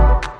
[0.00, 0.39] Action.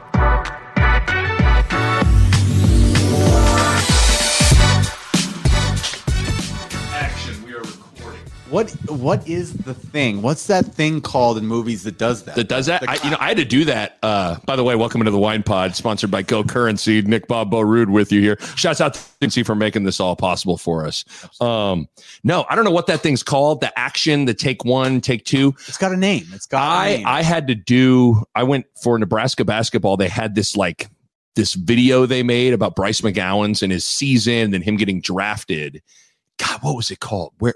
[8.50, 10.22] What what is the thing?
[10.22, 12.34] What's that thing called in movies that does that?
[12.34, 12.82] That does that.
[12.88, 13.98] I, you know, I had to do that.
[14.02, 17.00] Uh, by the way, welcome into the Wine Pod, sponsored by Go Currency.
[17.02, 18.36] Nick Bob Bo Ruud with you here.
[18.56, 21.04] Shouts out to Currency for making this all possible for us.
[21.40, 21.88] Um,
[22.24, 23.60] no, I don't know what that thing's called.
[23.60, 25.54] The action, the take one, take two.
[25.68, 26.24] It's got a name.
[26.32, 27.06] It's got a I name.
[27.06, 28.24] I had to do.
[28.34, 29.96] I went for Nebraska basketball.
[29.96, 30.88] They had this like
[31.36, 35.82] this video they made about Bryce McGowens and his season and him getting drafted.
[36.38, 37.32] God, what was it called?
[37.38, 37.54] Where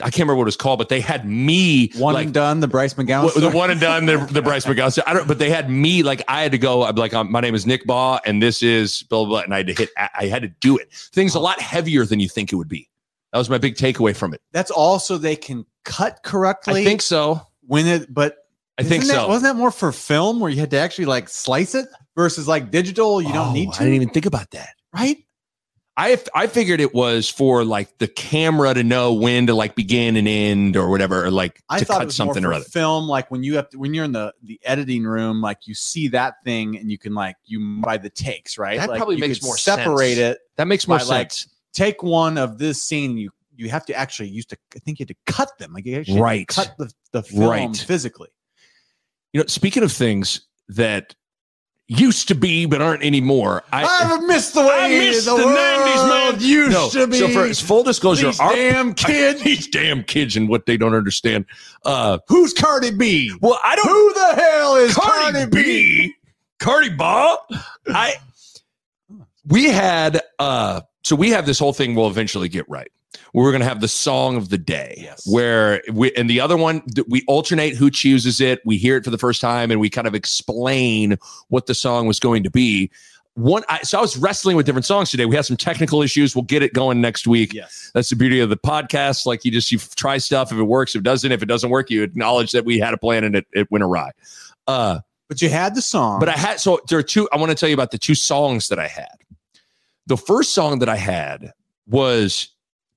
[0.00, 2.60] I can't remember what it was called, but they had me one like and done.
[2.60, 3.34] The Bryce McGowens.
[3.34, 4.92] The one and done, the, the Bryce McGowens.
[4.92, 6.84] So I don't, but they had me like I had to go.
[6.84, 9.58] I'm like, my name is Nick Baugh, and this is blah, blah blah, and I
[9.58, 9.90] had to hit.
[9.96, 10.92] I had to do it.
[10.92, 12.88] Things a lot heavier than you think it would be.
[13.32, 14.40] That was my big takeaway from it.
[14.52, 16.82] That's also they can cut correctly.
[16.82, 17.42] I think so.
[17.66, 18.36] when it, but
[18.78, 19.28] I think that- so.
[19.28, 22.70] Wasn't that more for film where you had to actually like slice it versus like
[22.70, 23.20] digital?
[23.20, 23.80] You don't oh, need to.
[23.80, 24.70] I didn't even think about that.
[24.94, 25.18] right?
[26.00, 30.16] I I figured it was for like the camera to know when to like begin
[30.16, 32.64] and end or whatever, or like I to thought cut something or other.
[32.64, 35.74] film, like when you have to, when you're in the the editing room, like you
[35.74, 38.78] see that thing and you can like you by the takes, right?
[38.78, 40.36] That Like, probably makes more separate sense.
[40.36, 40.38] it.
[40.56, 41.52] That makes more by, like, sense.
[41.72, 43.18] Take one of this scene.
[43.18, 44.56] You you have to actually use to.
[44.76, 45.72] I think you had to cut them.
[45.72, 46.46] Like you actually Right.
[46.46, 47.76] cut the the film Right.
[47.76, 48.28] physically.
[49.32, 51.16] You know, speaking of things that
[51.88, 55.46] used to be but aren't anymore, I, I missed the way I missed the, the,
[55.46, 56.40] world 90s, man.
[56.40, 57.18] used No, to be.
[57.18, 59.42] So for it's full disclosure, These our damn kids.
[59.42, 61.46] these damn kids and what they don't understand.
[61.84, 63.34] Uh, Who's Cardi B?
[63.40, 63.88] well, I don't.
[63.88, 66.14] Who the hell is Cardi, Cardi, B, B?
[66.58, 67.36] Cardi Ba.
[67.88, 68.14] I.
[69.46, 71.94] We had uh, so we have this whole thing.
[71.94, 72.90] We'll eventually get right.
[73.34, 75.26] We're going to have the song of the day, Yes.
[75.30, 78.60] where we and the other one we alternate who chooses it.
[78.64, 81.18] We hear it for the first time, and we kind of explain
[81.48, 82.90] what the song was going to be.
[83.34, 85.24] One, I, so I was wrestling with different songs today.
[85.24, 86.34] We had some technical issues.
[86.34, 87.52] We'll get it going next week.
[87.54, 87.90] Yes.
[87.94, 89.26] That's the beauty of the podcast.
[89.26, 90.50] Like you just you try stuff.
[90.50, 92.94] If it works, if it doesn't, if it doesn't work, you acknowledge that we had
[92.94, 94.10] a plan and it, it went awry.
[94.66, 96.18] Uh, But you had the song.
[96.18, 97.28] but I had so there are two.
[97.32, 99.14] I want to tell you about the two songs that I had.
[100.08, 101.52] The first song that I had
[101.86, 102.48] was.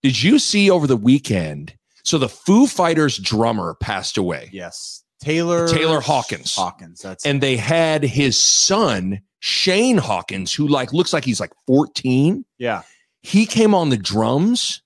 [0.04, 1.76] Did you see over the weekend?
[2.04, 6.56] So the Foo Fighters drummer passed away, yes, Taylor Taylor Hawkins.
[6.56, 7.02] Hawkins.
[7.02, 12.46] That's and they had his son Shane Hawkins, who like looks like he's like fourteen.
[12.58, 12.82] yeah.
[13.24, 14.82] He came on the drums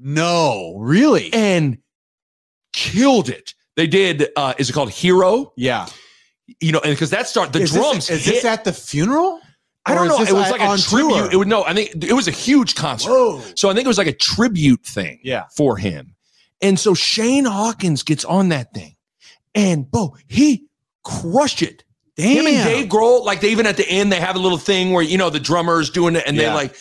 [0.00, 1.32] No, really.
[1.32, 1.78] and
[2.72, 3.54] killed it.
[3.76, 4.28] They did.
[4.36, 5.52] uh Is it called Hero?
[5.56, 5.86] yeah.
[6.60, 8.06] You know, and because that start the is drums.
[8.08, 9.40] This, is hit- this at the funeral?
[9.86, 10.20] I don't know.
[10.20, 11.08] It was like a tribute.
[11.14, 11.28] tour?
[11.32, 11.64] It would no.
[11.64, 13.10] I think it was a huge concert.
[13.10, 13.40] Whoa.
[13.54, 15.44] So I think it was like a tribute thing Yeah.
[15.56, 16.14] for him.
[16.60, 18.96] And so Shane Hawkins gets on that thing,
[19.54, 20.64] and Bo he
[21.04, 21.84] crushed it.
[22.16, 22.38] Damn.
[22.38, 24.92] Him and Dave Grohl, like they even at the end they have a little thing
[24.92, 26.74] where you know the drummer's doing it, and they like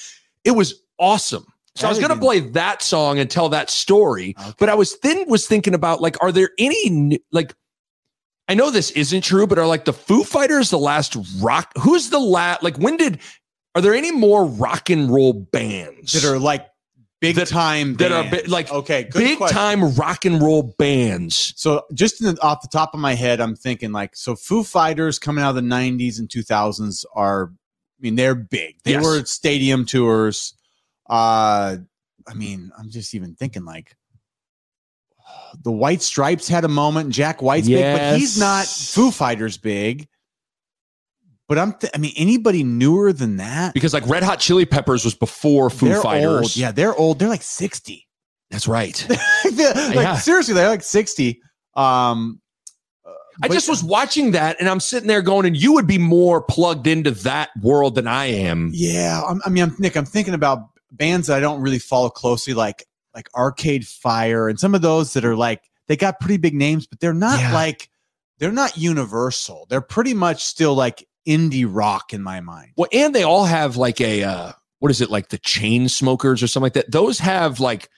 [0.43, 1.45] it was awesome.
[1.75, 4.53] So I was gonna play that song and tell that story, Okay.
[4.57, 7.53] but I was then was thinking about like, are there any like?
[8.47, 11.71] I know this isn't true, but are like the Foo Fighters the last rock?
[11.79, 12.61] Who's the last?
[12.63, 13.19] Like when did?
[13.73, 16.65] Are there any more rock and roll bands that are like
[17.19, 19.57] big That- time that are bi- like okay, good big question.
[19.57, 21.53] time rock and roll bands?
[21.57, 24.63] So just in the, off the top of my head, I'm thinking like so Foo
[24.63, 28.75] Fighters coming out of the 90s and 2000s are I mean they're big.
[28.83, 29.03] They Yes.
[29.03, 30.53] were stadium tours.
[31.09, 31.77] Uh
[32.27, 33.95] I mean, I'm just even thinking like
[35.63, 37.09] the White Stripes had a moment.
[37.11, 40.07] Jack White's big, but he's not Foo Fighters big.
[41.47, 43.73] But I'm, th- I mean, anybody newer than that?
[43.75, 46.41] Because like Red Hot Chili Peppers was before Foo They're Fighters.
[46.41, 46.55] Old.
[46.55, 47.19] Yeah, they're old.
[47.19, 48.07] They're like 60.
[48.49, 49.05] that's right.
[49.45, 50.15] Like Yeah.
[50.15, 51.39] seriously, they're like 60.
[51.75, 52.41] Um,
[53.05, 55.97] I but- just was watching that and I'm sitting there going, and you would be
[55.99, 58.71] more plugged into that world than I am.
[58.73, 59.95] Yeah, I'm, I mean, I'm Nick.
[59.97, 64.59] I'm thinking about bands that I don't really follow closely, like like Arcade Fire, and
[64.59, 67.53] some of those that are like they got pretty big names, but they're not Yeah.
[67.53, 67.89] like
[68.39, 69.65] they're not universal.
[69.69, 72.71] They're pretty much still like indie rock in my mind.
[72.75, 76.47] Well, and they all have like a uh, what is it like the Chainsmokers or
[76.47, 76.91] something like that.
[76.91, 77.89] Those have like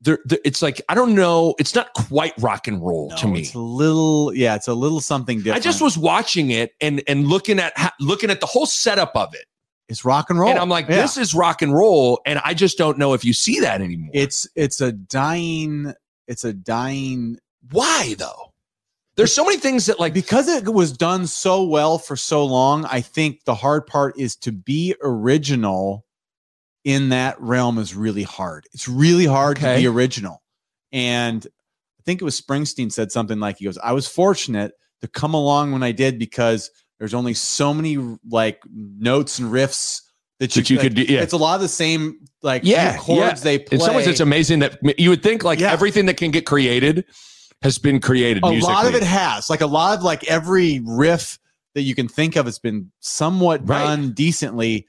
[0.00, 1.54] they're, they're- it's like I don't know.
[1.58, 3.40] It's not quite rock and roll to me.
[3.42, 5.56] it's a little, yeah, it's a little something different.
[5.56, 9.34] I just was watching it and and looking at looking at the whole setup of
[9.34, 9.44] it,
[9.92, 11.02] it's rock and roll, and I'm like, Yeah.
[11.02, 14.10] this is rock and roll, and I just don't know if you see that anymore.
[14.14, 15.92] It's it's a dying,
[16.26, 17.38] it's a dying
[17.70, 18.52] why though?
[19.14, 22.86] There's so many things that like because it was done so well for so long.
[22.86, 26.06] I think the hard part is to be original
[26.84, 28.66] in that realm is really hard.
[28.72, 30.42] It's really hard to be original,
[30.90, 34.72] and I think it was Springsteen said something like he goes, "I was fortunate
[35.02, 36.70] to come along when I did because
[37.02, 37.98] there's only so many
[38.30, 40.00] like notes and riffs."
[40.38, 41.20] That you, That you like, could do- yeah.
[41.20, 43.44] It's a lot of the same like Yeah, chords yeah.
[43.44, 43.76] they play.
[43.76, 45.70] in some ways it's amazing that you would think like Yeah.
[45.72, 47.04] everything that can get created
[47.62, 48.74] has been created a musically.
[48.74, 51.38] lot of it has like a lot of like every riff
[51.76, 53.78] that you can think of has been somewhat Right.
[53.84, 54.86] done decently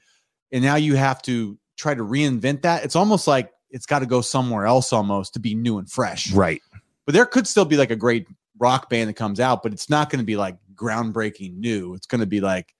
[0.50, 4.06] and now you have to try to reinvent that it's almost like it's got to
[4.06, 6.60] go somewhere else almost to be new and fresh right.
[7.06, 8.26] but there could still be like a great
[8.58, 12.06] rock band that comes out but it's not going to be like groundbreaking new it's
[12.06, 12.74] going to be like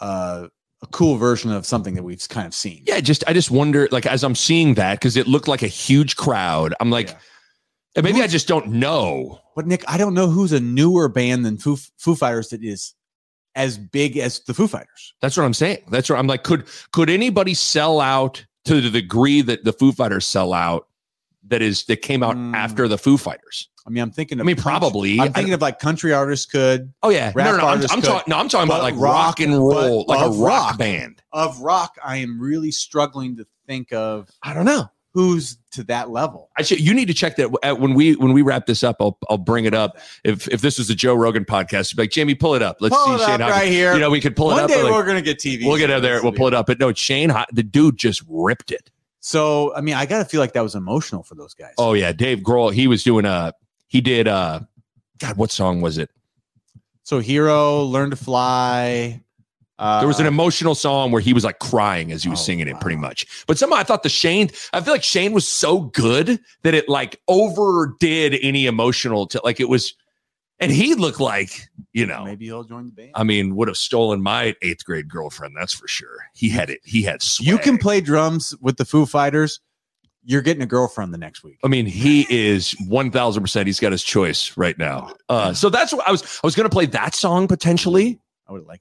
[0.00, 0.46] uh,
[0.82, 3.88] a cool version of something that we've kind of seen Yeah, just I just wonder
[3.90, 6.74] like as I'm seeing that because it looked like a huge crowd.
[6.80, 7.08] I'm like,
[7.96, 8.02] Yeah.
[8.02, 9.40] maybe I just don't know.
[9.56, 12.94] But Nick, I don't know who's a newer band than Foo, Foo Fighters that is
[13.56, 15.14] as big as the Foo Fighters.
[15.20, 15.78] That's what I'm saying.
[15.90, 16.44] That's what I'm like.
[16.44, 20.86] Could could anybody sell out to the degree that the Foo Fighters sell out?
[21.46, 22.54] That is that came out Mm.
[22.54, 23.68] after the Foo Fighters.
[23.86, 24.38] I mean, I'm thinking.
[24.38, 25.20] I Of mean, country- probably.
[25.20, 27.62] I'm thinking of like country artists could Oh yeah, no, Rap no, no.
[27.62, 28.30] I'm, artists I'm talking.
[28.30, 29.02] No, I'm talking about like rock,
[29.38, 30.38] rock- and roll, like a rock,
[30.70, 30.78] rock.
[30.78, 31.22] band.
[31.32, 31.96] of rock.
[32.04, 34.90] I am really struggling to think of I don't know.
[35.14, 36.50] who's to that level.
[36.58, 38.96] I should, you need to check that uh, when we when we wrap this up.
[39.00, 39.96] I'll I'll bring it up.
[40.24, 42.76] If if this was the Joe Rogan podcast, be like Jamie, pull it up.
[42.80, 43.40] Let's Pull see Shane.
[43.40, 43.94] right here.
[43.94, 44.70] You know, we could pull One it up.
[44.70, 45.64] One day like, we're gonna get TV.
[45.66, 46.22] we'll get out there.
[46.22, 46.66] We'll pull it up.
[46.66, 48.90] But no, Shane, the dude just ripped it.
[49.28, 51.74] So I mean, I gotta feel like that was emotional for those guys.
[51.76, 52.72] Oh yeah, Dave Grohl.
[52.72, 53.52] He was doing a.
[53.86, 54.26] He did.
[54.26, 54.60] uh
[55.18, 56.08] God, what song was it?
[57.02, 59.20] so Hero, Learn to Fly.
[59.78, 62.42] Uh, There was an emotional song where he was like crying as he was Oh,
[62.44, 63.26] singing it, pretty much.
[63.46, 64.50] But somehow I thought the Shane.
[64.72, 69.26] I feel like Shane was so good that it like overdid any emotional.
[69.28, 69.92] To, like it was,
[70.60, 72.24] and he looked like you know.
[72.24, 73.10] maybe he'll join the band.
[73.14, 75.54] I mean, would have stolen my eighth grade girlfriend.
[75.58, 76.18] That's for sure.
[76.34, 76.80] He had it.
[76.84, 77.22] He had.
[77.22, 77.46] Swag.
[77.46, 79.60] you can play drums with the Foo Fighters.
[80.24, 81.58] You're getting a girlfriend the next week.
[81.64, 83.66] I mean, he is one thousand percent.
[83.66, 85.14] He's got his choice right now.
[85.28, 86.22] Uh, so that's what I was.
[86.22, 88.20] I was going to play that song potentially.
[88.46, 88.80] I would like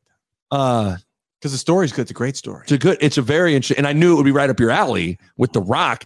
[0.52, 0.98] that Uh,
[1.40, 2.02] because the story's good.
[2.02, 2.64] It's a great story.
[2.64, 2.98] it's a good.
[3.00, 5.54] It's a very interesting, and I knew it would be right up your alley with
[5.54, 6.06] the Rock.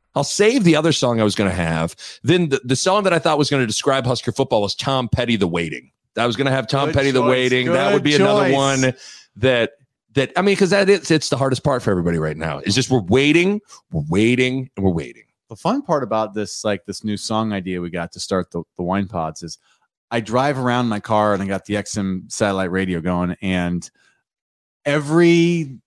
[0.15, 1.95] I'll save the other song I was going to have.
[2.23, 5.07] Then the, the song that I thought was going to describe Husker football was Tom
[5.07, 5.91] Petty, The Waiting.
[6.17, 7.29] I was going to have Tom Good Petty, The choice.
[7.29, 7.67] Waiting.
[7.71, 8.93] that would Good be another one
[9.37, 9.71] that
[10.13, 12.59] that I mean, because that is it's the hardest part for everybody right now.
[12.59, 13.61] Is just we're waiting,
[13.93, 15.23] we're waiting, and we're waiting.
[15.47, 18.63] the fun part about this like this new song idea we got to start the,
[18.77, 19.57] the wine pods is
[20.09, 23.91] i drive around my car and i got the xm satellite radio going and
[24.85, 25.77] every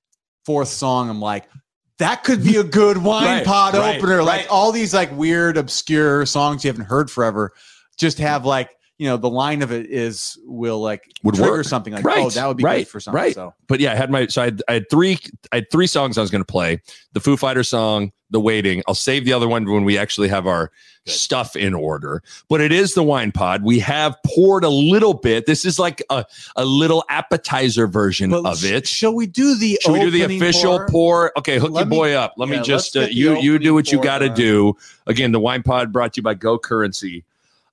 [0.44, 1.48] fourth song i'm like
[1.98, 4.22] that could be a good wine Right, pod right, opener.
[4.22, 7.52] Like all these like weird obscure songs you haven't heard forever
[7.96, 11.64] just have like you know the line of it is will like Would trigger work.
[11.66, 13.34] something like Right, oh that would be right, for something right.
[13.34, 15.18] so But yeah, I had my so I had, I had three
[15.52, 16.80] I had three songs I was going to play.
[17.12, 18.82] The Foo Fighter song, The Waiting.
[18.86, 20.70] I'll save the other one when we actually have our
[21.06, 21.12] Good.
[21.12, 22.22] stuff in order.
[22.48, 23.62] But it is the wine pod.
[23.64, 25.44] We have poured a little bit.
[25.46, 26.24] This is like a,
[26.56, 28.86] a little appetizer version But of it.
[28.88, 30.88] shall we do the Should we do the official pour?
[30.88, 31.38] pour?
[31.38, 32.34] Okay, hook Let your me- boy up.
[32.38, 34.36] Let yeah, me just uh, you you do what you got to done.
[34.36, 34.76] do.
[35.06, 37.24] Again, the wine pod brought to you by Go Currency.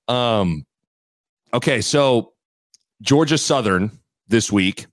[0.07, 0.65] Um,
[1.53, 2.33] okay, so
[3.01, 3.91] Georgia Southern
[4.27, 4.85] this week,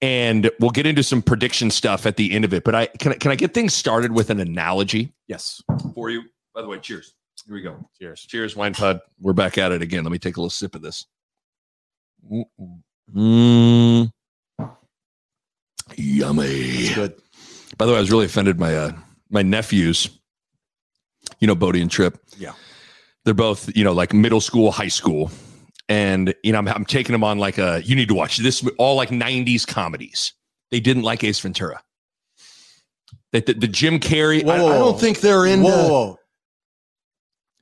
[0.00, 2.64] and we'll get into some prediction stuff at the end of it.
[2.64, 5.62] But I can I- can I get things started with an analogy yes
[5.94, 6.22] for you?
[6.54, 7.14] By the way, cheers.
[7.46, 7.76] Here we go.
[8.00, 8.22] Cheers.
[8.22, 9.00] Cheers, wine pod.
[9.20, 10.02] We're back at it again.
[10.04, 11.06] Let me take a little sip of this.
[13.14, 14.10] Mm.
[15.96, 16.94] Yummy.
[16.94, 17.14] Good.
[17.78, 18.58] By the way, I was really offended.
[18.58, 18.92] My uh,
[19.30, 20.08] my nephews,
[21.40, 22.18] you know, Bodie and Trip.
[22.38, 22.52] Yeah.
[23.24, 25.30] they're both you know like middle school, high school,
[25.88, 28.66] and you know I'm, I'm taking them on like a you need to watch this
[28.78, 30.32] all like '90s comedies.
[30.70, 31.82] They didn't like Ace Ventura.
[33.32, 34.44] That the, the Jim Carrey.
[34.44, 36.18] Whoa, I, I don't think they're in Whoa.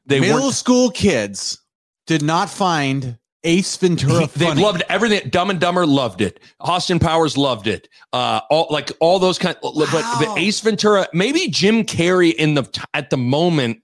[0.06, 1.58] They Middle school kids
[2.06, 5.28] did not find Ace Ventura He- they loved everything.
[5.30, 6.40] Dumb and Dumber loved it.
[6.60, 7.88] Austin Powers loved it.
[8.12, 9.56] Uh, all like all those kind.
[9.62, 13.80] But, but Ace Ventura, maybe Jim Carrey in the at the moment.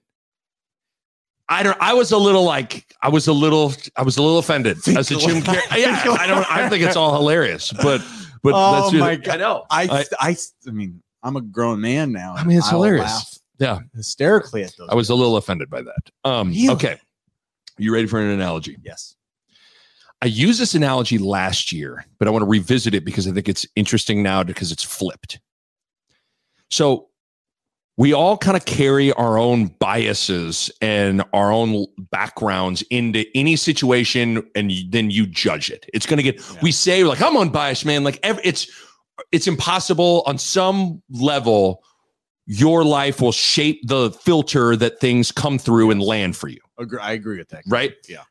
[1.51, 1.77] I don't.
[1.81, 5.11] I was a little like I was a little I was a little offended as
[5.11, 5.77] a Jim Carrey.
[5.77, 6.49] Yeah, I don't.
[6.51, 8.01] I think it's all hilarious, but
[8.41, 9.33] but Oh that's just- my God.
[9.33, 9.65] I know.
[9.69, 12.33] I, I- I, I mean, I'm a grown man now.
[12.37, 13.03] I mean, it's I will hilarious.
[13.11, 14.87] laugh Yeah, hysterically at those.
[14.89, 16.09] I was a little offended by that.
[16.23, 16.69] Um, Really?
[16.69, 16.97] okay,
[17.77, 18.77] you ready for an analogy?
[18.83, 19.15] yes.
[20.23, 23.49] I used this analogy last year, but I want to revisit it because I think
[23.49, 25.39] it's interesting now because it's flipped.
[26.69, 27.09] So
[28.01, 34.43] we all kind of carry our own biases and our own backgrounds into any situation,
[34.55, 35.85] and you- then you judge it.
[35.93, 36.37] It's going to get.
[36.39, 36.59] Yeah.
[36.63, 38.03] We say like I'm unbiased, man.
[38.03, 38.65] Like ev- it's
[39.31, 41.83] it's impossible on some level.
[42.47, 46.59] Your life will shape the filter that things come through and land for you
[46.99, 47.63] I agree with that.
[47.67, 47.93] right?
[48.09, 48.23] Yeah.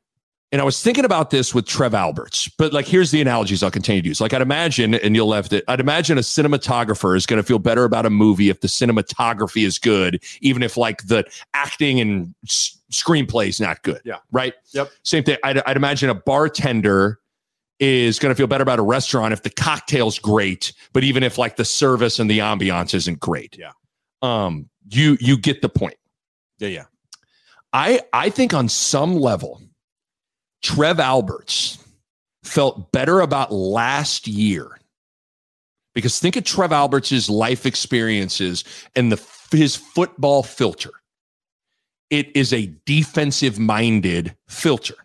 [0.52, 3.70] And I was thinking about this with Trev Alberts, but like here's the analogies I'll
[3.70, 4.20] continue to use.
[4.20, 5.62] Like I'd imagine, and you'll left it.
[5.68, 9.64] I'd imagine a cinematographer is going to feel better about a movie if the cinematography
[9.64, 14.00] is good, even if like the acting and s- screenplay is not good.
[14.04, 14.16] Yeah.
[14.32, 14.54] Right.
[14.72, 14.90] Yep.
[15.04, 15.36] Same thing.
[15.44, 17.20] I'd, I'd imagine a bartender
[17.78, 21.38] is going to feel better about a restaurant if the cocktail's great, but even if
[21.38, 23.56] like the service and the ambiance isn't great.
[23.56, 23.70] Yeah.
[24.22, 24.68] Um.
[24.88, 25.94] You you get the point.
[26.58, 26.84] Yeah, yeah.
[27.72, 29.62] I I think on some level,
[30.62, 31.78] Trev Alberts
[32.42, 34.78] felt better about last year
[35.94, 38.64] because think of Trev Alberts' life experiences
[38.94, 40.90] and the his football filter.
[42.10, 44.96] It is a defensive minded filter.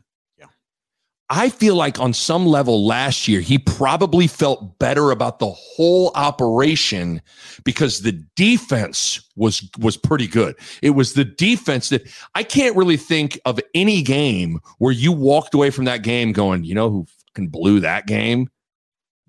[1.30, 6.12] I feel like on some level last year, he probably felt better about the whole
[6.14, 7.22] operation
[7.64, 10.56] because the defense was was pretty good.
[10.84, 15.56] It was the defense that I can't really think of any game where you walked
[15.56, 18.50] away from that game going, you know who fucking blew that game?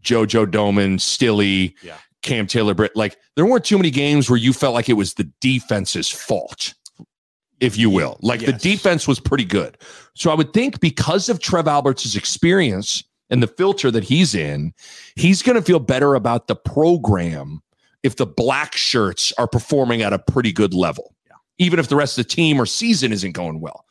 [0.02, 1.96] JoJo Domann, Stille, Yeah.
[2.22, 2.94] Cam Taylor Britt.
[2.94, 6.74] Like there weren't too many games where you felt like it was the defense's fault,
[7.60, 8.18] if you will.
[8.20, 9.78] Like the defense was pretty good.
[10.14, 14.72] So I would think because of Trev Alberts' experience and the filter that he's in,
[15.16, 17.62] he's going to feel better about the program
[18.02, 21.36] if the black shirts are performing at a pretty good level, Yeah.
[21.58, 23.84] even if the rest of the team or season isn't going well.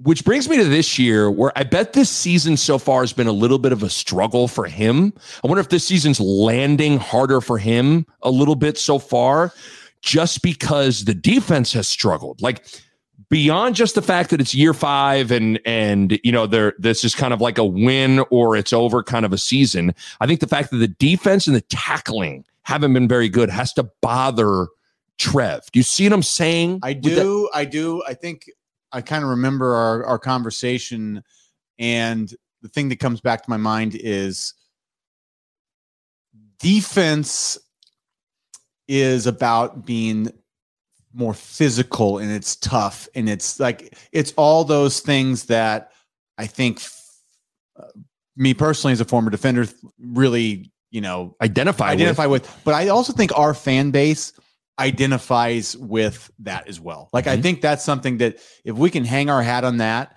[0.00, 3.26] Which brings me to this year, where I bet this season so far has been
[3.26, 5.12] a little bit of a struggle for him.
[5.42, 9.52] I wonder if this season's landing harder for him a little bit so far,
[10.02, 12.40] just because the defense has struggled.
[12.40, 12.64] Like
[13.28, 17.14] beyond just the fact that it's year five and and you know there this is
[17.14, 19.94] kind of like a win or it's over kind of a season.
[20.20, 23.72] I think the fact that the defense and the tackling haven't been very good has
[23.74, 24.68] to bother
[25.18, 25.70] Trev.
[25.72, 26.80] Do you see what I'm saying?
[26.82, 27.50] I do.
[27.52, 28.02] I do.
[28.06, 28.50] I think
[28.92, 31.22] I kind of remember our, our conversation,
[31.78, 34.54] and the thing that comes back to my mind is
[36.58, 37.58] defense
[38.88, 40.32] is about being
[41.14, 45.92] more physical and it's tough and it's like it's all those things that
[46.36, 46.80] I think
[47.78, 47.86] uh,
[48.36, 49.66] me personally as a former defender
[50.00, 52.42] really you know identify, identify with.
[52.42, 52.64] with.
[52.64, 54.32] But I also think our fan base
[54.78, 57.08] identifies with that as well.
[57.12, 57.42] Like I Mhm.
[57.42, 60.16] think that's something that if we can hang our hat on that,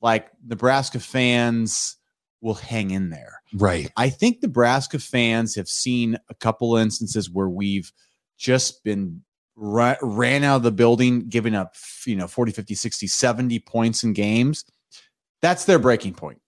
[0.00, 1.96] like Nebraska fans
[2.40, 3.42] will hang in there.
[3.52, 3.90] Right.
[3.96, 7.92] I think Nebraska fans have seen a couple instances where we've
[8.38, 9.22] just been
[9.56, 11.74] ra- ran out of the building, giving up,
[12.06, 14.64] you know, 40, 50, 60, 70 points in games.
[15.42, 16.40] That's their breaking point.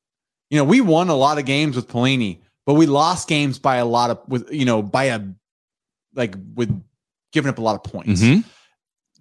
[0.50, 3.76] You know, we won a lot of games with Pelini, but we lost games by
[3.76, 5.20] a lot of with you know by a
[6.14, 6.70] like with
[7.32, 8.20] giving up a lot of points.
[8.20, 8.44] Mhm.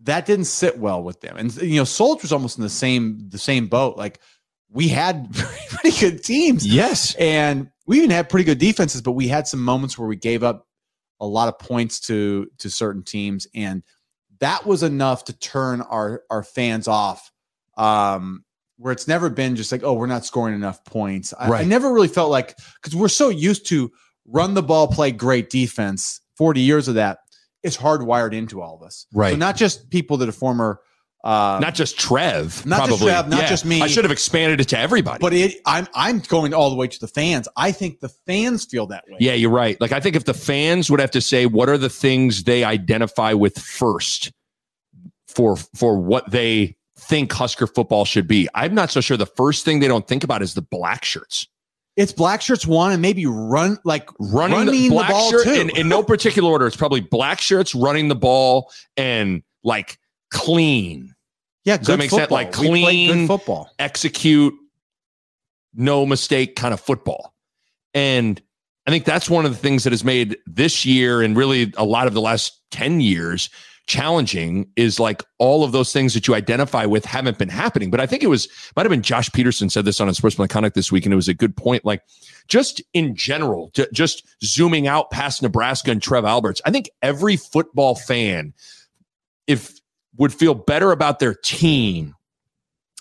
[0.03, 3.37] That didn't sit well with them, and you know, Solich's almost in the same the
[3.37, 3.95] same boat.
[3.97, 4.19] Like
[4.71, 5.31] we had
[5.69, 7.13] pretty good teams, Yes.
[7.15, 10.41] and we even had pretty good defenses, but we had some moments where we gave
[10.43, 10.65] up
[11.19, 13.83] a lot of points to to certain teams, and
[14.39, 17.31] that was enough to turn our our fans off.
[17.77, 18.43] Um,
[18.77, 21.33] where it's never been just like, oh, we're not scoring enough points.
[21.37, 23.91] I, I never really felt like because we're so used to
[24.25, 26.21] run the ball, play great defense.
[26.35, 27.19] Forty years of that,
[27.63, 29.05] it's hardwired into all of us.
[29.13, 29.31] Right.
[29.31, 30.79] So not just people that are former
[31.23, 32.65] Uh, not just Trev.
[32.65, 33.01] Not just.
[33.01, 33.81] Trev, not just me.
[33.81, 35.19] I should have expanded it to everybody.
[35.19, 37.47] but it, I'm I'm going all the way to the fans.
[37.57, 39.17] I think the fans feel that way.
[39.19, 39.79] yeah, you're right.
[39.81, 42.63] Like I think if the fans would have to say what are the things they
[42.63, 44.31] identify with first
[45.27, 49.17] for for what they think Husker football should be, I'm not so sure.
[49.17, 51.47] The first thing they don't think about is the black shirts.
[51.97, 55.51] It's black shirts one and maybe run like running, running the the ball shirt too.
[55.53, 56.65] in, in no particular order.
[56.65, 59.98] It's probably black shirts, running the ball, and like
[60.31, 61.13] clean,
[61.65, 62.31] yeah, Does that make sense?
[62.31, 63.69] Like clean- good football.
[63.79, 64.53] execute,
[65.73, 67.33] no mistake kind of football.
[67.93, 68.41] And
[68.87, 71.83] I think that's one of the things that has made this year and really a
[71.85, 73.49] lot of the last 10 years
[73.87, 77.89] challenging is like all of those things that you identify with haven't been happening.
[77.89, 80.47] But I think it was, might have been Josh Peterson said this on his Sportsman
[80.47, 81.83] Conduct this week, and it was a good point.
[81.85, 82.03] Like
[82.47, 87.35] just in general, ju- just zooming out past Nebraska and Trev Alberts, I think every
[87.35, 88.53] football fan,
[89.47, 89.78] if
[90.19, 92.13] would feel better about their team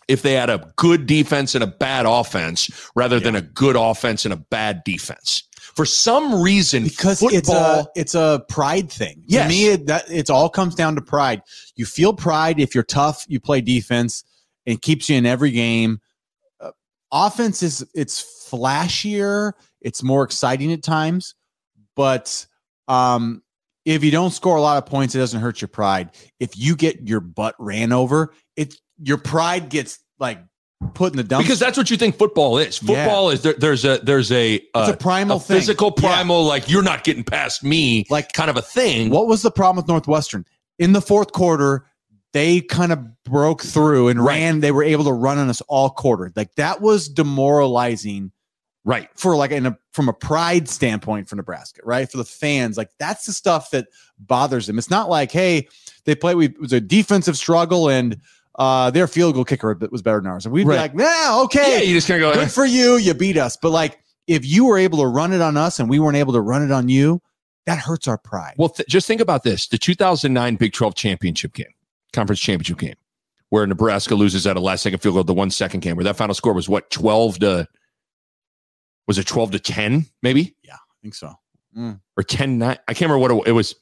[0.07, 4.25] if they had a good defense and a bad offense rather than a good offense
[4.25, 5.43] and a bad defense.
[5.75, 9.23] For some reason, because football, it's a it's a pride thing.
[9.27, 9.45] Yes.
[9.45, 11.43] To me, it, that it all comes down to pride.
[11.77, 13.25] You feel pride if you're tough.
[13.29, 14.25] You play defense.
[14.65, 16.01] It keeps you in every game.
[16.59, 16.71] Uh,
[17.13, 19.53] offense is it's flashier.
[19.81, 21.35] It's more exciting at times,
[21.95, 22.47] but
[22.89, 23.43] um,
[23.85, 26.11] if you don't score a lot of points, it doesn't hurt your pride.
[26.41, 30.41] If you get your butt ran over, it your pride gets like
[30.95, 31.39] put in the dumpster.
[31.41, 32.83] because that's what you think football is.
[32.83, 33.05] Yeah.
[33.05, 36.03] Football is there, there's a there's a it's uh, a primal a physical Yeah.
[36.09, 39.11] primal like you're not getting past me Like- kind of a thing.
[39.11, 40.45] What was the problem with Northwestern?
[40.79, 41.87] In the fourth quarter,
[42.33, 44.39] they kind of broke through and Right.
[44.39, 44.61] ran.
[44.61, 46.31] They were able to run on us all quarter.
[46.37, 48.33] Like that was demoralizing
[48.89, 49.09] Right.
[49.17, 52.11] for like in a from a pride standpoint for Nebraska, right?
[52.11, 53.87] For the fans, like that's the stuff that
[54.19, 54.79] bothers them.
[54.79, 55.69] It's not like, hey,
[56.07, 58.19] they play We it was a defensive struggle and
[58.59, 60.47] uh their field goal kicker was better than ours.
[60.47, 60.75] And we'd Right.
[60.75, 62.41] be like, nah, Yeah, okay, you just kind of go.
[62.41, 62.97] good for you.
[62.97, 63.57] You beat us.
[63.61, 66.33] But like if you were able to run it on us and we weren't able
[66.33, 67.21] to run it on you,
[67.67, 68.55] that hurts our pride.
[68.57, 71.75] Well, th- just think about this: the 2009 Big 12 championship game,
[72.15, 72.95] conference championship game,
[73.51, 76.35] where Nebraska loses at a last-second field goal, the one second game, where that final
[76.35, 77.69] score was what 12 to
[79.09, 81.33] was it 12 to 10, maybe Yeah, I think so.
[81.77, 82.01] Mm.
[82.17, 83.75] or 10 9 I can't remember what it, it was.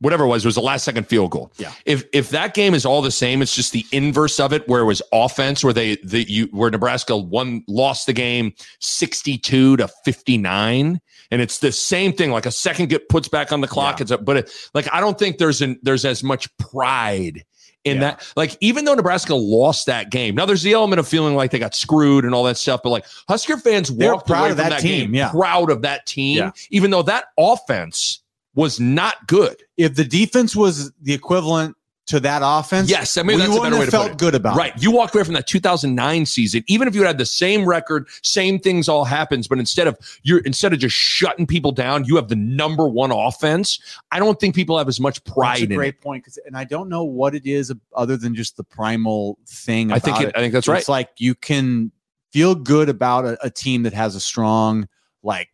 [0.00, 1.50] Whatever it was, it was a last second field goal.
[1.58, 1.72] Yeah.
[1.84, 4.80] If if that game is all the same, it's just the inverse of it, where
[4.80, 9.76] it was offense, where they the you where Nebraska won lost the game sixty two
[9.76, 11.00] to fifty nine,
[11.32, 12.30] and it's the same thing.
[12.30, 13.98] Like a second get puts back on the clock.
[13.98, 14.02] Yeah.
[14.02, 17.44] It's a, but it, like I don't think there's an there's as much pride
[17.84, 18.00] in Yeah.
[18.02, 18.32] that.
[18.36, 21.58] Like even though Nebraska lost that game, now there's the element of feeling like they
[21.58, 22.80] got screwed and all that stuff.
[22.82, 25.30] But like Husker fans They're walked proud away of from that that, team, game, yeah.
[25.30, 26.50] proud of that team, Yeah.
[26.70, 28.20] even though that offense
[28.54, 29.62] was not good.
[29.76, 31.76] if the defense was the equivalent
[32.08, 34.10] to that offense, Yes, I mean we that's a wouldn't better way to put felt
[34.12, 34.18] it.
[34.18, 34.74] good about Right.
[34.76, 34.82] it.
[34.82, 38.58] You walked away from that 2009 season, even if you had the same record, same
[38.58, 42.28] things all happens, but instead of you're instead of just shutting people down, you have
[42.28, 43.78] the number one offense.
[44.10, 45.76] I don't think people have as much That's pride a in it.
[45.76, 46.24] great point.
[46.24, 49.92] 'cause- and I don't know what it is other than just the primal thing.
[49.92, 50.78] I think it, I think that's right.
[50.78, 51.92] It's like you can
[52.32, 54.88] feel good about a, a team that has a strong,
[55.22, 55.48] like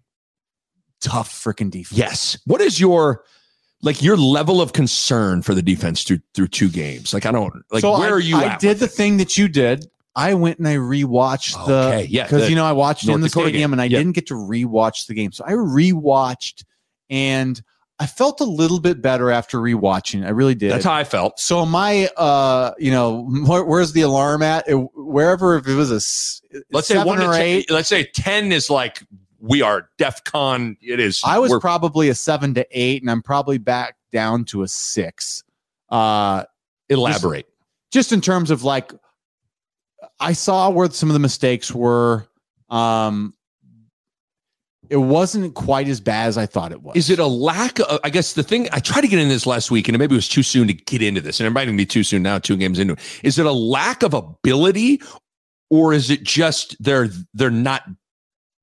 [1.00, 1.98] tough freaking defense.
[1.98, 2.38] Yes.
[2.46, 3.24] What is your
[3.84, 7.14] like your level of concern for the defense through through two games?
[7.14, 8.90] Like I don't like So where I, are you I did the it?
[8.90, 9.86] thing that you did.
[10.16, 13.28] I went and I rewatched the yeah, because you know I watched it in the
[13.28, 13.72] Dakota stadium game.
[13.74, 13.98] and I Yeah.
[13.98, 15.32] didn't get to rewatch the game.
[15.32, 16.64] So I rewatched
[17.10, 17.60] and
[17.98, 20.24] I felt a little bit better after rewatching.
[20.26, 20.70] I really did.
[20.72, 21.38] That's how I felt.
[21.38, 25.90] so my uh you know where, where's the alarm at It- wherever if it was
[25.90, 26.00] a
[26.70, 29.02] Let's say one or 10, eight let's say 10 is like
[29.44, 30.76] we are DEF CON.
[30.80, 34.62] It is i was probably a seven to eight and i'm probably back down to
[34.62, 35.44] a six
[35.90, 36.44] uh
[36.88, 37.46] elaborate.
[37.92, 38.92] just in terms of like
[40.18, 42.26] i saw where some of the mistakes were
[42.70, 43.34] um
[44.90, 48.00] it wasn't quite as bad as i thought it was Is it a lack of,
[48.02, 50.16] I guess the thing, I tried to get into this last week and maybe it
[50.16, 52.38] was too soon to get into this and it might even be too soon now,
[52.38, 53.20] two games into it.
[53.22, 55.00] Is it a lack of ability
[55.70, 57.82] or is it just they're, they're not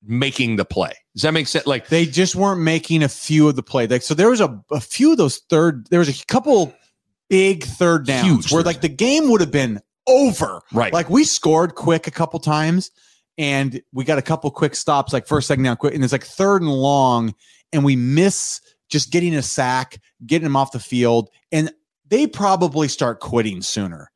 [0.04, 0.94] making the play?
[1.14, 1.66] Does that make sense?
[1.68, 3.88] Like, they just weren't making a few of the play.
[3.88, 5.88] Like so, there was a, a few of those third.
[5.90, 6.74] There was a couple
[7.30, 10.62] big third downs Huge where third like the game would have been over.
[10.74, 10.94] right.
[10.94, 12.92] Like we scored quick a couple times,
[13.38, 16.26] and we got a couple quick stops, like first, second down, quick, and it's like
[16.26, 17.34] third and long,
[17.74, 21.72] and we miss just getting a sack, getting them off the field, and
[22.08, 24.12] they probably start quitting sooner.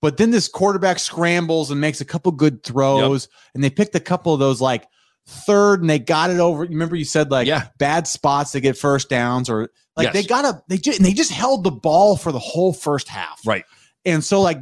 [0.00, 4.00] But then this quarterback scrambles and makes a couple good throws, and they picked a
[4.00, 4.86] couple of those like
[5.26, 6.64] third, and they got it over.
[6.64, 7.68] You remember you said like Yeah.
[7.78, 10.12] bad spots to get first downs, or like Yes.
[10.14, 13.08] they got a they just and they just held the ball for the whole first
[13.08, 13.64] half, Right.
[14.04, 14.60] And so, like,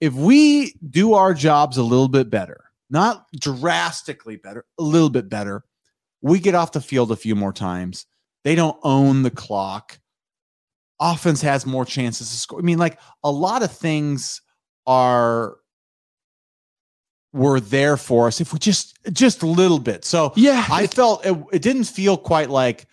[0.00, 5.28] if we do our jobs a little bit better, not drastically better, a little bit
[5.28, 5.64] better,
[6.22, 8.06] we get off the field a few more times.
[8.44, 9.98] They don't own the clock.
[11.00, 12.58] Offense has more chances to score.
[12.60, 14.42] I mean, like a lot of things
[14.86, 15.56] are
[17.32, 20.04] were there for us if we just just a little bit.
[20.04, 20.64] So Yeah.
[20.70, 22.86] I felt it, it didn't feel quite like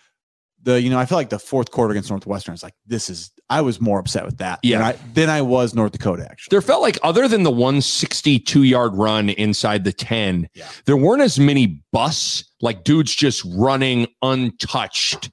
[0.62, 2.52] the you know I felt like the fourth quarter against Northwestern.
[2.54, 4.58] It's like this is I was more upset with that.
[4.64, 4.78] Yeah.
[4.78, 6.50] than I, than I was North Dakota actually.
[6.50, 10.66] there felt like other than the 162 yard run inside the 10 Yeah.
[10.84, 15.30] there weren't as many busts like dudes just running untouched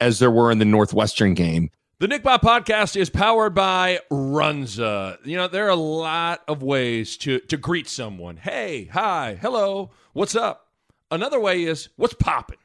[0.00, 5.16] as there were in the northwestern game The Nick Bob podcast is powered by Runza.
[5.24, 8.36] You know, there are a lot of ways to to greet someone.
[8.36, 10.66] Hey, hi, hello, what's up?
[11.10, 12.58] Another way is what's popping?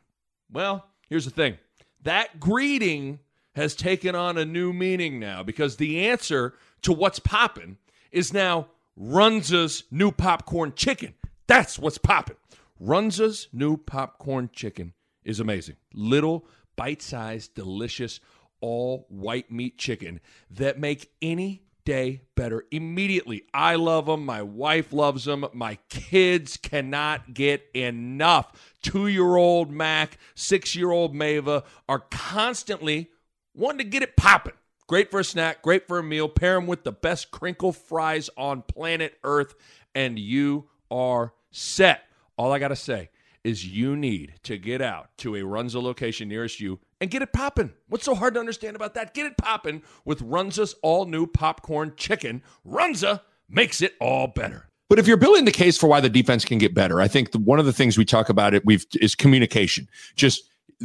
[0.51, 1.59] Well, here's the thing.
[2.03, 3.19] That greeting
[3.55, 7.77] has taken on a new meaning now because the answer to what's popping
[8.11, 8.67] is now
[8.99, 11.13] Runza's new popcorn chicken.
[11.47, 12.35] That's what's popping.
[12.83, 14.91] Runza's new popcorn chicken
[15.23, 15.77] is amazing.
[15.93, 18.19] Little bite-sized, delicious,
[18.61, 23.43] all white meat chicken that make any day better immediately.
[23.53, 24.25] I love them.
[24.25, 25.45] My wife loves them.
[25.53, 28.75] My kids cannot get enough.
[28.81, 33.09] Two year old Mac, six year old Mava are constantly
[33.53, 34.53] wanting to get it popping.
[34.87, 36.27] Great for a snack, great for a meal.
[36.27, 39.55] Pair them with the best crinkle fries on planet Earth,
[39.95, 42.03] and you are set.
[42.37, 43.09] All I got to say
[43.43, 47.33] is you need to get out to a Runza location nearest you and get it
[47.33, 47.73] popping.
[47.87, 49.13] What's so hard to understand about that?
[49.13, 52.43] Get it popping with Runza's all new popcorn chicken.
[52.65, 54.67] Runza makes it all better.
[54.89, 57.31] But if you're building the case for why the defense can get better, I think
[57.31, 59.87] the, one of the things we talk about it we've is communication.
[60.15, 60.43] Just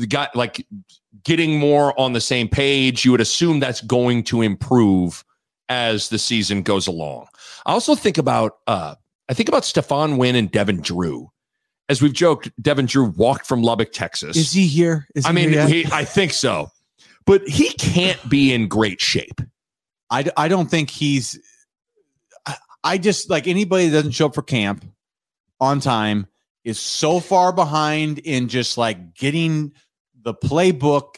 [0.08, 0.66] guy like
[1.24, 3.04] getting more on the same page.
[3.04, 5.24] You would assume that's going to improve
[5.68, 7.26] as the season goes along.
[7.64, 8.94] I also think about uh
[9.28, 11.30] I think about Stephon Wynn and Devin Drew.
[11.88, 14.36] As we've joked, Devin Drew walked from Lubbock, Texas.
[14.36, 15.06] Is he here?
[15.14, 16.70] Is I he mean, here he, I think so,
[17.24, 19.40] but he can't be in great shape.
[20.10, 21.38] I, I don't think he's
[22.44, 24.84] I, I just like anybody that doesn't show up for camp
[25.60, 26.26] on time
[26.64, 29.72] is so far behind in just like getting
[30.22, 31.14] the playbook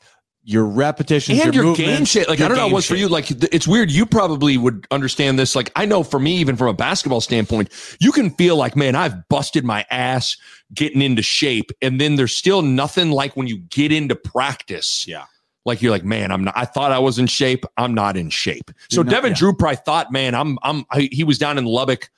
[0.48, 2.26] your repetitions and your, game movements, shape.
[2.26, 3.06] Like I don't know game what's for you.
[3.06, 3.90] Like it's weird.
[3.90, 5.54] You probably would understand this.
[5.54, 7.68] Like I know for me, even from a basketball standpoint,
[8.00, 10.38] you can feel like, man, I've busted my ass
[10.72, 15.06] getting into shape, and then there's still nothing like when you get into practice.
[15.06, 15.26] Yeah.
[15.66, 16.56] Like you're like, man, I'm not.
[16.56, 17.66] I thought I was in shape.
[17.76, 18.70] I'm not in shape.
[18.88, 19.37] So not- Devin yeah.
[19.37, 20.58] Drew probably thought, man, I'm.
[20.62, 20.87] I'm.
[20.90, 22.08] I, he was down in Lubbock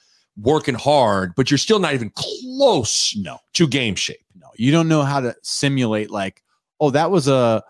[0.41, 4.25] working hard, but you're still not even close no to game shape.
[4.37, 6.45] no you don't know how to simulate like
[6.79, 7.63] oh that was a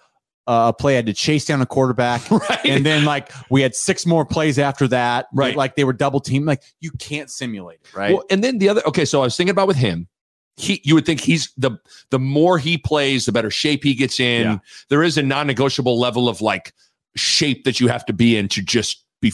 [0.69, 2.61] a play I had to chase down a quarterback Right.
[2.65, 5.55] and then like we had six more plays after that Right.
[5.57, 8.69] like they were double team like you can't simulate it right Well, and then the
[8.69, 10.09] other okay, so I was thinking about with him.
[10.57, 11.79] He you would think he's the
[12.11, 14.43] the more he plays, the better shape he gets in.
[14.43, 14.59] Yeah.
[14.91, 16.75] There is a non-negotiable level of like
[17.17, 19.33] shape that you have to be in to just be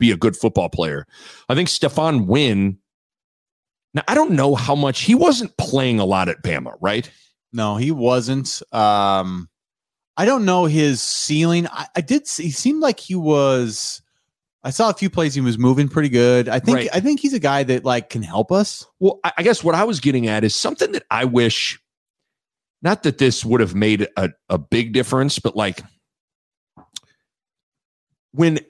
[0.00, 1.06] be a good football player.
[1.48, 2.78] I think Stephon Wynn.
[3.92, 7.08] Now I don't know how much he wasn't playing a lot at Bama, right?
[7.52, 8.60] No, he wasn't.
[8.72, 9.48] Um,
[10.16, 11.66] I don't know his ceiling.
[11.68, 14.00] I, I did see, he seemed like he was.
[14.62, 16.48] I saw a few plays he was moving pretty good.
[16.48, 16.88] I think Right.
[16.92, 18.86] I think he's a guy that like can help us.
[19.00, 21.78] Well, I I guess what I was getting at is something that I wish,
[22.80, 25.82] not that this would have made a, a big difference, but like
[28.32, 28.60] when,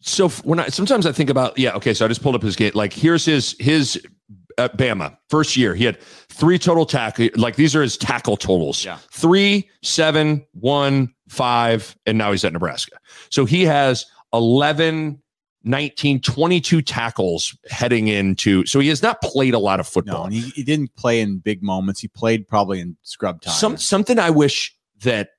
[0.00, 2.56] so when I sometimes I think about, yeah, okay, so I just pulled up his
[2.56, 2.74] gate.
[2.74, 4.04] Like here's his his
[4.58, 7.28] at Bama first year, he had three total tackle.
[7.36, 8.98] Like these are his tackle totals: Yeah.
[9.12, 12.98] three, seven, one, five, and now he's at Nebraska.
[13.30, 15.20] So he has 11
[15.66, 20.34] 19 22 tackles heading into so he has not played a lot of football and
[20.34, 22.00] he, he didn't play in big moments.
[22.00, 23.54] He played probably in scrub time.
[23.54, 25.30] some something i wish that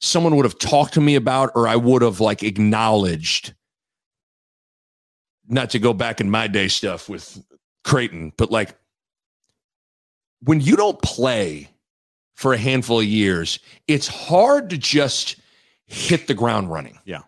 [0.00, 3.54] someone would have talked to me about or i would have like acknowledged
[5.48, 7.42] not to go back in my day stuff with
[7.86, 8.74] creighton but like
[10.42, 11.70] when you don't play
[12.34, 15.36] for a handful of years it's hard to just
[15.86, 17.20] hit the ground running Yeah.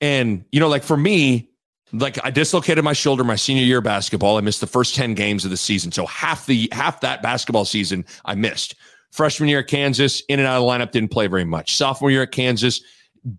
[0.00, 1.48] and you know like for me
[1.94, 4.38] like I dislocated my shoulder my senior year basketball.
[4.38, 5.92] I missed the first 10 games of the season.
[5.92, 8.76] So half the half that basketball season I missed.
[9.10, 11.76] Freshman year at Kansas, in and out of the lineup, didn't play very much.
[11.76, 12.80] Sophomore year at Kansas,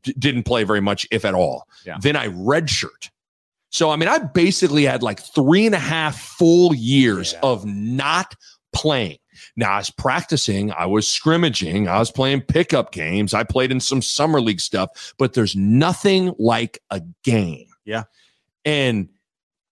[0.03, 1.67] d- didn't play very much, if at all.
[1.83, 1.97] Yeah.
[1.99, 3.09] Then I redshirt.
[3.73, 7.39] So I mean, I basically had like three and a half full years Yeah.
[7.41, 8.35] of not
[8.71, 9.17] playing.
[9.55, 13.79] Now I was practicing, I was scrimmaging, I was playing pickup games, I played in
[13.79, 17.67] some summer league stuff, but there's nothing like a game.
[17.83, 18.03] Yeah.
[18.63, 19.09] And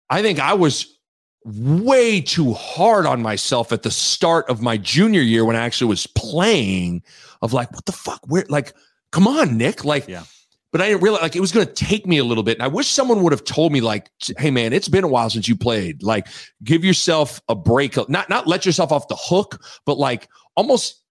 [0.09, 0.99] I think I was
[1.45, 5.89] way too hard on myself at the start of my junior year when I actually
[5.89, 7.03] was playing
[7.43, 8.21] of like, what the fuck?
[8.27, 8.75] Where like,
[9.13, 9.85] come on, Nick.
[9.85, 10.25] Like, Yeah.
[10.73, 12.57] But I didn't realize like it was gonna take me a little bit.
[12.57, 15.29] And I wish someone would have told me, like, hey man, it's been a while
[15.31, 16.03] since you played.
[16.03, 16.29] Like,
[16.63, 17.97] give yourself a break.
[18.09, 21.03] Not not let yourself off the hook, but like almost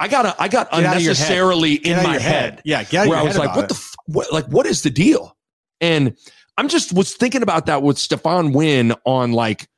[0.00, 1.26] I got a, I got Get out of your head.
[1.26, 3.68] unnecessarily in my your head Yeah, get where I was head like, what it.
[3.70, 5.36] the, f- what, like, what is the deal?
[5.80, 6.16] And
[6.56, 9.68] I'm just was thinking about that with Stephon Wynn on like,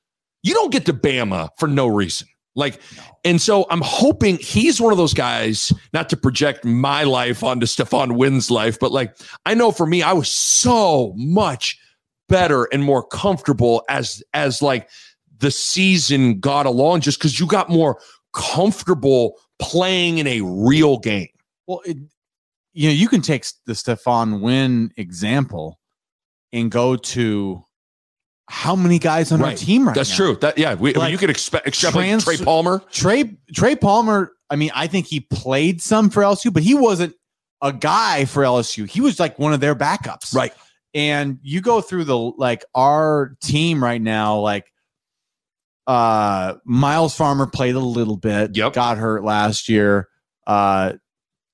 [0.43, 2.29] you don't get to Bama for no reason.
[2.57, 2.81] Like,
[3.25, 7.67] and so I'm hoping he's one of those guys, not to project my life onto
[7.67, 11.79] Stephon Wynn's life, but like, I know for me, I was so much
[12.29, 14.89] better and more comfortable as, as like
[15.39, 18.01] the season got along, just because you got more
[18.33, 21.29] comfortable playing in a real game.
[21.67, 21.99] Well, it,
[22.73, 25.79] you know, you can take the Stephon Wynn example
[26.53, 27.65] and go to
[28.51, 30.17] how many guys on our team right That's now.
[30.17, 30.37] true.
[30.41, 32.83] That yeah, we, I mean, you could expect extrapolate trans- Trey Palmer.
[32.91, 34.33] Trey Trey Palmer.
[34.51, 37.15] I mean, I think he played some for LSU, but he wasn't
[37.63, 38.89] a guy for LSU.
[38.89, 40.53] He was like one of their backups, Right.
[40.93, 44.73] And you go through the like our team right now, like
[45.87, 48.73] uh Myles Farmer played a little bit, Yep.
[48.75, 50.09] got hurt last year.
[50.47, 50.95] Uh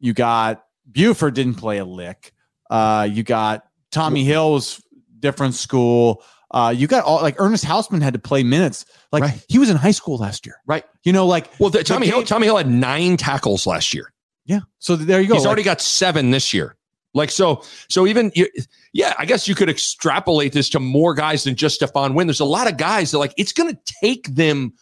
[0.01, 2.33] you got Buford didn't play a lick.
[2.71, 4.83] Uh you got Tommy Hill was
[5.21, 6.23] different school.
[6.51, 8.85] Uh you got all like Ernest Hausmann had to play minutes.
[9.13, 9.45] Like Right.
[9.49, 10.57] he was in high school last year.
[10.67, 10.85] Right.
[11.05, 12.23] You know, like Well, the, Tommy Hill.
[12.23, 14.13] Tommy Hill had nine tackles last year.
[14.45, 14.61] yeah.
[14.79, 15.35] So there you go.
[15.35, 16.77] He's Like, already got seven this year.
[17.15, 18.47] Like so, so even you,
[18.93, 22.27] yeah, I guess you could extrapolate this to more guys than just Stephon Wynn.
[22.27, 24.75] There's a lot of guys that like it's going to take them.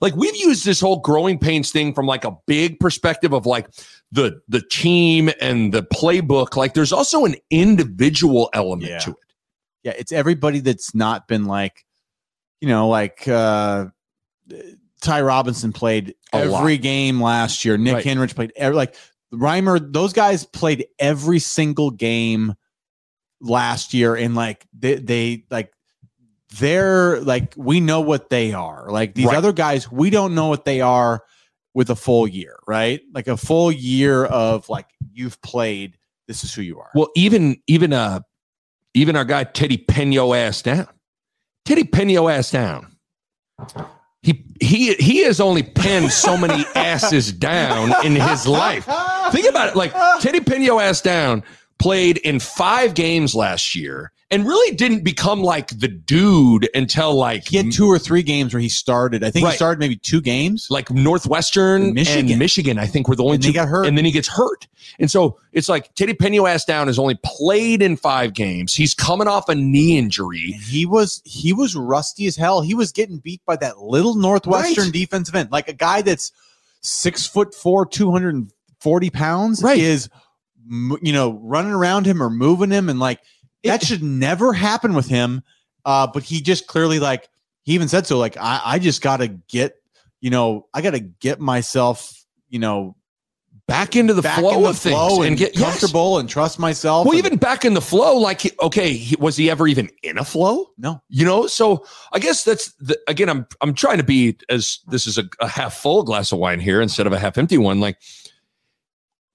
[0.00, 3.68] Like we've used this whole growing pains thing from like a big perspective of like
[4.12, 6.56] the the team and the playbook.
[6.56, 8.98] Like there's also an individual element Yeah.
[9.00, 9.16] to it.
[9.82, 11.84] Yeah, it's everybody that's not been like,
[12.60, 13.86] you know, like uh
[15.00, 16.60] Ty Robinson played A lot.
[16.60, 17.78] every game last year.
[17.78, 18.04] Nick Right.
[18.04, 18.94] Henrich played every like
[19.32, 22.54] Reimer, those guys played every single game
[23.40, 25.72] last year and like they, they like
[26.58, 28.90] they're like we know what they are.
[28.90, 29.36] Like these Right.
[29.36, 31.22] other guys, we don't know what they are
[31.72, 33.00] with a full year, right?
[33.14, 36.90] Like a full year of like you've played, this is who you are.
[36.94, 38.20] Well, even even uh
[38.94, 40.88] even our guy Teddy Peno ass down.
[41.64, 42.96] Teddy Peno ass down.
[44.22, 48.84] He he he has only penned so many asses down in his life.
[49.32, 49.76] Think about it.
[49.76, 51.42] Like Teddy Peno ass down
[51.78, 57.48] played in five games last year and really didn't become like the dude until like
[57.48, 59.24] He had two or three games where he started.
[59.24, 59.52] I think Right.
[59.52, 60.68] he started maybe two games.
[60.70, 62.30] like Northwestern And Michigan.
[62.30, 63.48] and Michigan, I think were the only And two.
[63.48, 63.86] he got hurt.
[63.86, 64.68] And then he gets hurt.
[64.98, 68.74] And so it's like Teddy Peno ass down has only played in five games.
[68.74, 70.58] He's coming off a knee injury.
[70.68, 72.60] he was he was rusty as hell.
[72.60, 74.92] He was getting beat by that little Northwestern Right.
[74.92, 76.30] defensive end, like a guy that's
[76.82, 79.78] six foot four, two hundred and forty pounds, Right.
[79.78, 80.08] is
[81.02, 83.18] you know running around him or moving him, and like
[83.64, 85.42] that It- should never happen with him.
[85.84, 87.28] Uh, but he just clearly like
[87.62, 88.18] he even said so.
[88.18, 89.76] Like I, I just got to get
[90.20, 92.12] you know I got to get myself
[92.48, 92.96] you know
[93.66, 95.62] Back into the back flow in the of things flow and, get yes.
[95.62, 97.06] comfortable and trust myself.
[97.06, 100.18] Well, and- even back in the flow, like okay, he, was he ever even in
[100.18, 100.70] a flow?
[100.76, 103.28] no, You know, so I guess that's the, again.
[103.28, 106.58] I'm I'm trying to be as this is a, a half full glass of wine
[106.58, 107.78] here instead of a half empty one.
[107.78, 107.96] Like,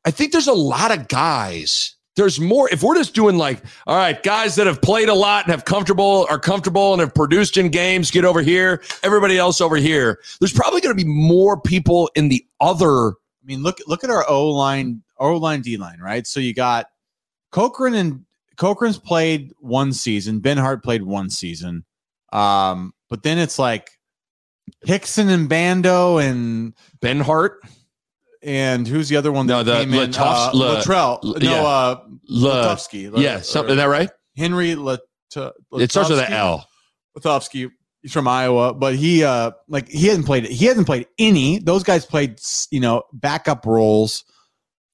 [0.04, 1.95] I think there's a lot of guys.
[2.16, 2.70] There's more.
[2.72, 5.66] If we're just doing like, all right, guys that have played a lot and have
[5.66, 8.82] comfortable are comfortable and have produced in games, get over here.
[9.04, 10.20] Everybody else over here.
[10.40, 13.10] There's probably going to be more people in the other.
[13.10, 16.26] I mean, look look at our O line, O line, D line, right?
[16.26, 16.88] So you got
[17.52, 18.26] Corcoran and
[18.56, 20.40] Corcoran's played one season.
[20.40, 21.84] Benhart played one season.
[22.32, 23.92] Um, but then it's like
[24.86, 27.58] Hixson and Bando and Benhart,
[28.46, 29.48] and who's the other one?
[29.48, 31.20] No, that the came Uh, La- Latrell.
[31.24, 31.62] La- no, yeah.
[31.64, 32.00] uh.
[32.30, 32.76] La-
[33.18, 34.10] yeah, or something is that right?
[34.38, 35.00] Henry Lat-
[35.74, 36.32] It starts with an?
[36.32, 36.68] L.
[37.18, 37.70] Lutovsky.
[38.02, 41.58] He's from Iowa, but he uh like he hasn't played he hasn't played any.
[41.60, 44.24] Those guys played you know backup roles,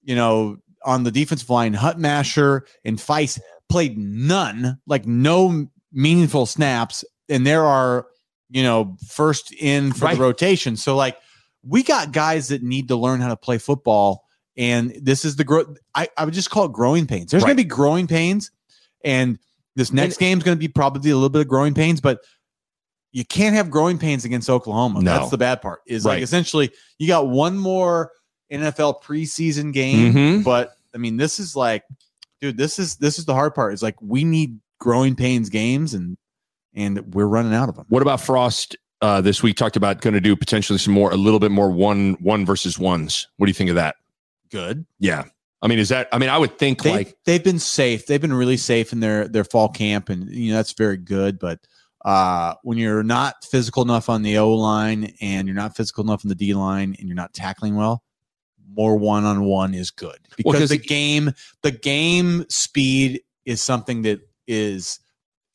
[0.04, 1.74] you know, on the defensive line.
[1.74, 8.08] Hutmacher and Feist played none, like no meaningful snaps, and there are
[8.50, 10.16] you know first in for Right.
[10.16, 10.78] the rotation.
[10.78, 11.18] So like
[11.64, 14.26] we got guys that need to learn how to play football,
[14.58, 15.78] and this is the growth.
[15.96, 17.32] I I would just call it growing pains.
[17.32, 17.50] There's Right.
[17.50, 18.52] going to be growing pains,
[19.04, 19.38] and
[19.76, 22.20] this next game is going to be probably a little bit of growing pains, but
[23.14, 25.02] you can't have growing pains against Oklahoma.
[25.02, 25.18] No.
[25.20, 25.82] That's the bad part.
[25.86, 28.12] Is like essentially you got one more
[28.52, 30.44] NFL preseason game, Mhm.
[30.44, 31.84] but I mean this is like,
[32.42, 33.74] dude, this is this is the hard part.
[33.74, 36.18] Is like we need growing pains games, and
[36.74, 37.86] and we're running out of them.
[37.90, 38.78] What about Frost?
[39.02, 41.72] Uh, this week talked about going to do potentially some more, a little bit more
[41.72, 43.28] one one versus ones.
[43.38, 43.96] What do you think of that?
[44.52, 44.86] Good.
[45.00, 45.24] Yeah,
[45.62, 46.08] I mean, is that?
[46.12, 48.06] I mean, I would think They like they've been safe.
[48.06, 51.40] They've been really safe in their their fall camp, and you know that's very good.
[51.40, 51.60] But
[52.06, 56.24] uh, when you're not physical enough on the O line, and you're not physical enough
[56.24, 58.04] on the D line, and you're not tackling well,
[58.76, 61.32] more one on one is good because 'cause the it- game
[61.64, 65.00] the game speed is something that is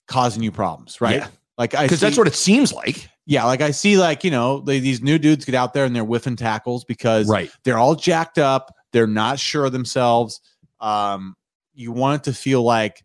[0.09, 1.17] causing you problems, right?
[1.17, 1.29] Yeah.
[1.59, 4.61] Like I because that's what it seems like, yeah, like I see like you know
[4.61, 7.51] they, these new dudes get out there and they're whiffing tackles because right?
[7.65, 8.73] they're all jacked up.
[8.93, 10.41] They're not sure of themselves.
[10.81, 11.35] Um,
[11.75, 13.03] you want it to feel like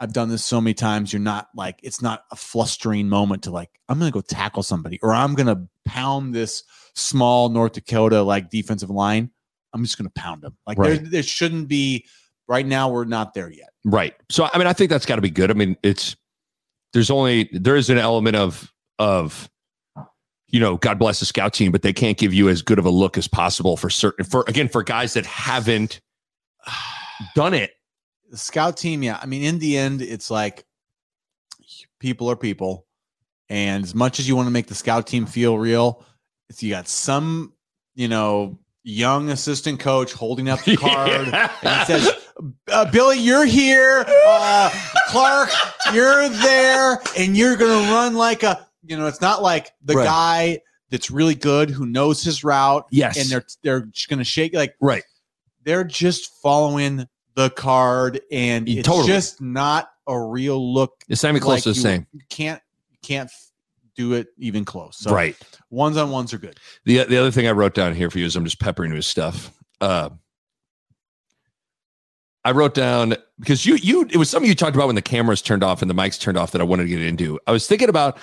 [0.00, 1.12] I've done this so many times.
[1.12, 4.98] You're not like it's not a flustering moment to like I'm gonna go tackle somebody
[5.02, 9.30] or I'm gonna pound this small North Dakota like defensive line.
[9.74, 10.56] I'm just gonna pound them.
[10.66, 12.06] Like there, there shouldn't be.
[12.46, 13.70] Right now, we're not there yet.
[13.86, 14.14] Right.
[14.30, 15.50] So I mean, I think that's got to be good.
[15.50, 16.14] I mean, it's
[16.92, 19.48] there's only there is an element of of
[20.48, 22.86] you know, God bless the scout team, but they can't give you as good of
[22.86, 26.00] a look as possible for certain for again for guys that haven't
[27.34, 27.72] done it.
[28.30, 29.18] the scout team, yeah.
[29.20, 30.64] I mean, in the end, it's like
[31.98, 32.86] people are people.
[33.48, 36.04] And as much as you want to make the scout team feel real,
[36.48, 37.52] if you got some,
[37.94, 42.10] you know, young assistant coach holding up the card and it says,
[42.70, 44.04] uh, Billy, you're here.
[44.26, 44.70] Uh,
[45.08, 45.50] Clark,
[45.92, 47.00] you're there.
[47.18, 50.04] And you're going to run like a, you know, it's not like the Right.
[50.04, 53.16] guy that's really good who knows his route yes.
[53.18, 55.02] and they're, they're just going to shake like, right.
[55.64, 59.06] they're just following the card and Yeah, it's totally.
[59.08, 62.06] just not a real look It's not even close like to the you same.
[62.28, 63.30] can't you can't
[63.96, 65.36] do it even close so right.
[65.70, 68.26] ones on ones are good The the other thing I wrote down here for you
[68.26, 69.50] is I'm just peppering you with stuff.
[69.80, 70.10] Uh,
[72.44, 75.40] I wrote down because you you it was something you talked about when the cameras
[75.40, 77.40] turned off and the mics turned off that I wanted to get into.
[77.46, 78.18] I was thinking about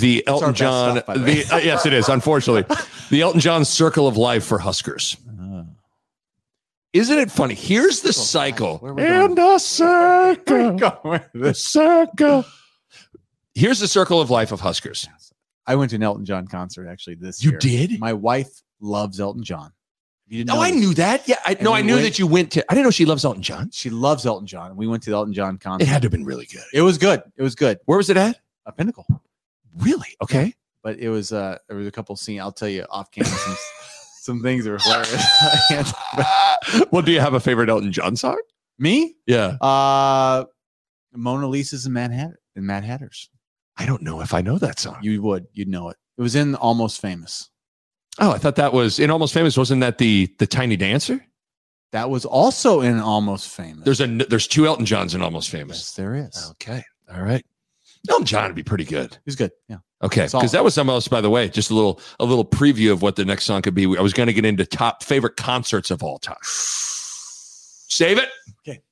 [0.00, 0.98] the Elton John.
[0.98, 2.08] stuff, the the, uh, yes, it is.
[2.08, 2.64] Unfortunately,
[3.10, 5.16] the Elton John Circle of Life for Huskers.
[6.92, 7.54] Isn't it funny?
[7.54, 8.78] Here's the cycle.
[8.78, 9.30] Where are going?
[9.32, 11.62] And a circle, Going with a this.
[11.62, 12.44] circle.
[13.54, 15.06] Here's the circle of life of Huskers.
[15.66, 17.98] i went to an elton john concert actually this You year did?
[18.00, 19.72] my wife loves elton john
[20.28, 21.26] you didn't No, know I knew that.
[21.28, 22.64] Yeah, I, no, we I knew went- that you went to.
[22.70, 23.70] I didn't know she loves Elton John.
[23.72, 26.12] she loves elton john we went to the elton john concert It had to have
[26.12, 26.64] been really good.
[26.72, 28.38] it was good it was good Where was it at?
[28.66, 29.06] a pinnacle
[29.76, 30.16] Really?
[30.22, 30.54] Okay.
[30.82, 33.56] but it was uh there was a couple scenes i'll tell you off camera some,
[34.20, 35.92] some things that were hilarious
[36.90, 38.40] well, do you have a favorite Elton John song?
[38.78, 39.56] me Yeah.
[39.60, 40.44] Uh
[41.14, 43.30] Mona Lisa's and Mad Hatter and Mad Hatters.
[43.78, 44.98] I don't know if I know that song.
[45.02, 45.96] You would, you'd know it.
[46.18, 47.50] It was in Almost Famous.
[48.18, 49.56] Oh, I thought that was in Almost Famous.
[49.56, 51.24] Wasn't that the the Tiny Dancer?
[51.92, 53.84] That was also in Almost Famous.
[53.84, 55.78] There's a there's two Elton Johns in Almost Famous.
[55.78, 56.50] yes, there is.
[56.52, 56.82] Okay.
[57.12, 57.44] All right.
[58.08, 59.16] Elton John would be pretty good.
[59.24, 59.52] He's good.
[59.68, 59.78] Yeah.
[60.02, 61.08] Okay, because that was something else.
[61.08, 63.74] By the way, just a little a little preview of what the next song could
[63.74, 63.84] be.
[63.96, 66.36] I was going to get into top favorite concerts of all time.
[66.42, 68.28] Save it.
[68.66, 68.82] Okay.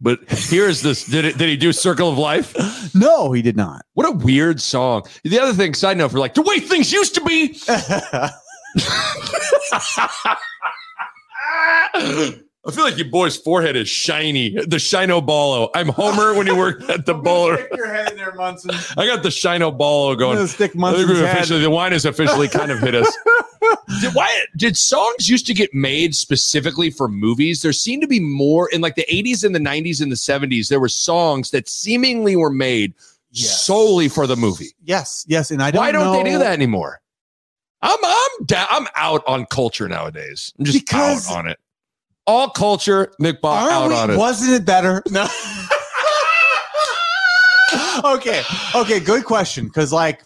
[0.00, 1.04] But here's this.
[1.04, 1.36] Did it?
[1.36, 2.54] Did he do Circle of Life?
[2.92, 3.84] No, he did not.
[3.94, 5.04] What a weird song.
[5.22, 7.56] The other thing, side note, for like the way things used to be.
[12.66, 14.50] I feel like your boy's forehead is shiny.
[14.50, 15.70] The Shino Ballo.
[15.74, 17.56] I'm Homer when you work at the bowler.
[17.56, 18.72] Stick your head in there, Munson.
[18.98, 20.46] I got the Shino Ballo I'm going.
[20.46, 21.46] stick Munson's head.
[21.62, 23.16] the wine has officially kind of hit us.
[24.02, 27.62] did, why did songs used to get made specifically for movies?
[27.62, 30.68] There seemed to be more in like the 80s and the 90s and the 70s.
[30.68, 32.92] There were songs that seemingly were made
[33.32, 33.62] Yes.
[33.64, 34.70] solely for the movie.
[34.82, 35.80] Yes, yes, and I don't.
[35.80, 37.00] Why don't they do that anymore?
[37.80, 40.52] I'm I'm da- I'm out on culture nowadays.
[40.58, 41.58] I'm just Because- out on it.
[42.30, 44.16] All culture, Nick Aren't out we- on it.
[44.16, 45.02] Wasn't it better?
[45.10, 45.26] No.
[48.14, 48.42] okay.
[48.74, 49.00] Okay.
[49.00, 49.66] Good question.
[49.66, 50.22] Because like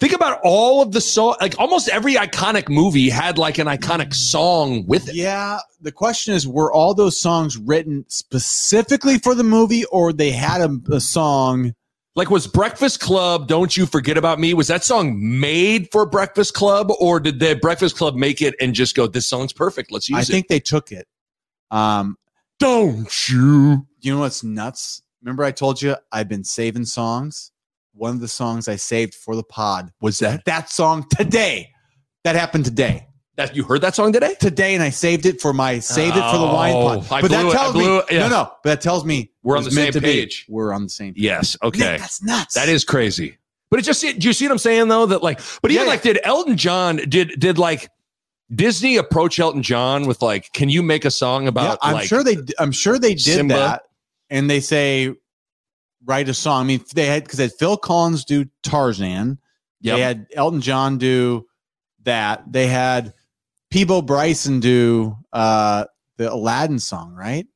[0.00, 1.36] Think about all of the song.
[1.42, 5.14] Like almost every iconic movie had like an iconic song with it.
[5.14, 10.30] Yeah, the question is were all those songs written specifically for the movie or they
[10.30, 11.74] had a, a song
[12.16, 16.54] Like, was Breakfast Club, Don't You Forget About Me, was that song made for Breakfast
[16.54, 19.92] Club or did the Breakfast Club make it and just go, this song's perfect?
[19.92, 20.22] Let's use I it.
[20.22, 21.06] I think they took it.
[21.70, 22.16] Um
[22.58, 23.86] Don't you?
[24.00, 25.02] you know what's nuts?
[25.22, 27.52] Remember I told you I've been saving songs?
[27.94, 31.70] One of the songs I saved for the pod Was that, that song today.
[32.24, 33.06] That happened today.
[33.46, 34.34] That you heard that song today?
[34.40, 37.12] Today and I saved it for my saved it for the wine Oh, pod.
[37.12, 37.52] I but that it.
[37.52, 38.04] Tells me it.
[38.10, 38.18] Yeah.
[38.20, 40.06] No, no, but that tells me We're on the same to be.
[40.06, 40.46] page.
[40.48, 41.22] We're on the same page.
[41.22, 41.56] Yes.
[41.62, 41.78] Okay.
[41.78, 42.54] Nick, that's nuts.
[42.54, 43.36] That is crazy.
[43.70, 45.06] But it just, do you see what I'm saying though?
[45.06, 47.88] That like, but even Yeah, like, did Elton John, did, did like
[48.54, 52.08] Disney approach Elton John with like, can you make a song Yeah, about I'm like,
[52.08, 52.36] sure they.
[52.58, 53.54] I'm sure they did Simba?
[53.54, 53.82] that,
[54.28, 55.14] and they say
[56.04, 56.62] write a song.
[56.62, 59.38] I mean, they had because they had Phil Collins do Tarzan.
[59.82, 59.96] Yep.
[59.96, 61.46] They had Elton John do
[62.02, 62.42] that.
[62.50, 63.14] They had
[63.70, 65.84] Peabo Bryson do uh,
[66.16, 67.46] the Aladdin song, right?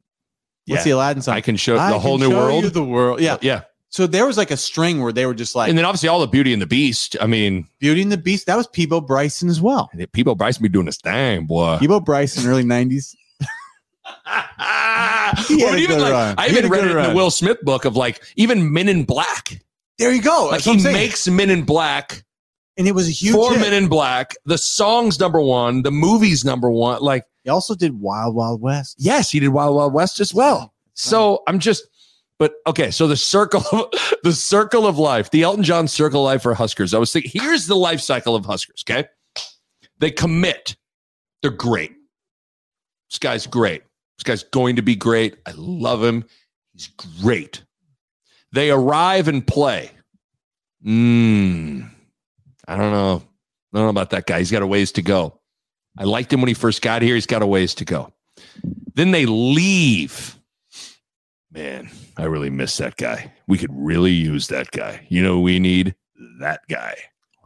[0.67, 0.85] What's Yeah.
[0.85, 1.35] the Aladdin song?
[1.35, 2.65] I can show I the whole new world.
[2.65, 3.21] the world.
[3.21, 3.37] Yeah.
[3.43, 3.62] yeah.
[3.91, 6.21] So there was like a string where they were just like and then obviously all
[6.21, 7.17] the Beauty and the Beast.
[7.21, 8.47] I mean, Beauty and the Beast.
[8.47, 9.89] That was Peabo Bryson as well.
[10.12, 11.77] people Bryson be doing this thing, boy.
[11.79, 13.15] Peabo Bryson, early '90s.
[15.49, 16.35] He Or even like, run.
[16.39, 17.15] I even read it in the.
[17.15, 19.61] Will Smith book of like even Men in Black.
[19.99, 20.49] There you go.
[20.51, 22.25] Like That's he makes Men in Black
[22.77, 23.35] and it was a huge.
[23.35, 23.61] Four hit.
[23.61, 24.35] Men in Black.
[24.45, 25.83] The song's number one.
[25.83, 27.01] The movie's number one.
[27.03, 28.97] Like He also did Wild Wild West.
[28.99, 30.75] yes, he did Wild Wild West as well.
[30.95, 31.85] So I'm just,
[32.39, 32.91] but okay.
[32.91, 33.91] So the circle,
[34.22, 36.95] the circle of life, the Elton John circle of life for Huskers.
[36.95, 38.85] I was thinking, here's the life cycle of Huskers.
[38.89, 39.09] Okay,
[39.99, 40.77] they commit.
[41.43, 41.93] They're great.
[43.11, 43.83] This guy's great.
[44.18, 45.37] This guy's going to be great.
[45.47, 46.25] I love him.
[46.72, 46.89] He's
[47.20, 47.62] great.
[48.53, 49.91] They arrive and play.
[50.87, 51.91] Mm,
[52.67, 53.23] I don't know.
[53.73, 54.39] I don't know about that guy.
[54.39, 55.41] He's got a ways to go.
[55.99, 57.15] I liked him when he first got here.
[57.15, 58.12] He's got a ways to go.
[58.95, 60.37] Then they leave.
[61.53, 63.33] Man, I really miss that guy.
[63.47, 65.07] We could really use that guy.
[65.09, 65.95] You know, we need
[66.41, 66.97] that guy.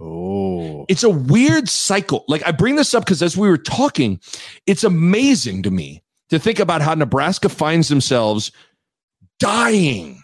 [0.01, 2.25] Oh, It's a weird cycle.
[2.29, 4.21] Like I bring this up because as we were talking,
[4.67, 8.53] it's amazing to me to think about how Nebraska finds themselves
[9.41, 10.23] dying,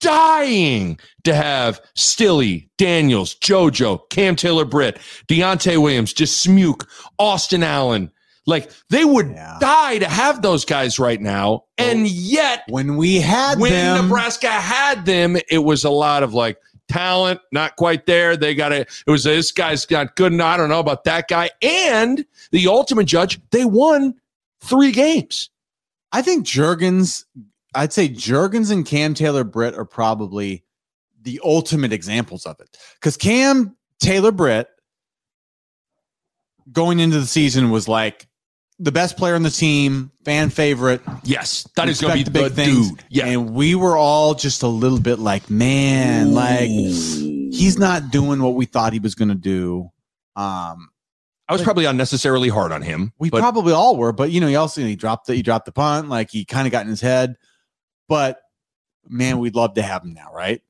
[0.00, 4.98] dying to have Stille, Daniels, JoJo, Cam Taylor Britt,
[5.28, 6.86] Deontai Williams, Dismuke,
[7.18, 8.10] Austin Allen.
[8.46, 9.58] Like they would Yeah.
[9.60, 11.64] die to have those guys right now.
[11.78, 16.34] And yet when we had when them, Nebraska had them, it was a lot of
[16.34, 16.56] like
[16.88, 18.36] talent, not quite there.
[18.36, 18.88] They got it.
[19.06, 20.32] It was this guy's not good.
[20.32, 20.46] enough.
[20.54, 21.50] I don't know about that guy.
[21.62, 24.14] And the ultimate judge, they won
[24.62, 25.50] three games.
[26.10, 27.24] I think Jurgens.
[27.74, 30.64] I'd say Jurgens and Cam Taylor Britt are probably
[31.22, 32.76] the ultimate examples of it.
[32.94, 34.68] Because Cam Taylor Britt
[36.72, 38.26] going into the season was like
[38.78, 41.02] the best player on the team, fan favorite.
[41.22, 42.90] Yes, that is going to be the big things.
[42.90, 43.04] dude.
[43.10, 48.42] Yeah, And we were all just a little bit like, man, like he's not doing
[48.42, 49.90] what we thought he was going to do.
[50.34, 50.88] Um,
[51.48, 53.12] I was probably unnecessarily hard on him.
[53.18, 55.72] we probably all were, but you know, he also he dropped the he dropped the
[55.72, 57.36] punt, like he kind of got in his head.
[58.10, 58.40] But
[59.08, 60.60] man, we'd love to have him now, right?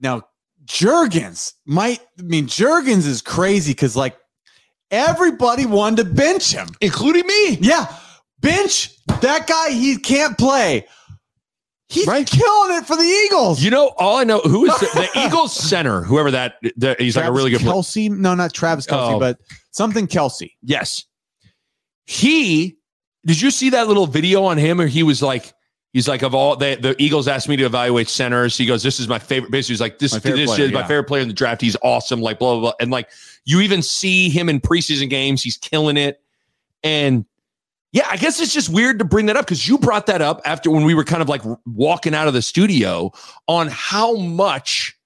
[0.00, 0.22] Now,
[0.66, 4.16] Jurgens might I mean Jurgens is crazy because like
[4.90, 6.68] everybody wanted to bench him.
[6.82, 7.56] including me.
[7.56, 7.92] Yeah,
[8.40, 8.90] bench
[9.22, 9.70] that guy.
[9.70, 10.86] He can't play.
[11.88, 12.26] He's Right.
[12.26, 13.62] killing it for the Eagles.
[13.62, 17.16] You know, all I know who is the, the Eagles center, whoever that, the, he's
[17.16, 17.72] like a really good player.
[17.72, 18.10] Kelce.
[18.10, 19.18] No, not Travis Kelce, Oh.
[19.18, 19.38] but
[19.70, 20.50] something Kelce.
[20.62, 21.04] Yes.
[22.04, 22.76] He
[23.26, 25.52] did you see that little video on him or he was like
[25.98, 28.56] he's like of all the, the Eagles asked me to evaluate centers.
[28.56, 30.80] He goes, This is my favorite basically he's like this, My this player, is my
[30.80, 30.86] yeah.
[30.86, 31.60] favorite player in the draft.
[31.60, 32.72] He's awesome, like blah blah blah.
[32.80, 33.08] And like
[33.44, 36.22] you even see him in preseason games, he's killing it.
[36.84, 37.24] And
[37.92, 40.40] yeah, I guess it's just weird to bring that up because you brought that up
[40.44, 43.10] after when we were kind of like walking out of the studio
[43.48, 44.96] on how much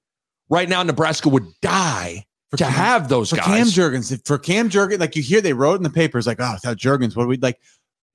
[0.51, 3.45] right now Nebraska would die For to Cam- have those guys.
[3.45, 3.74] for guys.
[3.74, 6.55] Cam Jurgens, for Cam Jurgens, like you hear they wrote in the papers, like, oh,
[6.55, 7.59] without Jurgens, what do we like?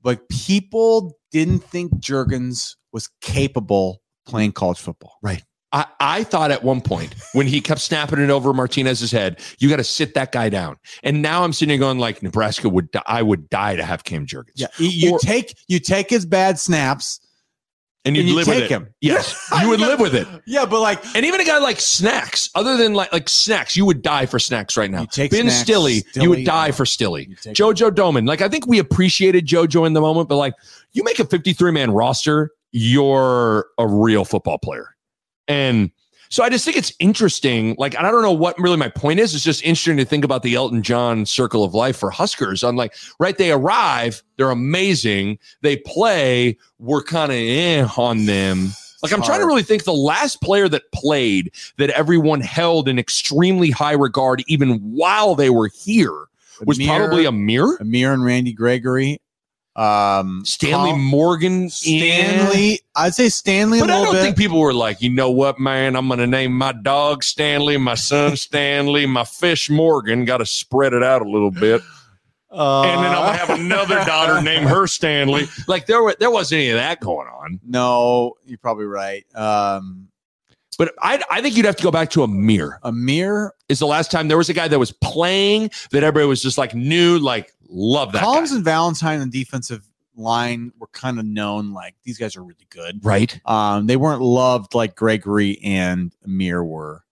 [0.08, 5.18] Like people didn't think Jurgens was capable playing college football.
[5.22, 5.44] Right.
[5.74, 9.68] I, I thought at one point when he kept snapping it over Martinez's head, you
[9.68, 10.78] got to sit that guy down.
[11.04, 14.06] And now I'm sitting there going like Nebraska would die, I would die to have
[14.06, 14.52] Cam Jurgens.
[14.56, 17.20] Yeah, you, you Or- take you take his bad snaps
[18.08, 18.70] and you'd and you live take with it.
[18.72, 18.94] him.
[19.02, 20.28] Yes, you would live with it.
[20.46, 23.86] Yeah, but like And even a guy like Snacks, other than like like Snacks, you
[23.86, 25.02] would die for Snacks right now.
[25.02, 27.26] You take ben Snacks, Stille, you would die uh, for Stille.
[27.28, 30.54] JoJo Domann, like I think we appreciated Jojo in the moment, but like
[30.94, 34.96] you make a 53 man roster, you're a real football player.
[35.48, 35.92] And
[36.30, 37.76] so I just think it's interesting.
[37.78, 39.34] Like, and I don't know what really my point is.
[39.34, 42.64] It's just interesting to think about the Elton John circle of life for Huskers.
[42.64, 48.70] On like, right, they arrive, they're amazing, they play, we're kind of eh on them.
[49.04, 52.98] Like, I'm trying to really think the last player that played that everyone held in
[52.98, 56.26] extremely high regard, even while they were here,
[56.66, 59.22] was Ameer- probably Ameer, Ameer and Randy Gregory.
[59.78, 61.70] Um, Stanley Col- Morgan.
[61.70, 62.80] Stanley.
[62.96, 64.22] I'd say Stanley But a I don't bit.
[64.24, 65.96] think people were like, you know what, man?
[65.96, 70.26] I'm going to name my dog Stanley, my son Stanley, my fish Morgan.
[70.26, 71.82] Got to spread it out a little bit,
[72.52, 75.44] Uh, and then I'm to have another daughter name her Stanley.
[75.68, 77.60] Like there, were, there wasn't any of that going on.
[77.64, 79.26] no, you're probably right.
[79.36, 80.08] Um,
[80.80, 82.80] But I, I think you'd have to go back to Ameer.
[82.84, 86.42] Ameer Is the last time there was a guy that was playing that everybody was
[86.42, 88.56] just like new, like love that Collins guy.
[88.58, 93.04] and Valentine the defensive line were kind of known like these guys are really good.
[93.06, 93.40] Right.
[93.46, 97.04] Um, they weren't loved like Gregory and Ameer were.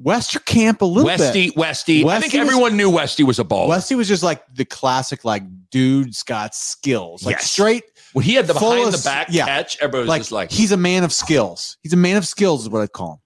[0.00, 1.56] Westerkamp a little Westy, bit.
[1.56, 2.02] Westy.
[2.04, 2.04] Westy.
[2.04, 3.68] I think Westy was- everyone knew Westy was a baller.
[3.68, 7.50] Westy was just like the classic, like dude's got skills, like Yes.
[7.52, 9.44] straight, when he had the behind of- the back yeah.
[9.46, 11.76] catch, everybody was like, just like, he's a man of skills.
[11.82, 13.18] He's a man of skills, is what I call him.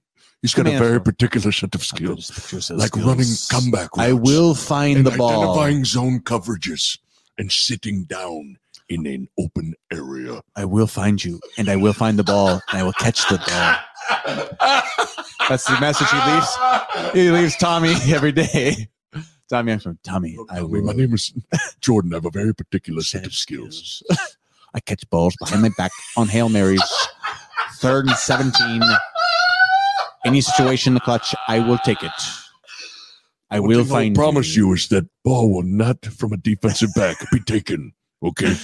[0.42, 3.90] He's got a very particular set of skills, like running comeback.
[3.98, 5.42] I will find the ball.
[5.42, 6.98] identifying zone coverages
[7.36, 8.58] and sitting down
[8.88, 10.40] in an open area.
[10.54, 13.38] I will find you, and I will find the ball, and I will catch the
[13.38, 13.76] ball.
[15.48, 17.14] That's the message he leaves.
[17.14, 18.88] He leaves Tommy every day.
[19.50, 20.36] Tommy, I'm from Tommy.
[20.50, 21.32] I Tommy, will my name is
[21.80, 22.12] Jordan.
[22.12, 24.02] I have a very particular set of skills.
[24.74, 26.82] I catch balls behind my back on Hail Marys.
[27.76, 28.82] Third and 17.
[30.24, 32.10] Any situation in the clutch, I will take it.
[33.50, 36.36] I One will thing find I promise you is that ball will not, from a
[36.36, 37.92] defensive back, be taken.
[38.22, 38.54] Okay.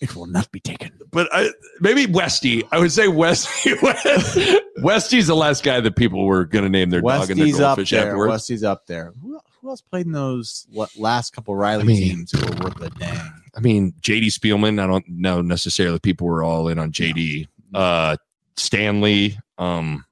[0.00, 0.92] It will not be taken.
[1.10, 2.62] but I, maybe Westy.
[2.70, 3.72] I would say Westy.
[4.82, 7.60] Westy's the last guy that people were going to name their dog and their Westy's
[7.60, 8.06] up there.
[8.08, 8.30] afterwards.
[8.30, 9.12] Westy's up there.
[9.22, 12.64] Who, who else played in those la- last couple Riley I mean- teams who were
[12.64, 13.32] worth a dang?
[13.56, 14.82] I mean, JD Spielman.
[14.82, 17.46] I don't know necessarily people were all in on JD.
[17.72, 18.16] Uh,
[18.56, 19.38] Stanley.
[19.58, 20.04] Um,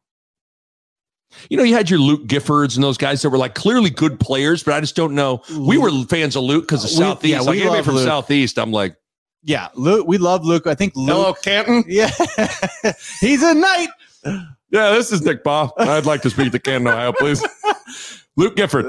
[1.50, 4.18] you know, you had your Luke Giffords and those guys that were like clearly good
[4.20, 5.42] players, but I just don't know.
[5.58, 7.30] We were fans of Luke because of We- Southeast.
[7.32, 8.06] yeah, like we anybody from Luke.
[8.06, 8.96] Southeast, I'm like,
[9.42, 10.06] Yeah, Luke.
[10.06, 10.66] We love Luke.
[10.66, 11.08] I think Luke.
[11.16, 11.84] hello, Canton.
[11.88, 12.10] Yeah,
[13.20, 13.88] he's a knight.
[14.70, 15.70] Yeah, this is Nick Baugh.
[15.76, 17.44] I'd like to speak to Canton, Ohio, please.
[18.38, 18.86] Luke Gifford.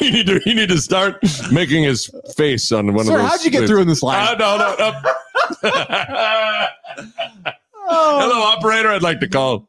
[0.00, 1.16] you need to you need to start
[1.50, 3.30] making his face on one Sir, of those.
[3.30, 4.38] how'd you get through in this Uh, line?
[4.38, 4.92] no, no, no.
[7.88, 8.90] Hello, operator.
[8.90, 9.68] I'd like to call.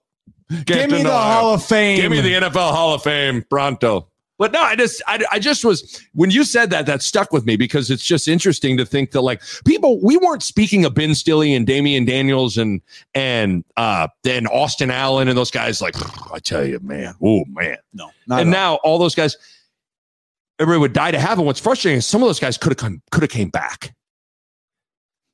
[0.65, 1.11] Give me the.
[1.11, 1.97] Hall of Fame.
[1.99, 4.07] Give me the NFL Hall of Fame pronto.
[4.37, 7.45] But no, I just, I, I just was when you said that, that stuck with
[7.45, 11.13] me because it's just interesting to think that like people, we weren't speaking of Ben
[11.13, 12.81] Stille and Damion Daniels and
[13.13, 15.79] and uh and Austin Allen and those guys.
[15.79, 15.93] Like
[16.33, 18.73] I tell you, man, oh man, no, not and at all.
[18.73, 19.37] now all those guys,
[20.57, 21.37] everybody would die to have.
[21.37, 23.93] And what's frustrating is some of those guys could have come, could have came back.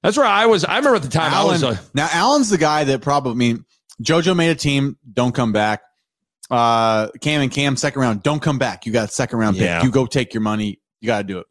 [0.03, 0.65] That's where I was.
[0.65, 1.63] I remember at the time I was.
[1.63, 3.31] Allen, Uh, now Allen's the guy that probably.
[3.31, 3.65] I mean,
[4.01, 4.97] JoJo made a team.
[5.13, 5.81] Don't come back.
[6.49, 8.23] Uh, Cam and Cam second round.
[8.23, 8.85] Don't come back.
[8.85, 9.79] You got a second round Yeah.
[9.79, 9.85] pick.
[9.85, 10.79] You go take your money.
[11.01, 11.47] You got to do it.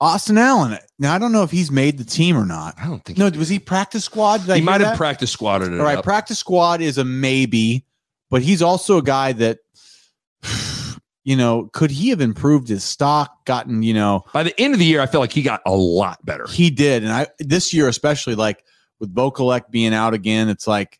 [0.00, 0.78] Austin Allen.
[0.98, 2.74] Now I don't know if he's made the team or not.
[2.78, 4.44] I don't think No, was he practice squad?
[4.46, 4.96] Did he might have that?
[4.96, 5.78] practice squatted it.
[5.80, 6.04] All right, up.
[6.04, 7.86] practice squad is a maybe,
[8.30, 9.58] but he's also a guy that,
[11.24, 13.44] you know, could he have improved his stock?
[13.46, 15.72] Gotten, you know, By the end of the year, I felt like he got a
[15.74, 16.46] lot better.
[16.46, 18.64] he did, and I this year especially like
[19.00, 20.98] with Vokolek being out again, it's like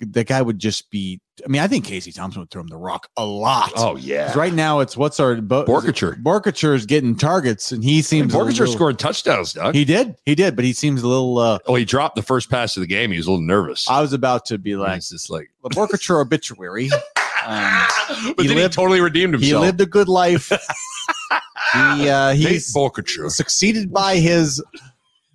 [0.00, 1.20] that guy would just be.
[1.44, 3.72] I mean, I think Casey Thompson would throw him the rock a lot.
[3.76, 4.32] Oh yeah.
[4.38, 6.22] right now it's what's our Bo- Borkature.
[6.22, 9.74] Borkature's getting targets, and he seems a Borkature little- scored touchdowns, Doug.
[9.74, 11.38] He did, he did, but he seems a little.
[11.38, 13.10] uh oh, he dropped the first pass of the game.
[13.10, 13.88] He was a little nervous.
[13.90, 16.90] I was about to be like, just like, the Borkature obituary.
[17.46, 17.86] Um,
[18.36, 19.50] but he then lived- he totally redeemed himself.
[19.62, 20.48] he lived a good life.
[21.74, 22.72] he uh, he's
[23.28, 24.62] succeeded by his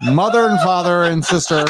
[0.01, 1.65] mother and father and sister.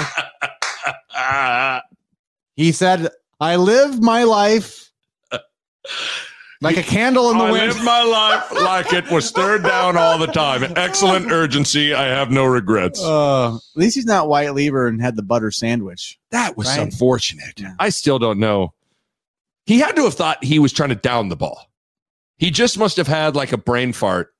[2.55, 3.09] He said,
[3.39, 4.91] "I live my life
[6.61, 9.95] like a candle in the I wind." lived my life like it was third down
[9.97, 10.63] all the time.
[10.75, 11.93] Excellent urgency.
[11.93, 13.01] I have no regrets.
[13.01, 16.19] Uh, at least he's not Wyatt Liewer and had the butter sandwich.
[16.31, 16.79] that was right.
[16.79, 17.59] unfortunate.
[17.59, 17.75] Yeah.
[17.79, 18.73] I still don't know.
[19.65, 21.69] He had to have thought he was trying to down the ball.
[22.37, 24.33] He just must have had like a brain fart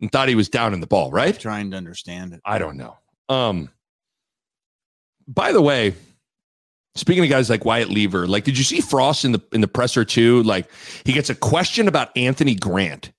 [0.00, 1.38] and thought he was down in the ball, right?
[1.38, 2.40] Trying to understand it.
[2.44, 2.98] I don't know.
[3.28, 3.68] Um,
[5.26, 5.94] by the way,
[6.94, 9.68] speaking of guys like Wyatt Liewer, like, did you see Frost in the in the
[9.68, 10.42] presser too?
[10.42, 10.70] Like,
[11.04, 13.12] he gets a question about Anthony Grant,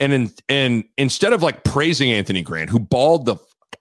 [0.00, 3.36] and in, and instead of like praising Anthony Grant, who balled the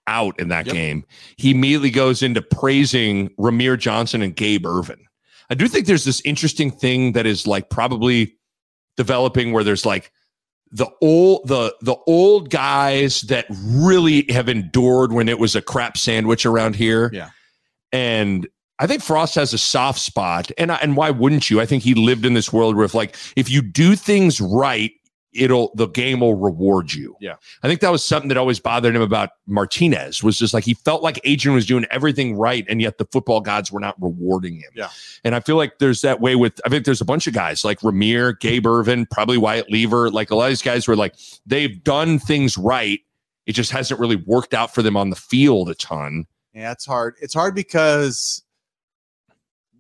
[0.08, 0.76] out in that Yep.
[0.76, 1.06] game,
[1.38, 5.06] he immediately goes into praising Rahmir Johnson and Gabe Ervin.
[5.50, 8.36] I do think there's this interesting thing that is like probably
[8.98, 10.12] developing where there's like
[10.72, 15.98] the old the the old guys that really have endured when it was a crap
[15.98, 17.10] sandwich around here.
[17.14, 17.30] Yeah.
[17.92, 18.48] And
[18.80, 21.62] I think Frost has a soft spot, and I, and why wouldn't you?
[21.62, 24.92] I think he lived in this world where if like if you do things right,
[25.34, 27.16] it'll the game will reward you.
[27.20, 27.36] Yeah.
[27.64, 30.74] I think that was something that always bothered him about Martinez was just like he
[30.74, 34.56] felt like Adrian was doing everything right, and yet the football gods were not rewarding
[34.56, 34.72] him.
[34.76, 34.90] Yeah.
[35.24, 37.64] And I feel like there's that way with I think there's a bunch of guys
[37.64, 41.16] like Rahmir, Gabe Ervin, probably Wyatt Liewer, like a lot of these guys were like
[41.46, 43.00] they've done things right.
[43.46, 46.26] It just hasn't really worked out for them on the field a ton.
[46.54, 47.16] Yeah, it's hard.
[47.22, 48.44] It's hard because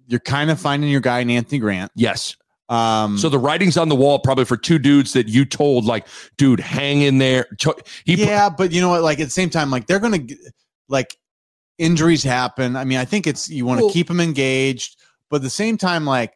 [0.08, 1.91] you're kind of finding your guy in Anthony Grant.
[1.95, 2.36] Yes.
[2.72, 6.07] Um, So the writing's on the wall probably for two dudes that you told like,
[6.38, 7.45] dude, hang in there.
[8.05, 9.01] He yeah, but you know what?
[9.03, 10.22] Like at the same time, like they're gonna
[10.88, 11.17] like
[11.78, 12.76] injuries happen.
[12.78, 14.95] I mean, I think it's you want to Well- keep them engaged,
[15.30, 16.34] but at the same time, like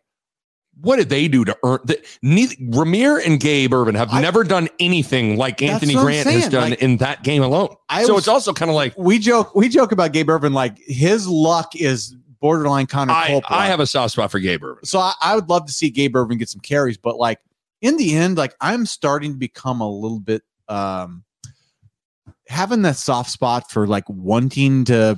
[0.82, 4.44] what did they do to earn the, neither Rahmir and Gabe Ervin have I- never
[4.44, 7.70] done anything like Anthony Grant has done like- in that game alone.
[7.88, 10.52] I so was- it's also kind of like we joke, we joke about Gabe Ervin,
[10.52, 12.14] like his luck is
[12.46, 13.44] borderline Connor I, Coppola.
[13.50, 14.86] I have a soft spot for Gabe Ervin.
[14.86, 17.40] so I, I would love to see Gabe Ervin get some carries, but like
[17.82, 21.24] in the end, like I'm starting to become a little bit um
[22.48, 25.18] having that soft spot for like wanting to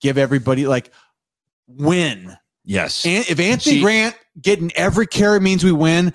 [0.00, 0.90] give everybody like
[1.68, 2.36] win.
[2.64, 3.06] Yes.
[3.06, 6.12] And if Anthony See- Grant getting every carry means we win,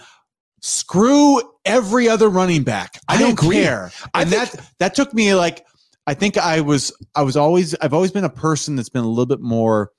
[0.61, 2.99] screw every other running back.
[3.07, 3.55] I, I don't agree.
[3.63, 3.91] care.
[4.13, 5.65] I And think- that that took me like
[6.07, 9.07] I think I was I was always I've always been a person that's been a
[9.09, 9.91] little bit more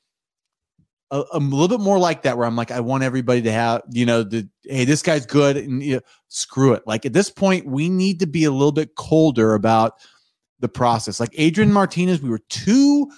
[1.13, 3.83] a, a little bit more like that where I'm like I want everybody to have
[3.91, 7.31] you know the hey this guy's good and you know, screw it like at this
[7.31, 9.95] point we need to be a little bit colder about
[10.59, 13.09] the process like Adrian Martinez we were too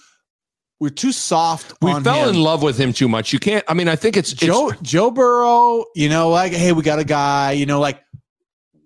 [0.80, 2.34] we are too soft we fell him.
[2.34, 3.32] in love with him too much.
[3.32, 3.64] You can't.
[3.68, 6.98] I mean, I think it's, it's Joe Joe Burrow, you know, like hey, we got
[6.98, 8.02] a guy, you know, like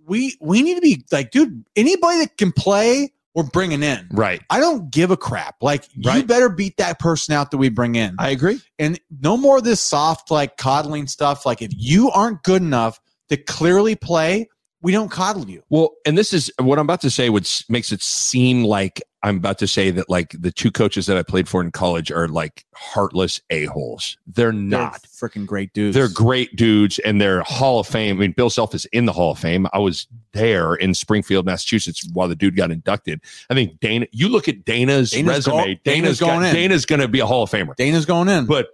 [0.07, 4.09] we we need to be like, dude, anybody that can play, we're bringing in.
[4.11, 4.43] right.
[4.51, 5.63] I don't give a crap.
[5.63, 8.61] Like you better beat that person out that we bring in, I agree.
[8.81, 11.47] and no more of this soft like coddling stuff.
[11.47, 14.49] Like if you aren't good enough to clearly play,
[14.81, 15.63] we don't coddle you.
[15.71, 19.37] Well, and this is what I'm about to say, which makes it seem like I'm
[19.39, 22.29] about to say that like the two coaches that I played for in college are
[22.29, 24.17] like heartless a-holes.
[24.29, 25.03] They're not.
[25.03, 25.97] Freaking great dudes.
[25.97, 28.17] They're great dudes and they're Hall of Fame.
[28.17, 29.67] I mean, Bill Self is in the Hall of Fame.
[29.73, 33.21] I was there in Springfield, Massachusetts while the dude got inducted.
[33.51, 36.55] I think Dana, you look at Dana's, Dana's resume, go- Dana's, Dana's going got- in.
[36.55, 37.75] Dana's going to be a Hall of Famer.
[37.75, 38.47] Dana's going in.
[38.47, 38.69] But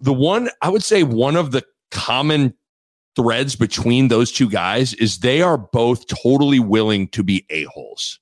[0.00, 2.54] the one, I would say one of the common
[3.16, 8.20] threads between those two guys is they are both totally willing to be a-holes.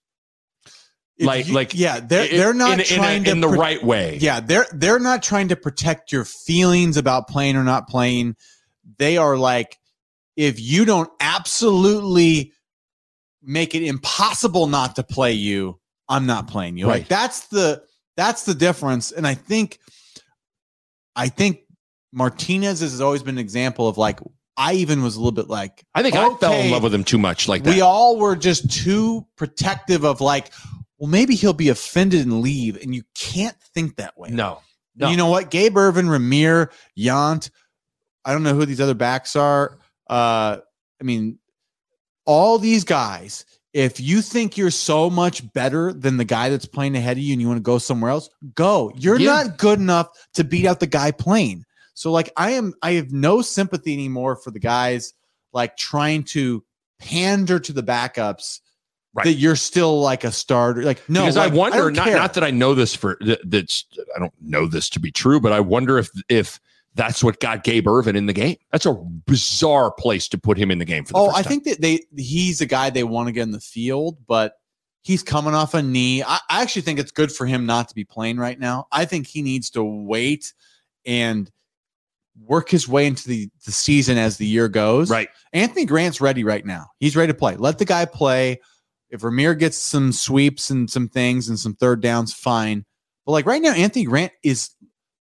[1.16, 3.48] If like- you- like, yeah, they're they're not in, in, trying a- to in the
[3.48, 4.18] pro- right way.
[4.20, 8.34] Yeah, they're they're not trying to protect your feelings about playing or not playing.
[8.98, 9.78] They are like,
[10.36, 12.52] if you don't absolutely
[13.42, 15.78] make it impossible not to play you,
[16.08, 16.86] I'm not playing you.
[16.86, 17.82] Like that's the
[18.16, 19.12] that's the difference.
[19.12, 19.78] And I think
[21.14, 21.60] I think
[22.12, 24.18] Martinez has always been an example of like
[24.56, 27.04] I even was a little bit like I think I fell in love with him
[27.04, 27.74] too much like that.
[27.74, 30.52] we all were just too protective of like,
[30.98, 32.80] well, maybe he'll be offended and leave.
[32.80, 34.30] And you can't think that way.
[34.30, 34.60] no.
[34.96, 35.10] No.
[35.10, 35.50] You know what?
[35.50, 37.50] Gabe Ervin, Rahmir, Yant.
[38.24, 39.76] I don't know who these other backs are.
[40.08, 40.58] Uh,
[41.00, 41.40] I mean,
[42.26, 43.44] all these guys.
[43.72, 47.32] If you think you're so much better than the guy that's playing ahead of you
[47.32, 48.92] and you want to go somewhere else, go.
[48.94, 49.32] You're Yeah.
[49.42, 51.64] not good enough to beat out the guy playing.
[51.94, 55.14] So like I am I have no sympathy anymore for the guys
[55.52, 56.64] like trying to
[56.98, 58.60] pander to the backups
[59.16, 59.26] Right.
[59.26, 60.82] that you're still like a starter.
[60.82, 62.16] Like no, because like, I wonder don't not care.
[62.16, 63.84] not that I know this for that, that's
[64.16, 66.58] I don't know this to be true, but I wonder if if
[66.96, 68.56] that's what got Gabe Ervin in the game.
[68.72, 71.44] That's a bizarre place to put him in the game for the Oh, I time.
[71.44, 74.54] think that they he's a guy they want to get in the field, but
[75.02, 76.24] he's coming off a knee.
[76.24, 78.88] I, I actually think it's good for him not to be playing right now.
[78.90, 80.52] I think he needs to wait
[81.06, 81.48] and
[82.40, 85.10] work his way into the, the season as the year goes.
[85.10, 85.28] right.
[85.52, 86.86] Anthony Grant's ready right now.
[86.98, 87.56] He's ready to play.
[87.56, 88.60] Let the guy play.
[89.10, 92.84] If Rahmir gets some sweeps and some things and some third downs, fine.
[93.24, 94.70] But like right now, Anthony Grant is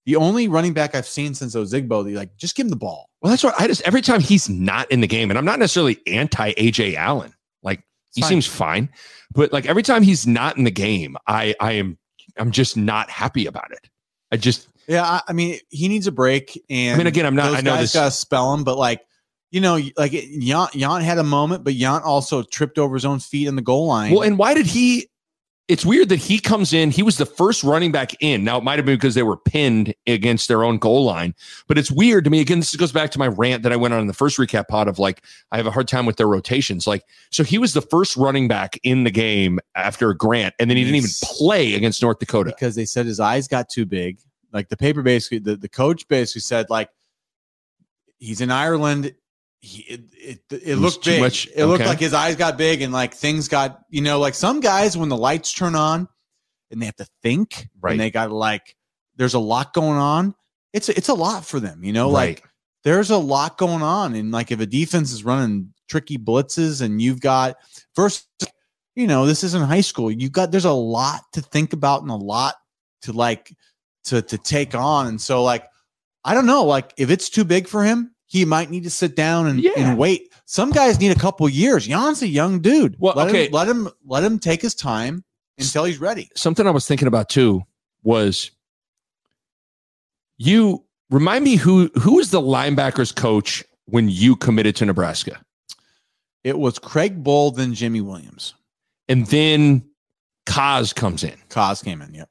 [0.06, 2.04] the only running back I've seen since Ozigbo.
[2.04, 3.10] that, Like, just give him the ball.
[3.22, 5.60] Well, that's what I just every time he's not in the game, and I'm not
[5.60, 7.34] necessarily anti Ajay Allen.
[7.62, 7.82] Like
[8.14, 8.30] he fine.
[8.30, 8.90] seems fine,
[9.32, 11.98] but like every time he's not in the game, I I am
[12.38, 13.90] I'm just not happy about it.
[14.32, 16.62] I just Yeah, I, I mean, he needs a break.
[16.70, 19.02] And I mean, again, I'm not- I know this- got to spell him, but like,
[19.52, 23.20] you know, like Yant, Yant had a moment, but Yant also tripped over his own
[23.20, 24.12] feet in the goal line.
[24.12, 25.08] well, and why did he?
[25.70, 26.92] It's weird that he comes in.
[26.92, 28.44] He was the first running back in.
[28.44, 31.34] Now it might have been because they were pinned against their own goal line,
[31.68, 32.42] but it's weird to me.
[32.42, 34.68] Again, this goes back to my rant that I went on in the first recap
[34.68, 35.24] pod of like
[35.54, 36.86] I have a hard time with their rotations.
[36.86, 40.76] Like, so he was the first running back in the game after Grant, and then
[40.76, 42.50] he didn't even play against North Dakota.
[42.50, 44.18] because they said his eyes got too big.
[44.54, 46.90] Like the paper basically, the, the coach basically said, like,
[48.20, 49.14] he's in Ireland.
[49.62, 51.22] He, it it, it looked big.
[51.22, 54.34] much- It looked like his eyes got big and like things got, you know, like
[54.36, 56.08] some guys when the lights turn on
[56.72, 57.92] and they have to think Right.
[57.92, 58.76] and they got like,
[59.16, 60.36] there's a lot going on.
[60.74, 62.40] It's it's a lot for them, you know, Right.
[62.42, 62.50] like
[62.84, 64.16] there's a lot going on.
[64.16, 67.56] And like if a defense is running tricky blitzes and you've got
[67.96, 68.28] first,
[68.96, 70.12] you know, this isn't high school.
[70.12, 72.56] You've got there's a lot to think about and a lot
[73.04, 73.56] to like
[74.06, 75.08] to to take on.
[75.08, 75.66] And so like,
[76.26, 79.16] I don't know, like if it's too big for him, he might need to sit
[79.16, 79.72] down and, Yeah.
[79.78, 80.30] and wait.
[80.46, 81.88] Some guys need a couple years.
[81.88, 82.96] Jan's a young dude.
[83.00, 83.46] Well, let okay.
[83.48, 85.24] him, let him let him take his time
[85.58, 86.30] until he's ready.
[86.36, 87.62] something I was thinking about too
[88.04, 88.52] was
[90.38, 95.42] you remind me who who was the linebackers coach when you committed to Nebraska,
[96.44, 98.54] It was Craig Bohl, then Jimmy Williams.
[99.08, 99.84] and then
[100.46, 101.36] Kaz comes in.
[101.50, 102.14] Cos came in.
[102.14, 102.30] Yep.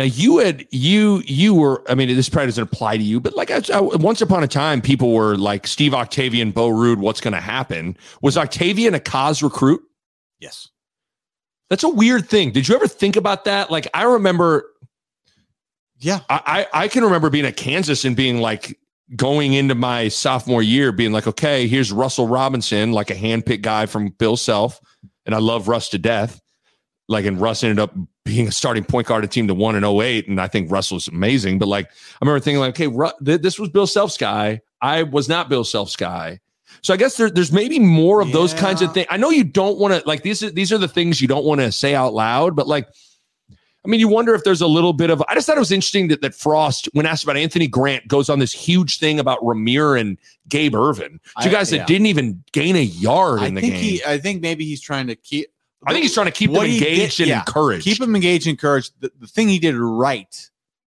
[0.00, 3.36] Now you had you you were I mean this probably doesn't apply to you, but
[3.36, 6.96] like I, I- once upon a time, people were like Steve Octavien, Bo Ruud.
[6.96, 7.98] What's going to happen?
[8.22, 9.82] Was Octavien a cause recruit?
[10.38, 10.68] Yes.
[11.68, 12.50] That's a weird thing.
[12.50, 13.70] Did you ever think about that?
[13.70, 14.64] Like I remember
[15.98, 16.20] Yeah.
[16.30, 18.78] I, I I can remember being at Kansas and being like
[19.16, 23.84] going into my sophomore year, being like, okay, here's Russell Robinson, like a handpicked guy
[23.84, 24.80] from Bill Self,
[25.26, 26.40] and I love Russ to death.
[27.06, 27.92] Like, and Russ ended up
[28.24, 31.08] being a starting point guard at team to one in 08, and I think Russell's
[31.08, 31.58] amazing.
[31.58, 31.90] But like, I
[32.20, 34.60] remember thinking like, okay, Ru- th- this was Bill Self's guy.
[34.82, 36.40] I was not Bill Self's guy.
[36.82, 39.06] So I guess there, there's maybe more of those kinds of things.
[39.10, 40.42] I know you don't want to like these.
[40.42, 42.88] Are, these are the things you don't want to say out loud, but like
[43.84, 45.22] I mean, you wonder if there's a little bit of.
[45.28, 48.28] I just thought it was interesting that, that Frost, when asked about Anthony Grant, goes
[48.28, 50.18] on this huge thing about Rahmir and
[50.48, 51.18] Gabe Ervin.
[51.42, 53.82] Two I- guys that didn't even gain a yard I in the think game.
[53.82, 54.04] he.
[54.04, 55.48] I think maybe he's trying to keep.
[55.86, 57.84] I think he's trying to keep them he did- engaged and yeah, encouraged.
[57.84, 58.92] Keep him engaged and encouraged.
[59.00, 60.50] The, the thing he did right,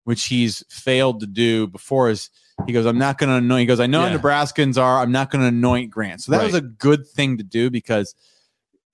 [0.06, 2.30] which he's failed to do before, is
[2.66, 4.18] he goes, "I'm not going to anoint." He goes, "I know Yeah.
[4.18, 5.00] Nebraskans are.
[5.00, 8.16] I'm not going to anoint Grant." So that was a good thing to do because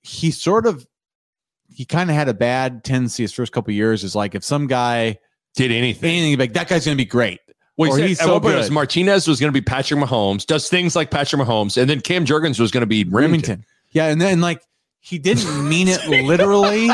[0.02, 0.86] he sort of
[1.70, 4.04] he kind of had a bad tendency his first couple years.
[4.04, 5.20] Is like if some guy
[5.56, 6.10] did anything.
[6.18, 7.40] anything like that guy's going to be great.
[7.78, 8.74] Well, he or said he's so it was good.
[8.74, 12.26] Martinez was going to be Patrick Mahomes, does things like Patrick Mahomes, and then Cam
[12.26, 13.42] Jurgens was going to be Rimington.
[13.42, 13.64] Rimington.
[13.92, 14.62] Yeah, and then like
[15.00, 16.90] he didn't mean it literally,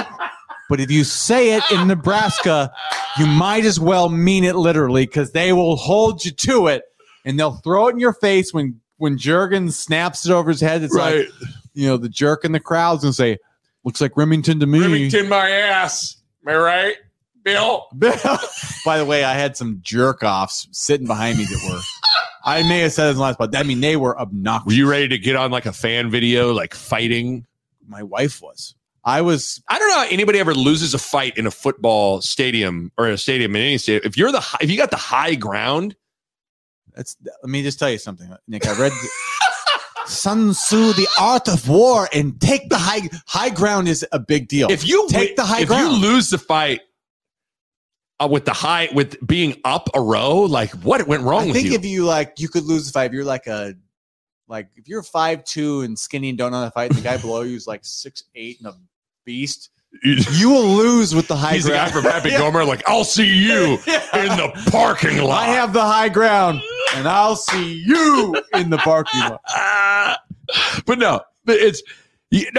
[0.70, 2.72] but if you say it in Nebraska,
[3.18, 6.84] you might as well mean it literally because they will hold you to it
[7.26, 10.84] and they'll throw it in your face when when Jurgens snaps it over his head.
[10.84, 11.28] It's like
[11.74, 13.38] you know the jerk in the crowd's gonna say,
[13.84, 16.18] "Looks like Rimington to me." Rimington, my ass.
[16.46, 16.96] Am I right,
[17.44, 17.88] Bill?
[17.98, 18.16] Bill.
[18.86, 21.82] By the way, I had some jerk offs sitting behind me that were.
[22.46, 24.66] I may have said it in the last, but I mean they were obnoxious.
[24.66, 27.46] Were you ready to get on like a fan video, like fighting?
[27.88, 28.76] My wife was.
[29.06, 32.92] I was I don't know how anybody ever loses a fight in a football stadium
[32.98, 34.04] or in a stadium in any stadium.
[34.06, 35.96] If you're the if you got the high ground,
[36.96, 38.66] That's let me just tell you something, Nick.
[38.66, 38.94] I read
[40.06, 44.48] Sun Tzu, The Art of War, and take the high high ground is a big
[44.48, 44.72] deal.
[44.72, 45.94] if you Take the high if ground.
[45.96, 46.82] you lose the fight
[48.20, 51.72] uh, with the high with being up a row, like what went wrong I think
[51.74, 53.08] if you like, you could lose the fight.
[53.08, 53.76] If you're like a
[54.48, 57.04] like if you're five two and skinny and don't know how to fight, and the
[57.04, 58.76] guy below you is like six eight and a
[59.26, 59.70] beast.
[60.04, 61.56] You will lose with the high ground.
[61.56, 62.04] He's the guy ground.
[62.04, 62.66] from Happy Gilmore.
[62.66, 63.74] Like I'll see you
[64.16, 65.44] in the parking lot.
[65.44, 66.62] I have the high ground,
[66.96, 69.42] and I'll see you in the parking lot.
[69.50, 70.18] Ah.
[70.88, 71.84] but no, it's.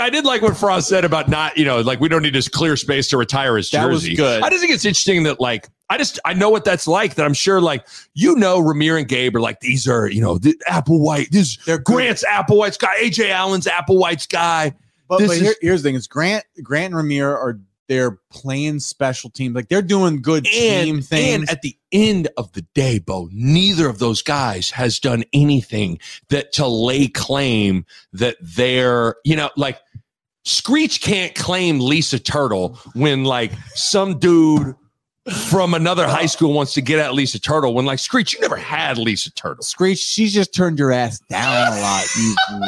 [0.00, 2.46] I did like what Frost said about not, you know, like we don't need this
[2.48, 4.14] clear space to retire his That was jersey.
[4.14, 4.40] good.
[4.44, 7.14] I just think it's interesting that, like, I just I know what that's like.
[7.14, 10.38] That I'm sure, like, you know, Rahmir and Gabe are like these are, you know,
[10.38, 11.30] the Applewhite.
[11.30, 11.78] This They're.
[11.78, 12.94] Grant's Applewhite's guy.
[13.02, 14.74] Ajay Allen's Apple Applewhite's guy.
[15.08, 18.80] But, but is- here, here's the thing: is Grant, Grant and Rahmir are they're playing
[18.80, 21.34] special teams, like they're doing good team things.
[21.34, 25.98] and at the end of the day, Bo, neither of those guys has done anything
[26.30, 29.80] that to lay claim that they're, you know, like
[30.44, 34.74] Screech can't claim Lisa Turtle when like some dude
[35.32, 38.56] from another high school wants to get at Lisa Turtle when like Screech, you never
[38.56, 39.62] had Lisa Turtle.
[39.62, 42.04] Screech, she's just turned your ass down a lot.
[42.16, 42.34] You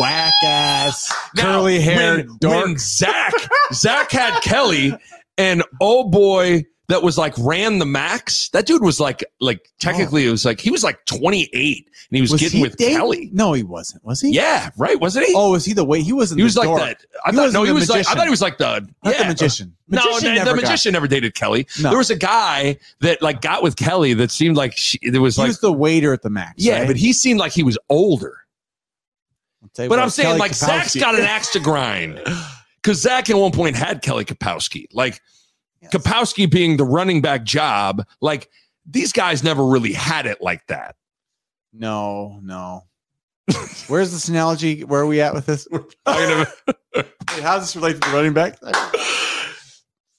[0.00, 2.66] whack ass, curly when, dork.
[2.66, 3.32] when Zach
[3.72, 4.96] Zach had Kelly,
[5.38, 8.48] and oh boy, that was like ran the max.
[8.50, 10.28] That dude was like like technically oh.
[10.28, 11.50] it was like he was like 28
[12.10, 13.30] and he was, getting he with dating- Kelly.
[13.32, 14.04] No, he wasn't.
[14.04, 14.30] Was he?
[14.30, 15.34] Yeah, right, wasn't he?
[15.36, 16.38] Oh, was he the way he wasn't?
[16.38, 17.04] he was the like that.
[17.24, 19.18] I He thought no, he the was like I thought he was like the yeah.
[19.22, 19.74] the magician.
[19.88, 21.66] No, Magician the, never the got- magician never dated Kelly.
[21.80, 21.90] No.
[21.90, 25.36] There was a guy that like got with Kelly that seemed like she, there was
[25.36, 26.54] He like was the waiter at the max.
[26.58, 26.86] yeah, right?
[26.86, 28.36] but he seemed like he was older.
[29.62, 31.60] I'll tell you But what, I'm saying Kelly like Zach's Kapowski- got an axe to
[31.60, 32.20] grind
[32.82, 34.86] because Zach at one point had Kelly Kapowski.
[34.92, 35.20] Like
[35.82, 35.92] Yes.
[35.92, 38.48] Kapowski being the running back job, like
[38.88, 40.96] these guys never really had it like that.
[41.72, 42.84] No, no.
[43.88, 44.82] Where's this analogy?
[44.84, 45.68] Where are we at with this?
[45.72, 48.58] Wait, How does this relate to the running back?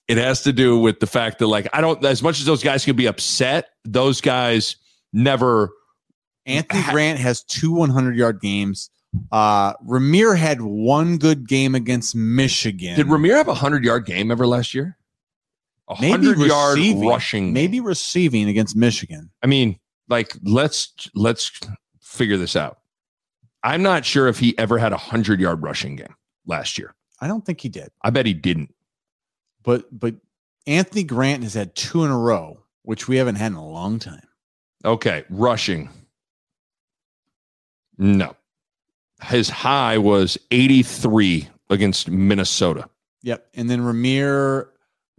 [0.08, 2.64] it has to do with the fact that, like, I don't, as much as those
[2.64, 4.78] guys can be upset, those guys
[5.12, 5.72] never.
[6.46, 8.90] Anthony Grant has two 100 yard games.
[9.32, 12.96] Uh, Rahmir had one good game against Michigan.
[12.96, 14.98] Did Rahmir have a 100 yard game ever last year?
[15.88, 17.54] 100 yard rushing.
[17.54, 19.30] maybe receiving against Michigan.
[19.44, 19.80] I mean,
[20.10, 21.52] like let's let's
[22.02, 22.80] figure this out.
[23.64, 26.16] I'm not sure if he ever had a hundred yard rushing game
[26.46, 26.94] last year.
[27.20, 27.90] I don't think he did.
[28.04, 28.74] I bet he didn't.
[29.64, 30.16] But but
[30.66, 34.00] Anthony Grant has had two in a row, which we haven't had in a long
[34.00, 34.28] time.
[34.86, 35.90] Okay, rushing.
[37.98, 38.36] No.
[39.24, 42.88] His high was 83 against Minnesota.
[43.24, 43.48] Yep.
[43.56, 44.68] And then Rahmir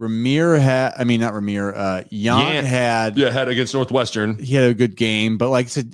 [0.01, 2.63] Rahmir had I mean not Rahmir, uh Yant.
[2.63, 4.37] had Yeah, had against Northwestern.
[4.39, 5.93] he had a good game, but like I said,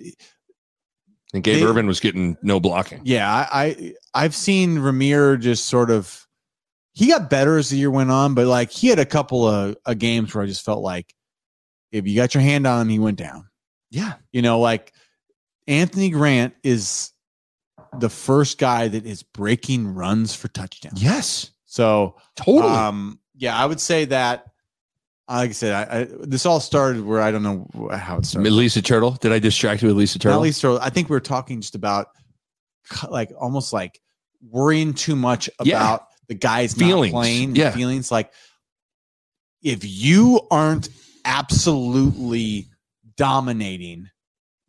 [1.34, 3.02] And Gabe They- Ervin was getting no blocking.
[3.04, 6.26] yeah, I, I I've seen Rahmir just sort of
[6.94, 9.76] he got better as the year went on, but like he had a couple of,
[9.86, 11.14] of games where I just felt like
[11.92, 13.50] if you got your hand on him, he went down.
[13.92, 14.14] Yeah.
[14.32, 14.94] You know, like
[15.68, 17.12] Anthony Grant is
[18.00, 21.02] the first guy that is breaking runs for touchdowns.
[21.04, 21.52] Yes.
[21.66, 22.74] So Totally.
[22.74, 24.46] um, yeah, I would say that.
[25.28, 27.68] Uh, like I said, I, I this all started where I don't know
[27.98, 28.52] how it started.
[28.52, 29.12] Lisa Turtle.
[29.12, 30.42] Did I distract you with Lisa Not Turtle?
[30.42, 32.08] least, or I think we were talking just about
[33.10, 34.00] like almost like
[34.48, 35.78] worrying too much Yeah.
[35.78, 37.12] about the guys Feelings.
[37.14, 37.56] not playing.
[37.56, 37.72] Yeah.
[37.72, 38.32] feelings like
[39.64, 40.90] if you aren't
[41.26, 42.68] absolutely
[43.18, 44.10] dominating,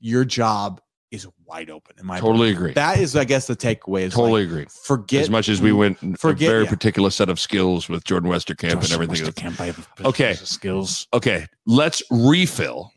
[0.01, 0.81] your job
[1.11, 1.95] is wide open.
[2.01, 2.57] In my Totally opinion.
[2.57, 2.73] agree.
[2.75, 4.03] That is, I guess, the takeaway.
[4.03, 4.67] Is totally like, agree.
[4.83, 6.71] forget as much as we went for a forget- very yeah.
[6.71, 9.27] particular set of skills with Jordan Westerkamp and everything.
[9.27, 9.87] else.
[10.05, 10.35] Okay.
[10.35, 12.93] skills Okay, let's refill.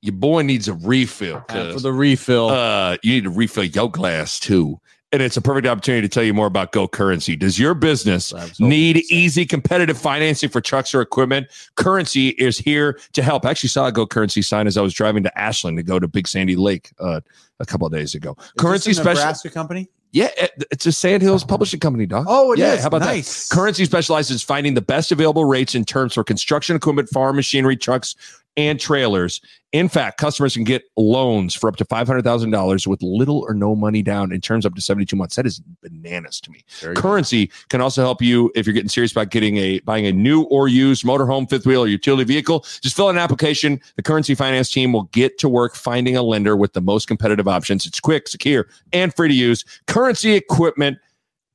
[0.00, 1.44] Your boy needs a refill.
[1.48, 2.48] For the refill.
[2.48, 4.78] uh, you need to refill your glass too.
[5.14, 7.36] And it's a perfect opportunity to tell you more about Go Currency.
[7.36, 11.46] Does your business need easy competitive financing for trucks or equipment?
[11.76, 13.46] Currency is here to help.
[13.46, 16.00] I actually saw a Go Currency sign as I was driving to Ashland to go
[16.00, 17.20] to Big Sandy Lake uh,
[17.60, 18.36] a couple of days ago.
[18.58, 19.20] Currency this a special.
[19.20, 19.88] Nebraska company.
[20.10, 20.30] Yeah,
[20.72, 22.26] it's a Sand Hills publishing company, dog.
[22.28, 22.64] Oh, it is.
[22.64, 23.48] yeah, How about nice.
[23.48, 23.54] that?
[23.54, 27.76] Currency specializes in finding the best available rates in terms for construction equipment, farm machinery,
[27.76, 28.16] trucks,
[28.56, 29.40] and trailers.
[29.72, 34.02] In fact, customers can get loans for up to $500,000 with little or no money
[34.02, 35.34] down in terms up to 72 months.
[35.34, 36.64] That is bananas to me.
[36.94, 40.42] Currency can also help you if you're getting serious about getting a buying a new
[40.42, 42.60] or used motorhome, fifth wheel, or utility vehicle.
[42.82, 43.80] Just fill out an application.
[43.96, 47.48] The Currency Finance team will get to work finding a lender with the most competitive
[47.48, 47.84] options.
[47.84, 49.64] It's quick, secure, and free to use.
[49.88, 50.98] Currency equipment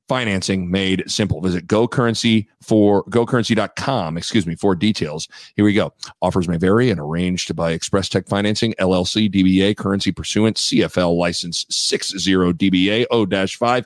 [0.10, 1.40] financing made simple.
[1.40, 5.30] Visit GoCurrency for gocurrency.com, excuse me, for details.
[5.56, 5.94] Here we go.
[6.22, 11.66] Offers may vary and arranged by Express Tech Financing, LLC, DBA, currency pursuant, CFL license
[11.70, 13.86] 60 DBA 0-5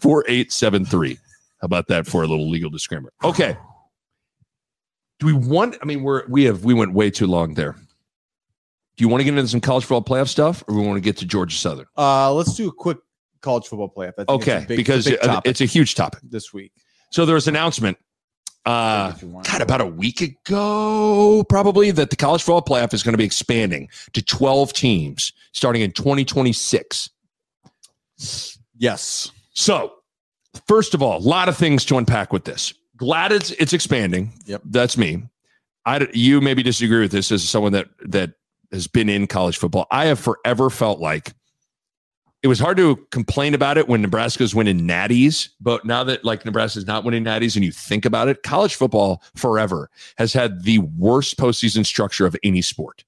[0.00, 1.18] 4873.
[1.60, 3.12] How about that for a little legal disclaimer?
[3.22, 3.56] Okay.
[5.18, 7.74] Do we want I mean we're we have we went way too long there.
[8.96, 11.00] Do you want to get into some college football playoff stuff or we want to
[11.00, 11.86] get to Georgia Southern?
[11.96, 12.98] Uh, let's do a quick
[13.44, 14.14] college football playoff.
[14.16, 16.20] Think it's Okay, big- because it's a, uh, it's a huge topic.
[16.24, 16.72] this week.
[17.10, 17.96] So there was an announcement,
[18.66, 19.12] uh.
[19.12, 23.24] God, about a week ago, probably, that the college football playoff is going to be
[23.24, 27.10] expanding to 12 teams starting in 2026.
[28.76, 29.30] Yes.
[29.52, 29.92] So,
[30.66, 32.72] first of all, a lot of things to unpack with this.
[32.96, 34.32] Glad it's it's expanding.
[34.46, 34.62] Yep.
[34.66, 35.24] that's me.
[35.84, 38.32] I you maybe disagree with this as someone that that
[38.72, 39.86] has been in college football.
[39.90, 41.34] I have forever felt like
[42.44, 46.44] it was hard to complain about it when Nebraska's winning natties, but now that like
[46.44, 49.88] Nebraska's not winning natties and you think about it, college football forever
[50.18, 53.02] has had the worst postseason structure of any sport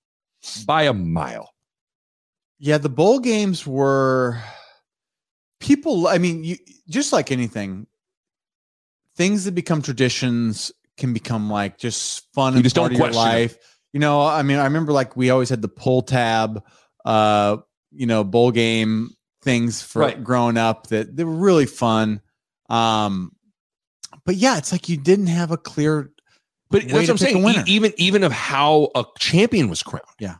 [0.65, 1.53] by a mile.
[2.59, 4.41] Yeah, the bowl games were
[5.61, 6.09] people.
[6.09, 6.57] I mean, you
[6.89, 7.87] just like anything,
[9.17, 13.01] things that become traditions can become like just fun You and just don't of your
[13.01, 13.23] question it.
[13.23, 13.59] life.
[13.93, 16.65] You know, I mean, I remember like we always had the pull tab,
[17.05, 17.59] uh,
[17.93, 19.11] you know, bowl game
[19.47, 20.23] things for Right.
[20.23, 22.21] growing up that they were really fun.
[22.69, 23.33] Um,
[24.27, 26.11] but yeah, it's like you didn't have a clear
[26.69, 27.47] But that's what I'm saying.
[27.49, 30.03] E- even even of how a champion was crowned.
[30.19, 30.37] Yeah.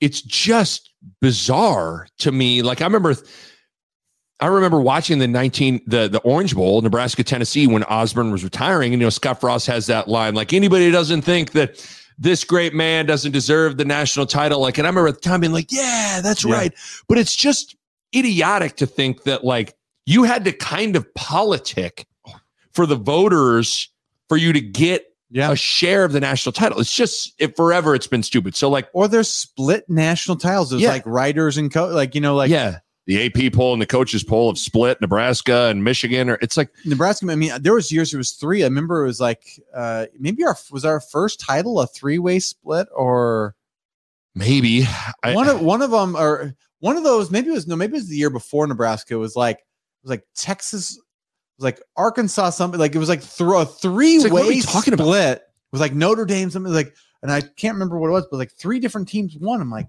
[0.00, 0.90] It's just
[1.20, 2.62] bizarre to me.
[2.62, 3.14] Like I remember
[4.40, 8.92] I remember watching the 19 the the Orange Bowl, Nebraska Tennessee when Osborne was retiring
[8.92, 11.86] and you know Scott Frost has that line like anybody doesn't think that
[12.18, 15.40] this great man doesn't deserve the national title like and I remember at the time
[15.40, 16.54] being like yeah, that's Yeah.
[16.54, 16.72] right.
[17.08, 17.76] But it's just
[18.14, 19.74] idiotic to think that like
[20.06, 22.06] you had to kind of politic
[22.72, 23.88] for the voters
[24.28, 25.50] for you to get yeah.
[25.50, 26.78] a share of the national title.
[26.80, 27.94] It's just it forever.
[27.94, 28.54] It's been stupid.
[28.54, 30.70] So like, or there's split national titles.
[30.70, 30.90] There's Yeah.
[30.90, 34.22] like writers and co like you know like yeah, the AP poll and the coaches
[34.22, 36.30] poll have split Nebraska and Michigan.
[36.30, 37.30] Or it's like Nebraska.
[37.30, 38.62] I mean, there was years it was three.
[38.62, 42.38] I remember it was like uh maybe our was our first title a three way
[42.38, 43.54] split or
[44.34, 44.86] maybe
[45.22, 47.30] I, one of one of them or one of those.
[47.30, 47.76] Maybe it was no.
[47.76, 49.14] Maybe it was the year before Nebraska.
[49.14, 50.92] It was like it was like Texas.
[50.92, 51.02] It
[51.58, 52.50] was like Arkansas.
[52.50, 55.04] Something like it was like through a three like, way we talking about?
[55.04, 55.38] split.
[55.38, 56.50] It was like Notre Dame.
[56.50, 59.62] Something like and I can't remember what it was, but like three different teams won.
[59.62, 59.88] I'm like,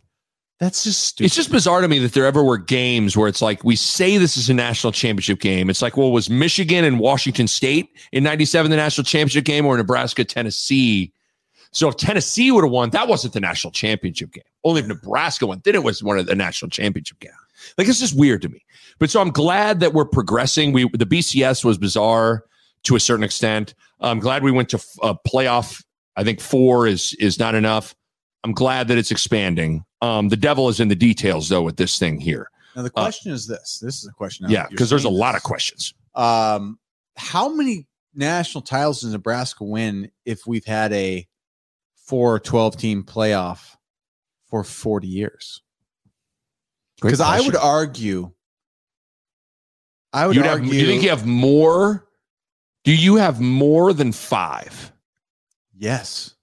[0.58, 1.26] that's just stupid.
[1.26, 4.18] It's just bizarre to me that there ever were games where it's like we say
[4.18, 5.70] this is a national championship game.
[5.70, 9.76] It's like, well, was Michigan and Washington State in '97 the national championship game, or
[9.76, 11.12] Nebraska Tennessee?
[11.76, 14.46] So if Tennessee would have won, that wasn't the national championship game.
[14.64, 17.32] Only if Nebraska won, then it was one of the national championship game.
[17.78, 18.64] Like it's just weird to me.
[18.98, 20.72] But so I'm glad that we're progressing.
[20.72, 22.46] We the BCS was bizarre
[22.84, 23.74] to a certain extent.
[24.00, 25.84] I'm glad we went to a playoff.
[26.16, 27.94] I think four is is not enough.
[28.46, 29.84] I'm glad that it's expanding.
[30.02, 32.50] Um, the devil is in the details, though, with this thing here.
[32.76, 33.80] now the question is this.
[33.82, 34.50] This is a question.
[34.50, 35.94] Yeah, because there's a lot of questions.
[36.14, 36.80] Um,
[37.18, 41.28] how many national titles does Nebraska win if we've had a
[42.06, 43.76] four 12 team playoff
[44.48, 45.62] for 40 years?
[47.02, 48.32] Because I would argue,
[50.14, 52.08] I would You'd have, you think you have more?
[52.84, 54.92] Do you have more than five?
[55.78, 56.36] yes,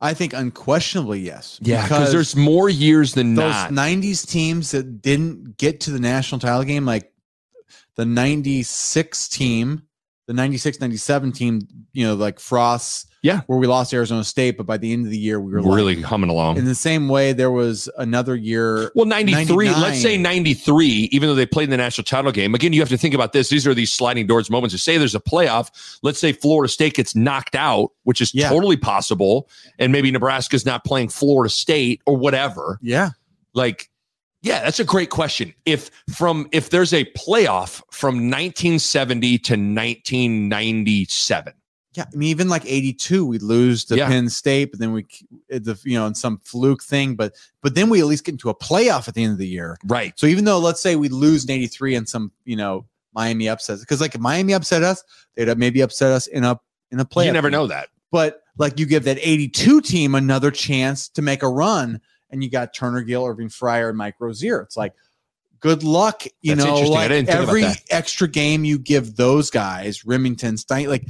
[0.00, 1.58] I think unquestionably yes.
[1.60, 3.70] Yeah, because there's more years than those not.
[3.70, 7.12] 90s teams that didn't get to the national title game, like
[7.96, 9.82] the 96 team,
[10.26, 11.60] the 96 97 team,
[11.92, 13.42] you know, like Frost, Yeah.
[13.48, 15.68] where we lost Arizona State, but by the end of the year, we were We're
[15.70, 16.56] like- really humming along.
[16.56, 17.32] in the same way.
[17.34, 18.90] There was another year.
[18.94, 19.82] Well, 93, 99.
[19.82, 22.54] let's say 93, even though they played in the national title game.
[22.54, 23.50] Again, you have to think about this.
[23.50, 24.74] These are these sliding doors moments.
[24.74, 25.70] To say there's a playoff,
[26.02, 28.48] let's say Florida State gets knocked out, which is Yeah.
[28.48, 29.48] totally possible,
[29.78, 32.78] and maybe Nebraska's not playing Florida State or whatever.
[32.80, 33.10] Yeah.
[33.52, 33.90] Like,
[34.42, 35.52] yeah, that's a great question.
[35.66, 41.52] If from if there's a playoff from 1970 to 1997,
[41.94, 42.04] Yeah.
[42.12, 44.06] I mean, even like 82, we lose to Yeah.
[44.08, 45.06] Penn State, but then we,
[45.48, 48.48] the, you know, in some fluke thing, but, but then we at least get into
[48.48, 49.76] a playoff at the end of the year.
[49.86, 50.12] right?
[50.16, 53.80] So even though let's say we lose in 83 and some, you know, Miami upsets,
[53.80, 55.02] because like if Miami upset us,
[55.34, 56.60] they'd maybe upset us in a,
[56.92, 57.26] in a playoff.
[57.26, 57.58] you never game.
[57.58, 57.88] know that.
[58.12, 62.50] but like you give that 82 team another chance to make a run and you
[62.50, 64.60] got Turner Gill, Irving Fryar, and Mike Rozier.
[64.60, 64.92] It's like
[65.58, 69.50] good luck, you That's know, like didn't think about every extra game you give those
[69.50, 71.06] guys, Rimington, Stein, like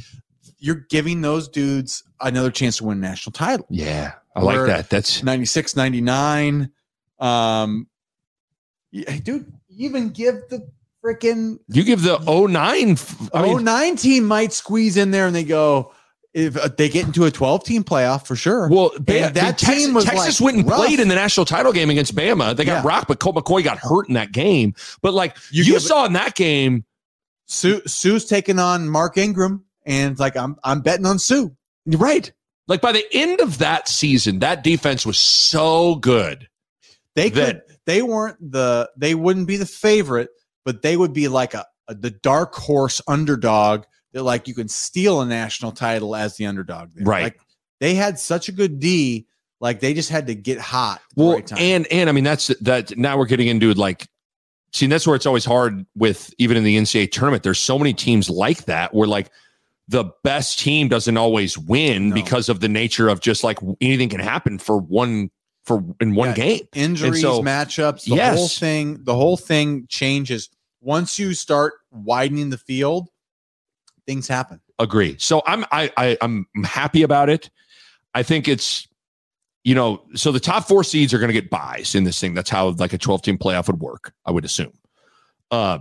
[0.61, 3.67] you're giving those dudes another chance to win a national title.
[3.71, 4.91] Yeah, I like that.
[4.91, 6.71] That's 96, 99.
[7.19, 7.89] Um,
[8.93, 10.69] dude, even give the
[11.05, 12.91] freaking you give the 09.
[12.91, 15.93] f- I mean, 09 team might squeeze in there and they go,
[16.33, 18.69] if uh, they get into a 12 team playoff for sure.
[18.69, 20.79] Well, Bama, that Texas, team was, Texas like, went and rough.
[20.87, 22.55] played in the national title game against Bama.
[22.55, 22.89] They got Yeah.
[22.89, 24.75] rocked, but Colt McCoy got hurt in that game.
[25.03, 26.85] But like you, You saw in that game,
[27.47, 31.49] Suh, Suh's taking on Mark Ingram, and like I'm I'm betting on Suh.
[31.85, 32.33] you're right.
[32.69, 36.49] Like by the end of that season, that defense was so good.
[37.17, 40.31] They could they weren't the they wouldn't be the favorite,
[40.65, 43.83] but they would be like a, a the dark horse underdog
[44.13, 46.91] that like you can steal a national title as the underdog.
[46.95, 47.05] there.
[47.05, 47.23] Right.
[47.25, 47.41] Like
[47.81, 49.27] they had such a good D,
[49.61, 51.01] like they just had to get hot.
[51.17, 51.59] Well, right time.
[51.59, 52.97] and and I mean that's that.
[52.97, 54.07] Now we're getting into like,
[54.73, 57.43] see, that's where it's always hard with even in the NCAA tournament.
[57.43, 59.31] There's so many teams like that where like
[59.91, 62.15] the best team doesn't always win No.
[62.15, 65.31] because of the nature of just like anything can happen for one
[65.65, 66.35] for in one Yeah.
[66.37, 66.61] game.
[66.75, 68.37] injuries, so- matchups, the Yes.
[68.37, 70.49] whole thing, the whole thing changes
[70.81, 73.09] once you start widening the field.
[74.07, 74.61] Things happen.
[74.79, 75.17] Agree.
[75.19, 77.51] So I'm I, I I'm happy about it.
[78.15, 78.87] I think it's
[79.65, 82.35] you know so the top four seeds are going to get buys in this thing.
[82.35, 84.13] That's how like a 12 team playoff would work.
[84.25, 84.73] I would assume.
[85.51, 85.81] Uh,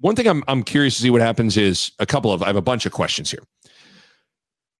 [0.00, 2.56] one thing I'm I'm curious to see what happens is a couple of I have
[2.56, 3.42] a bunch of questions here.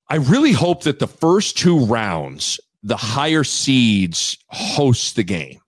[0.09, 5.59] I really hope that the first two rounds the higher seeds host the game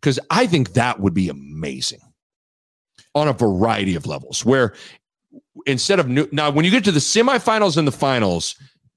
[0.00, 1.98] because I think that would be amazing
[3.14, 4.74] on a variety of levels where
[5.66, 8.54] instead of new, now when you get to the semifinals and the finals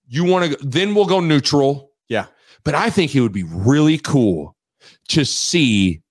[0.07, 2.26] you want to then we'll go neutral Yeah.
[2.63, 4.55] but i think it would be really cool
[5.09, 6.01] to see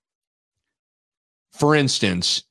[1.51, 2.43] for instance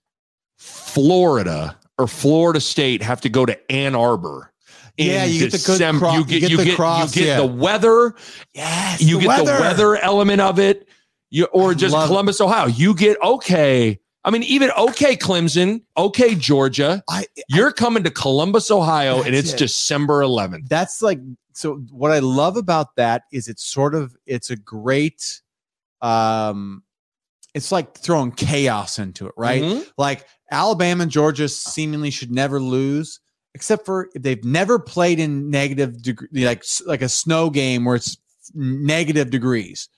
[0.96, 4.50] florida or florida state have to go to ann arbor
[4.96, 7.28] Yeah, you get the good cro- you you get you the get cross, you get
[7.28, 7.36] yeah.
[7.36, 8.14] the weather
[8.54, 10.88] Yes, you get the weather element of it
[11.28, 17.02] you or just columbus ohio you get okay i mean even okay clemson okay georgia
[17.10, 19.58] I, you're coming to Columbus, Ohio, and it's it.
[19.58, 20.68] December 11th.
[20.68, 21.20] that's like
[21.52, 21.76] so.
[21.90, 25.40] What I love about that is it's sort of it's a great.
[26.02, 26.82] Um,
[27.54, 29.62] it's like throwing chaos into it, right?
[29.62, 29.86] Mhm.
[29.96, 33.20] Like Alabama and Georgia seemingly should never lose,
[33.54, 37.96] except for if they've never played in negative degree, like like a snow game where
[37.96, 38.16] it's
[38.54, 39.88] negative degrees.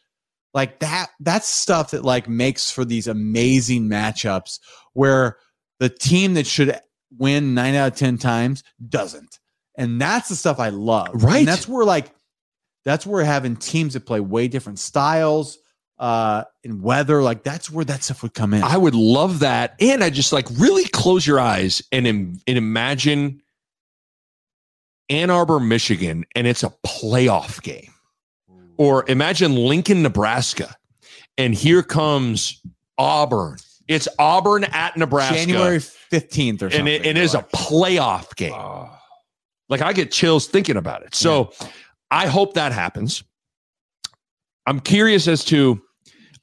[0.54, 4.58] Like that, that's stuff that like makes for these amazing matchups
[4.94, 5.36] where
[5.78, 6.80] the team that should
[7.18, 9.38] win nine out of ten times doesn't,
[9.76, 11.22] and that's the stuff I love.
[11.22, 11.40] Right.
[11.40, 12.12] and that's where like
[12.84, 15.58] That's where having teams that play way different styles
[15.98, 18.62] uh in weather, like that's where that stuff would come in.
[18.62, 19.74] I would love that.
[19.80, 23.42] And I just like really close your eyes and, Im- and imagine
[25.08, 27.92] Ann Arbor, Michigan, and it's a playoff game.
[28.76, 30.76] Or imagine Lincoln, Nebraska,
[31.36, 32.60] and here comes
[32.96, 33.56] Auburn.
[33.88, 35.34] It's Auburn at Nebraska.
[35.34, 36.80] January 15th or something.
[36.80, 38.52] and it, it is a playoff game.
[39.68, 41.14] Like I get chills thinking about it.
[41.14, 41.52] So
[42.10, 43.24] I hope that happens.
[44.66, 45.82] I'm curious as to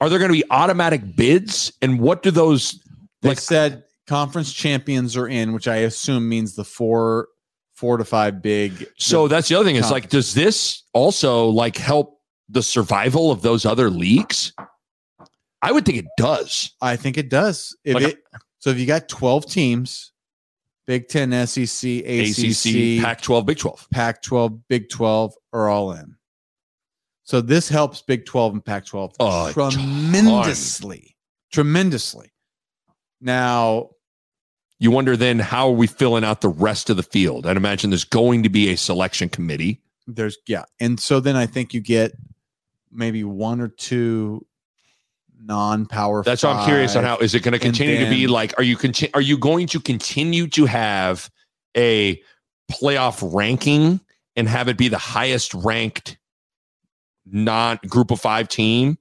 [0.02, 2.84] are there going to be automatic bids and what do those
[3.22, 7.30] They like said conference champions are in, which I assume means the four
[7.74, 11.76] four to five big so that's the other thing is like does this also like
[11.76, 14.54] help the survival of those other leagues?
[15.62, 16.72] I would think it does.
[16.80, 17.76] I think it does.
[17.84, 18.24] If Like- it
[18.60, 20.12] so if you got 12 teams,
[20.88, 23.88] Big 10, SEC, ACC, ACC, Pac 12, Big 12.
[23.92, 26.16] Pac 12, Big 12 are all in.
[27.26, 31.16] So this helps Big 12 and Pac 12 A tremendously.
[31.52, 32.32] Tremendously.
[33.20, 33.90] Now,
[34.80, 37.48] You wonder then how are we filling out the rest of the field?
[37.48, 39.82] I'd imagine there's going to be a selection committee.
[40.08, 40.66] there's, yeah.
[40.80, 42.12] And so then I think you get
[42.92, 44.46] maybe one or two
[45.42, 46.24] non power.
[46.24, 48.54] That's why I'm curious on how is it going to continue to be like?
[48.60, 51.30] Are you conti- are you going to continue to have
[51.76, 52.22] a
[52.72, 54.00] playoff ranking
[54.36, 56.18] and have it be the highest ranked
[57.26, 58.98] non group of five team?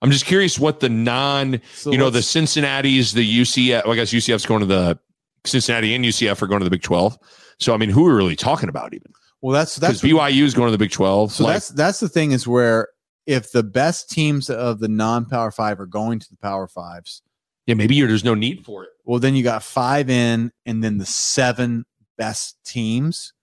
[0.00, 3.84] I'm just curious what the non So you know the Cincinnati's the UCF.
[3.84, 4.98] Well, I guess UCF's going to the
[5.44, 7.18] Cincinnati and UCF are going to the Big 12.
[7.58, 9.12] So I mean, who are we really talking about even?
[9.40, 11.32] well, that's Because that's BYU is going to the Big 12.
[11.32, 12.88] So like, that's that's the thing is where
[13.26, 17.22] if the best teams of the non-power five are going to the power fives,
[17.66, 18.90] yeah, maybe you're, there's no need for it.
[19.04, 21.84] well, then you got five in, and then the seven
[22.16, 23.34] best teams,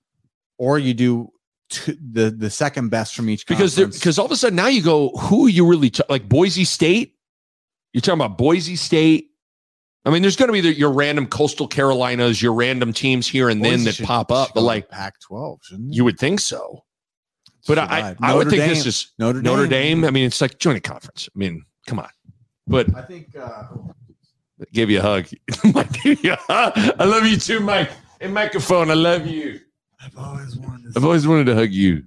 [0.58, 1.30] or you do
[1.70, 4.82] two, the the second best from each because because all of a sudden now you
[4.82, 7.16] go, who are you really ta- like Boise State?
[7.94, 9.30] You're talking about Boise State.
[10.06, 13.50] I mean, there's going to be the, your random coastal Carolinas, your random teams here
[13.50, 16.84] and then that should- pop up, but like Pac-12, shouldn't you would think so.
[17.68, 18.36] But I, I, Survive.
[18.36, 19.44] Would think Dame- this is Notre Dame.
[19.44, 20.06] Notre Dame.
[20.06, 21.28] I mean, it's like join a conference.
[21.36, 22.10] I mean, come on.
[22.68, 23.64] But I think uh,
[24.72, 25.28] give you a hug.
[25.74, 26.74] Mike, give you a hug.
[27.00, 27.90] I love you too, Mike.
[28.20, 29.60] Hey, microphone, I love you.
[30.04, 30.96] I've always wanted.
[30.96, 32.04] I've always wanted to hug you.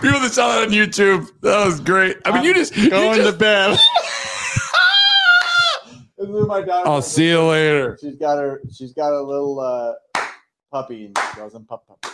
[0.00, 2.16] People that saw that on YouTube, that was great.
[2.24, 3.78] I mean, you just you going just- to bed.
[6.18, 6.88] This is my daughter.
[6.88, 7.98] I'll see you later.
[8.00, 8.60] She's got her.
[8.72, 9.94] She's got a little uh,
[10.70, 12.06] puppy, and she calls him Pup Pup.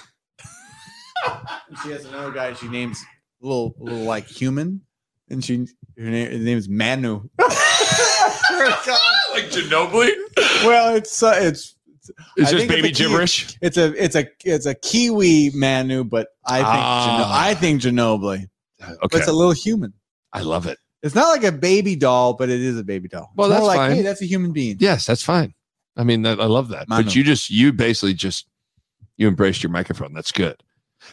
[1.69, 2.55] And she has another guy.
[2.55, 3.05] She names
[3.43, 4.81] little little like human,
[5.29, 5.67] and she
[5.99, 7.29] her name, his name is Manu.
[9.43, 10.11] like Ginobili.
[10.65, 11.75] well, it's uh, it's
[12.37, 13.57] It's I just think it's baby a gibberish.
[13.61, 17.45] it's a it's a it's a Kiwi Manu, but I think Gino- Ah.
[17.49, 18.49] I think Ginobili.
[18.79, 19.93] But Okay, it's a little human.
[20.33, 20.79] I love it.
[21.03, 23.31] It's not like a baby doll, but it is a baby doll.
[23.37, 23.97] Well, It's more that's like, fine.
[23.97, 24.77] Hey, that's a human being.
[24.81, 25.55] Yes, that's fine.
[25.97, 26.89] I mean, that, I love that.
[26.89, 27.05] Manu.
[27.05, 28.47] But you just you basically just
[29.17, 30.13] you embraced your microphone.
[30.13, 30.63] That's good.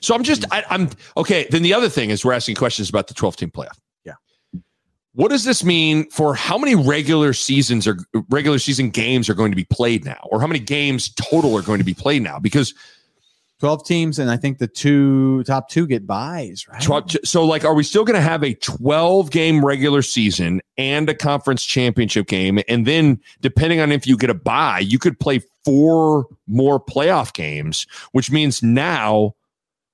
[0.01, 1.47] So I'm just I, I'm okay.
[1.49, 3.77] Then the other thing is we're asking questions about the 12 team playoff.
[5.15, 7.97] What does this mean for how many regular seasons or
[8.29, 11.61] regular season games are going to be played now, or how many games total are
[11.61, 12.37] going to be played now?
[12.37, 12.73] Because
[13.59, 16.83] 12 teams, and I think the two top two get buys, right?
[17.23, 21.15] so like, are we still going to have a 12 game regular season and a
[21.15, 25.41] conference championship game, and then depending on if you get a buy you could play
[25.63, 29.33] four more playoff games, which means now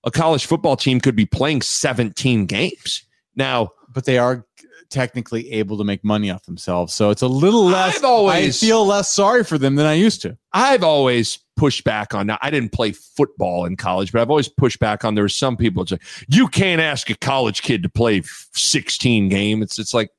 [0.03, 3.03] a college football team could be playing 17 games.
[3.35, 4.45] Now, but they are
[4.91, 6.93] technically able to make money off themselves.
[6.93, 7.97] So it's a little less.
[7.97, 10.37] I've always- I feel less sorry for them than I used to.
[10.53, 12.27] I've always pushed back on.
[12.27, 15.15] Now, I didn't play football in college, but I've always pushed back on.
[15.15, 18.21] There were some people that say you can't ask a college kid to play
[18.53, 19.63] 16 games.
[19.63, 20.09] It's it's like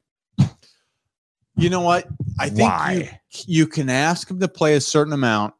[1.57, 2.07] You know what?
[2.41, 3.21] I think Why?
[3.31, 5.55] You, you can ask them to play a certain amount.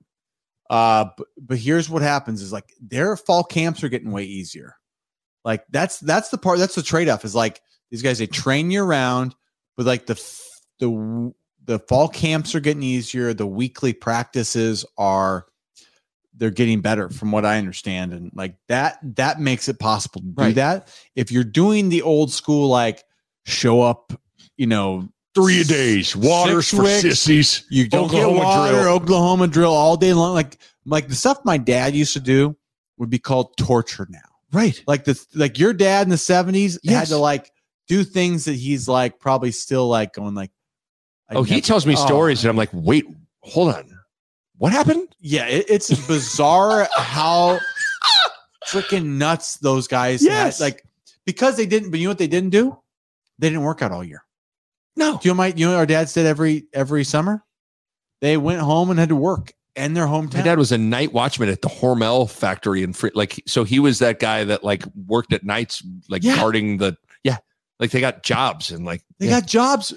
[0.71, 4.75] Uh, but, but here's what happens is like their fall camps are getting way easier.
[5.45, 7.61] Like that's that's the part that's the trade-off is like
[7.93, 9.37] these guys they train year round,
[9.77, 10.15] but like the
[10.81, 11.33] the
[11.65, 13.33] the fall camps are getting easier.
[13.35, 15.47] The weekly practices are
[16.35, 18.13] they're getting better from what I understand.
[18.15, 20.55] And like that that makes it possible to do Right.
[20.57, 20.89] that.
[21.15, 23.05] If you're doing the old school like
[23.45, 24.13] show up,
[24.57, 27.03] you know, three a days, waters for weeks.
[27.03, 27.65] sissies.
[27.71, 28.95] you don't Oklahoma get water, drill.
[28.95, 30.33] Oklahoma drill all day long.
[30.35, 32.57] Like like the stuff my dad used to do
[32.97, 34.19] would be called torture now.
[34.53, 34.83] Right.
[34.87, 37.52] Like the like your dad in the seventies had to like
[37.89, 40.51] do things that he's like probably still like going like.
[41.31, 43.05] I Oh, he never- tells me Oh, stories, and I'm like, wait,
[43.41, 43.99] hold on.
[44.59, 45.09] What happened?
[45.21, 47.59] Yeah, it, it's bizarre how
[48.67, 50.23] freaking nuts those guys.
[50.23, 50.59] Yes.
[50.59, 50.65] had.
[50.65, 50.85] like
[51.27, 51.91] because they didn't.
[51.91, 52.77] But you know what they didn't do?
[53.39, 54.25] They didn't work out all year.
[54.97, 55.13] No.
[55.19, 55.49] Do you know my?
[55.49, 57.45] You know what our dads did every every summer?
[58.21, 60.35] They went home and had to work in their hometown.
[60.35, 63.79] My dad was a night watchman at the Hormel factory in Fre- like so he
[63.81, 66.37] was that guy that like worked at nights like Yeah.
[66.37, 66.97] guarding the
[67.83, 69.41] like they got jobs and like They yeah.
[69.41, 69.93] got jobs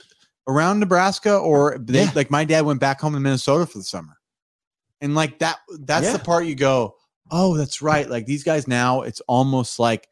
[0.47, 2.11] around Nebraska, or they Yeah.
[2.15, 4.17] like my dad went back home to Minnesota for the summer,
[5.01, 5.59] and like that.
[5.79, 6.13] That's Yeah.
[6.13, 6.95] the part you go,
[7.31, 8.09] oh, that's right.
[8.09, 10.07] Like these guys now, it's almost like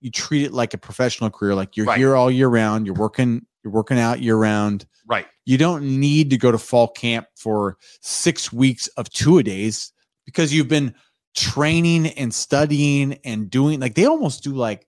[0.00, 1.54] you treat it like a professional career.
[1.54, 1.98] Like you're Right.
[1.98, 2.86] here all year round.
[2.86, 3.46] You're working.
[3.64, 4.86] You're working out year round.
[5.06, 9.42] right You don't need to go to fall camp for six weeks of two a
[9.42, 9.92] days
[10.26, 10.94] because you've been
[11.34, 14.86] training and studying and doing like they almost do like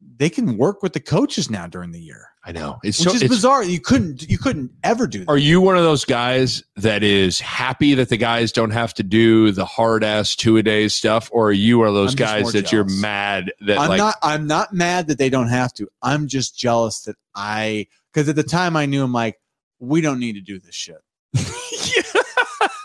[0.00, 3.14] they can work with the coaches now during the year I know it's which so
[3.16, 3.64] is it's, bizarre.
[3.64, 5.28] You couldn't you couldn't ever do that.
[5.28, 9.02] Are you one of those guys that is happy that the guys don't have to
[9.02, 12.52] do the hard ass two a days stuff, or are you one of those guys
[12.52, 15.88] that you're mad that I'm like not I'm not mad that they don't have to.
[16.02, 19.40] I'm just jealous that I because at the time I knew I'm like,
[19.80, 20.98] we don't need to do this shit.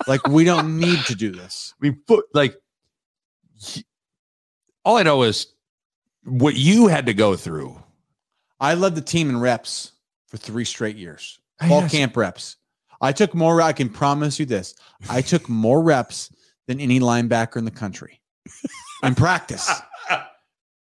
[0.07, 1.73] Like we don't need to do this.
[1.79, 2.55] Mean, foot like
[4.83, 5.47] all I know is
[6.23, 7.81] what you had to go through.
[8.59, 9.91] I led the team in reps
[10.27, 11.39] for three straight years.
[11.61, 11.91] all Yes.
[11.91, 12.57] camp reps.
[13.01, 13.61] I took more.
[13.61, 14.75] I can promise you this.
[15.09, 16.29] I took more reps
[16.67, 18.21] than any linebacker in the country
[19.03, 19.69] in practice.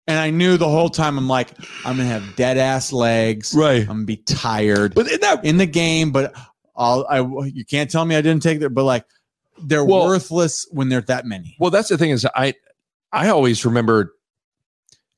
[0.07, 1.17] And I knew the whole time.
[1.17, 1.51] I'm like,
[1.85, 3.55] I'm gonna have dead ass legs.
[3.55, 3.83] Right.
[3.83, 6.11] I'm gonna be tired But in that in the game.
[6.11, 6.35] But
[6.77, 7.07] I'll.
[7.09, 7.21] I.
[7.47, 8.71] You can't tell me I didn't take that.
[8.71, 9.05] But like,
[9.63, 11.57] they're Well- worthless when they're that many.
[11.61, 12.55] Well, that's the thing is I
[13.13, 14.13] I always remember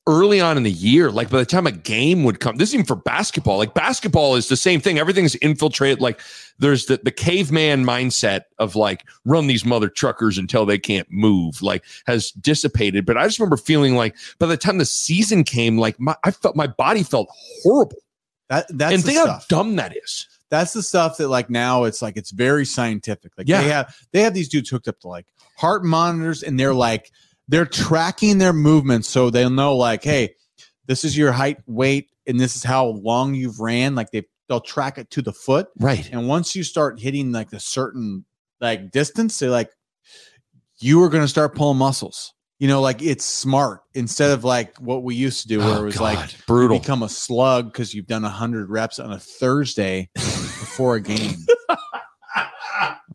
[0.07, 2.75] early on in the year, like by the time a game would come, this is
[2.75, 3.57] even for basketball.
[3.57, 4.99] Like basketball is the same thing.
[4.99, 5.99] Everything's infiltrated.
[6.01, 6.19] Like
[6.59, 11.61] there's the the caveman mindset of like run these mother truckers until they can't move,
[11.61, 13.05] like has dissipated.
[13.05, 16.31] But I just remember feeling like by the time the season came, like my I
[16.31, 17.27] felt my body felt
[17.63, 17.97] horrible.
[18.49, 20.27] That that's and the think how dumb that is.
[20.49, 23.31] that's the stuff that like now it's like it's very scientific.
[23.37, 23.61] Like Yeah.
[23.61, 25.25] they have they have these dudes hooked up to like
[25.57, 27.11] heart monitors and they're like
[27.47, 30.35] they're tracking their movements so they'll know like, hey,
[30.87, 33.95] this is your height, weight, and this is how long you've ran.
[33.95, 35.67] Like they they'll track it to the foot.
[35.79, 36.07] Right.
[36.11, 38.25] And once you start hitting like a certain
[38.61, 39.71] like distance, they're like,
[40.79, 42.33] you are gonna start pulling muscles.
[42.59, 45.81] You know, like it's smart instead of like what we used to do where Oh,
[45.81, 46.03] it was God.
[46.03, 46.79] like brutal.
[46.79, 51.35] become a slug because you've done 100 reps on a Thursday before a game.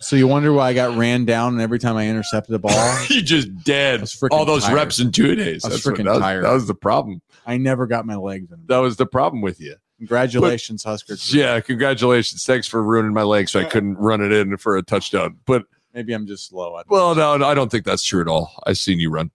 [0.01, 3.05] so you wonder why I got ran down and every time I intercepted a ball,
[3.09, 4.09] you just dead.
[4.31, 4.75] All those tired.
[4.75, 5.65] reps in two days.
[5.65, 6.45] I was That's freaking that was- tired.
[6.45, 7.23] That was the problem.
[7.47, 8.59] I never got my legs in.
[8.67, 9.77] That was the problem with you.
[9.99, 11.35] Congratulations, Huskers.
[11.35, 12.45] Yeah, congratulations.
[12.47, 15.37] Thanks for ruining my leg so I couldn't run it in for a touchdown.
[15.47, 16.81] But Maybe I'm just slow.
[16.89, 18.53] Well, no, no, I don't think that's true at all.
[18.67, 19.31] I've seen you run.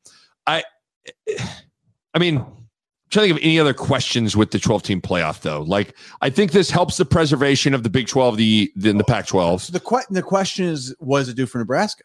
[0.48, 0.64] I
[2.14, 2.46] I mean,
[3.10, 5.62] trying to think of any other questions with the 12 team playoff though.
[5.62, 9.28] Like I think this helps the preservation of the Big 12, the than the Pac
[9.28, 9.64] 12.
[9.64, 12.04] So the que- the question is, what does it do for Nebraska?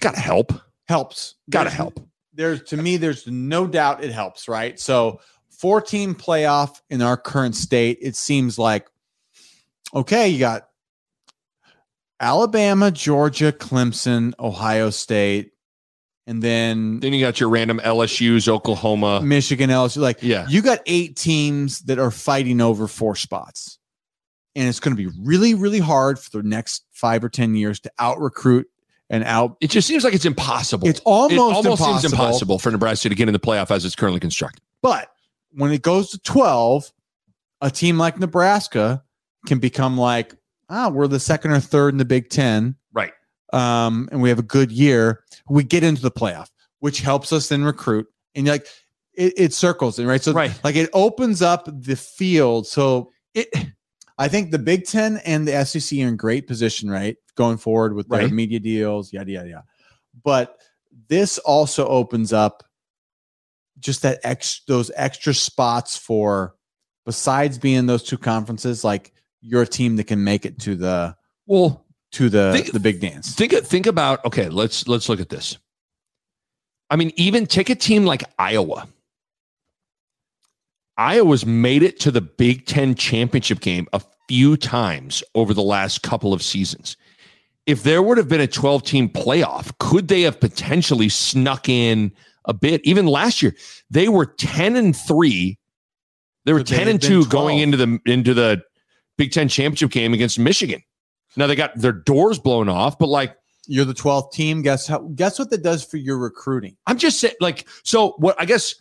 [0.00, 0.52] Gotta help.
[0.86, 1.34] Helps.
[1.50, 2.00] Gotta help.
[2.32, 4.78] There's to me, there's no doubt it helps, right?
[4.78, 5.20] So,
[5.50, 8.86] 14 playoff in our current state, it seems like
[9.94, 10.68] okay, you got
[12.20, 15.52] Alabama, Georgia, Clemson, Ohio State,
[16.28, 19.22] and then Then you got your random LSU's, Oklahoma.
[19.22, 19.96] Michigan, LSU.
[19.96, 20.46] Like, Yeah.
[20.48, 23.78] you got eight teams that are fighting over four spots.
[24.54, 27.80] And it's going to be really, really hard for the next five or 10 years
[27.80, 28.66] to out recruit
[29.08, 29.56] and out.
[29.60, 30.86] It just seems like it's impossible.
[30.86, 33.84] It's almost, it almost impossible, seems impossible for Nebraska to get in the playoff as
[33.84, 34.62] it's currently constructed.
[34.82, 35.08] But
[35.52, 36.92] when it goes to 12,
[37.62, 39.02] a team like Nebraska
[39.46, 40.34] can become like,
[40.68, 42.74] ah, we're the second or third in the Big Ten.
[43.52, 45.24] Um, and we have a good year.
[45.48, 46.48] We get into the playoff,
[46.80, 48.06] which helps us then recruit.
[48.34, 48.66] And like
[49.14, 50.22] it, it circles it, right?
[50.22, 50.52] So Right.
[50.62, 52.66] like it opens up the field.
[52.66, 53.48] So it
[54.18, 57.16] I think the Big Ten and the SEC are in great position, right?
[57.36, 58.32] Going forward with their Right.
[58.32, 59.64] media deals, yada yada yada.
[60.24, 60.58] But
[61.08, 62.64] this also opens up
[63.78, 66.54] just that ex those extra spots for
[67.06, 71.16] besides being those two conferences, like you're a team that can make it to the
[71.46, 73.34] Well, to the Think- the big dance.
[73.34, 75.58] think think about okay let's let's look at this.
[76.90, 78.88] I mean even take a team like iowa.
[80.96, 86.02] Iowa's made it to the big 10 championship game a few times over the last
[86.02, 86.96] couple of seasons.
[87.66, 92.12] If there would have been a 12 team playoff could they have potentially snuck in
[92.46, 92.80] a bit?
[92.84, 93.54] Even last year
[93.90, 95.58] they were 10 and 3
[96.46, 98.62] they were Could 10 have and 2 going into the into the
[99.18, 100.80] big 10 championship game against michigan
[101.38, 103.34] now they got their doors blown off but like
[103.66, 104.62] You're the 12th team.
[104.62, 104.98] Guess how?
[105.14, 106.76] Guess what that does for your recruiting?
[106.86, 108.34] I'm just saying, like, so what?
[108.38, 108.74] I guess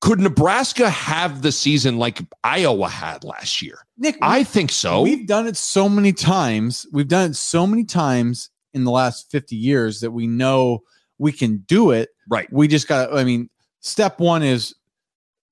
[0.00, 3.78] could Nebraska have the season like Iowa had last year?
[3.96, 5.02] Nick, I think so.
[5.02, 6.84] We've done it so many times.
[6.92, 10.82] We've done it so many times in the last 50 years that we know
[11.18, 12.08] we can do it.
[12.28, 12.52] Right.
[12.52, 14.74] We just got I mean, step one is,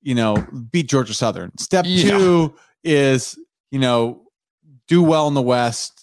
[0.02, 0.34] you know,
[0.72, 1.56] beat Georgia Southern.
[1.58, 2.18] Step Yeah.
[2.18, 3.38] two is,
[3.70, 4.22] you know,
[4.88, 5.99] do well in the West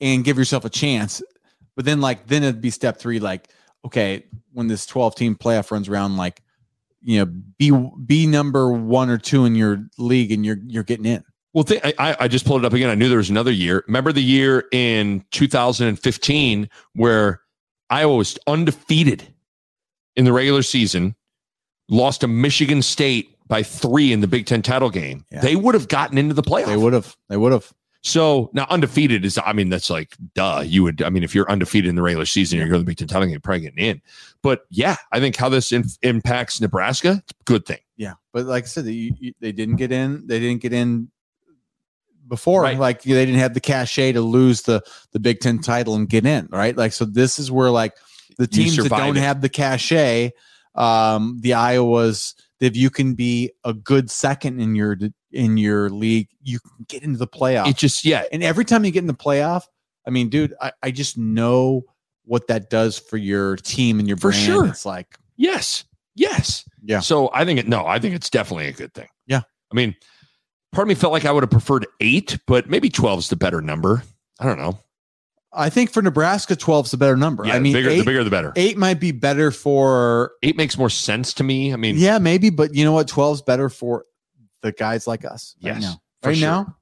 [0.00, 1.22] and give yourself a chance.
[1.74, 3.48] But then, like, then it'd be step three, like,
[3.84, 6.42] okay, when this 12 team playoff runs around, like,
[7.02, 7.26] you know,
[7.58, 7.70] be
[8.04, 11.22] be number one or two in your league and you're you're getting in.
[11.54, 12.90] Well, th- I- I, just pulled it up again.
[12.90, 13.82] I knew there was another year.
[13.86, 17.40] Remember the year in 2015 where
[17.88, 19.26] Iowa was undefeated
[20.16, 21.14] in the regular season,
[21.88, 25.24] lost to Michigan State by three in the Big Ten title game.
[25.30, 25.40] Yeah.
[25.40, 26.66] They would have gotten into the playoff.
[26.66, 27.16] They would have.
[27.28, 27.72] They would have.
[28.06, 30.62] So now undefeated is, I mean, that's like, duh.
[30.64, 32.88] You would, I mean, if you're undefeated in the regular season, you're going to the
[32.88, 34.00] Big Ten title game, you're probably getting in.
[34.42, 37.80] But yeah, I think how this in, impacts Nebraska, it's a good thing.
[37.96, 39.10] Yeah, but like I said, they,
[39.40, 40.24] they didn't get in.
[40.24, 41.10] They didn't get in
[42.28, 42.62] before.
[42.62, 42.78] Right.
[42.78, 46.24] Like they didn't have the cachet to lose the the Big Ten title and get
[46.26, 46.46] in.
[46.52, 46.76] Right.
[46.76, 47.94] Like so, this is where like
[48.38, 49.20] the teams that don't it.
[49.20, 50.30] have the cachet,
[50.76, 52.34] um, the Iowas.
[52.60, 54.96] If you can be a good second in your
[55.32, 57.68] in your league, you can get into the playoff.
[57.68, 59.64] It just, yeah, and every time you get in the playoff,
[60.06, 61.82] I mean, dude, I, I just know
[62.24, 64.44] what that does for your team and your For brand.
[64.44, 64.66] sure.
[64.66, 65.84] It's like yes,
[66.14, 66.64] yes.
[66.82, 67.00] Yeah.
[67.00, 69.08] So I think it, no, I think it's definitely a good thing.
[69.26, 69.42] Yeah.
[69.70, 69.94] I mean,
[70.72, 73.36] part of me felt like I would have preferred eight, but maybe 12 is the
[73.36, 74.02] better number.
[74.40, 74.78] I don't know.
[75.56, 77.46] I think for Nebraska, 12 is a better number.
[77.46, 78.52] Yeah, I mean, the bigger, eight, the bigger, the better.
[78.56, 81.72] eight might be better for Eight makes more sense to me.
[81.72, 83.08] I mean, yeah, maybe, but you know what?
[83.08, 84.04] 12 is better for
[84.62, 86.00] the guys like us right Yes, now.
[86.22, 86.48] for Right sure.
[86.48, 86.76] now,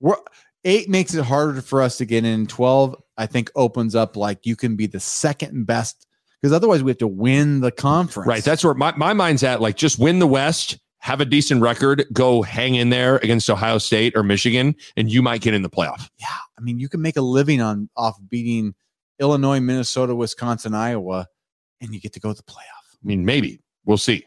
[0.00, 0.16] we're
[0.64, 2.46] eight makes it harder for us to get in.
[2.46, 6.06] 12, I think, opens up like you can be the second best
[6.40, 8.26] because otherwise we have to win the conference.
[8.28, 8.44] right.
[8.44, 9.60] That's where my, my mind's at.
[9.60, 13.78] Like, just win the West, have a decent record, go hang in there against Ohio
[13.78, 16.08] State or Michigan, and you might get in the playoff.
[16.20, 16.28] yeah.
[16.56, 18.74] I mean, you can make a living on off beating
[19.18, 21.26] Illinois, Minnesota, Wisconsin, Iowa,
[21.80, 22.94] and you get to go to the playoff.
[22.94, 24.24] I mean, maybe we'll see.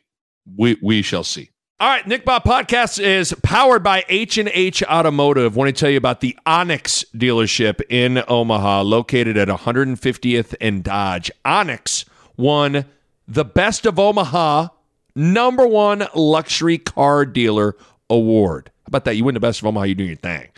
[0.57, 1.49] We we shall see.
[1.79, 5.55] All right, Nick Bob Podcast is powered by H and H Automotive.
[5.55, 11.31] Want to tell you about the Onyx dealership in Omaha, located at 150th and Dodge.
[11.45, 12.03] Onyx
[12.35, 12.83] won
[13.27, 14.67] the Best of Omaha
[15.15, 17.75] number one luxury car dealer
[18.09, 18.71] award.
[18.83, 19.15] How about that?
[19.15, 20.49] You win the Best of Omaha, you do your thing.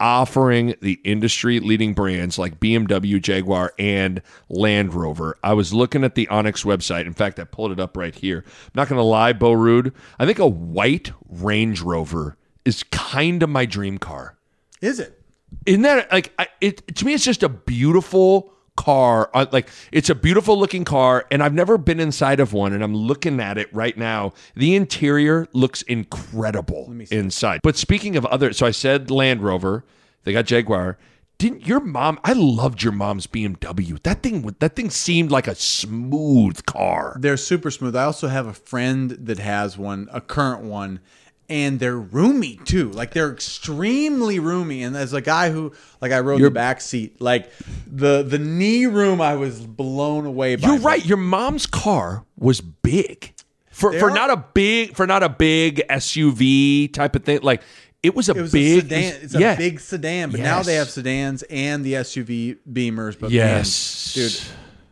[0.00, 5.38] Offering the industry leading brands like BMW, Jaguar, and Land Rover.
[5.42, 7.06] I was looking at the Onyx website.
[7.06, 8.44] In fact, I pulled it up right here.
[8.46, 9.92] I'm not going to lie, Bo Ruud.
[10.18, 14.36] I think a white Range Rover is kind of my dream car.
[14.80, 15.20] Is it?
[15.66, 16.96] Isn't that like I, it?
[16.96, 19.30] To me, it's just a beautiful car.
[19.34, 22.82] Uh, Like it's a beautiful looking car, and I've never been inside of one, and
[22.82, 24.32] I'm looking at it right now.
[24.56, 27.60] The interior looks incredible inside.
[27.62, 29.84] But speaking of other, so I said Land Rover.
[30.24, 30.96] They got Jaguar.
[31.36, 32.18] Didn't your mom?
[32.24, 34.00] I loved your mom's BMW.
[34.04, 37.16] That thing, would- that thing seemed like a smooth car.
[37.20, 37.94] They're super smooth.
[37.96, 41.00] I also have a friend that has one, a current one,
[41.48, 42.90] and they're roomy too.
[42.90, 44.82] Like they're extremely roomy.
[44.82, 47.50] And as a guy who, like, I rode You're- the back seat, like
[47.86, 50.68] the the knee room, I was blown away by.
[50.68, 51.04] You're right.
[51.04, 53.32] Your mom's car was big
[53.70, 57.40] for They for are- not a big for not a big SUV type of thing.
[57.42, 57.62] Like
[58.02, 59.14] it was a It was big a sedan.
[59.22, 59.56] It's a yeah.
[59.56, 63.18] big sedan, but now they have sedans and the SUV Beamers.
[63.18, 64.42] But Yes, man, dude,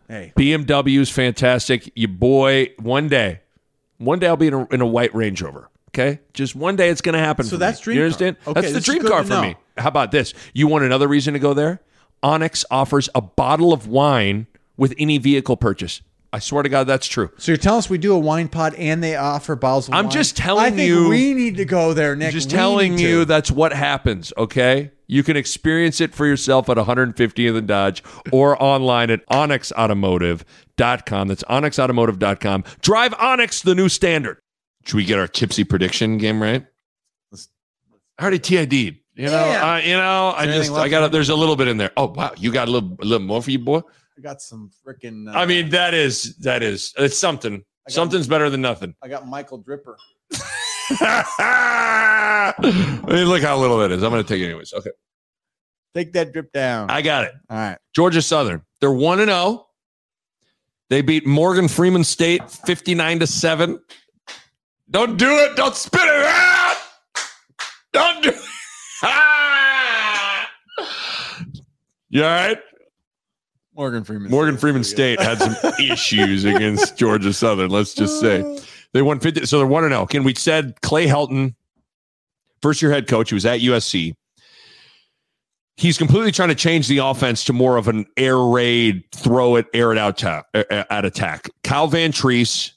[0.08, 1.90] hey, BMW is fantastic.
[1.94, 3.40] You boy, one day,
[3.98, 5.68] one day I'll be in a, in a white Range Rover.
[5.94, 7.44] Okay, just one day it's going to happen.
[7.44, 7.84] So that's me.
[7.84, 8.06] dream You car.
[8.06, 8.36] understand?
[8.46, 9.42] Okay, that's the dream car for know.
[9.42, 9.56] me.
[9.76, 10.32] How about this?
[10.54, 11.80] You want another reason to go there?
[12.22, 14.46] Onyx offers a bottle of wine
[14.76, 16.00] with any vehicle purchase.
[16.34, 17.30] I swear to God, that's true.
[17.36, 20.06] so you're telling us we do a wine pod and they offer bottles of I'm
[20.06, 20.12] wine?
[20.12, 22.32] just telling I think you- we need to go there, Nick.
[22.32, 23.24] Just We telling you to.
[23.26, 24.92] that's what happens, okay?
[25.06, 28.02] You can experience it for yourself at 150th and Dodge
[28.32, 31.28] or online at onyxautomotive.com.
[31.28, 32.64] That's onyxautomotive.com.
[32.80, 34.38] Drive Onyx, the new standard.
[34.84, 36.66] Should we get our tipsy prediction game right?
[38.18, 38.72] I already TID'd.
[39.14, 39.64] You know, Yeah.
[39.64, 41.90] I, you know, I just, I got, a, there's a little bit in there.
[41.96, 43.80] Oh wow, you got a little, a little more for you, boy.
[44.16, 45.28] I got some freaking.
[45.32, 47.58] Uh, I mean, that is, that is, it's something.
[47.58, 48.94] got- Something's better than nothing.
[49.02, 49.96] I got Michael Dripper.
[50.98, 52.52] I
[53.06, 54.02] mean, look how little that is.
[54.02, 54.72] I'm going to take it anyways.
[54.72, 54.90] Okay,
[55.94, 56.90] Take that drip down.
[56.90, 57.32] I got it.
[57.50, 57.78] All right.
[57.94, 58.62] Georgia Southern.
[58.80, 59.66] They're one and zero.
[60.90, 63.80] They beat Morgan Freeman State 59 to seven.
[64.92, 65.56] Don't do it.
[65.56, 66.76] Don't spit it out.
[67.92, 68.40] Don't do it.
[69.02, 70.48] Ah!
[72.14, 72.58] You all right?
[73.74, 74.30] Morgan Freeman.
[74.30, 77.70] Morgan Freeman State had some issues against Georgia Southern.
[77.70, 78.42] Let's just say
[78.92, 79.46] they won 50.
[79.46, 80.02] So they're 1 0.
[80.02, 81.54] Again, we said Clay Helton,
[82.60, 84.12] first year head coach, he was at USC.
[85.76, 89.64] He's completely trying to change the offense to more of an air raid, throw it,
[89.72, 91.48] air it out ta- at attack.
[91.64, 92.72] Kyle Vantrease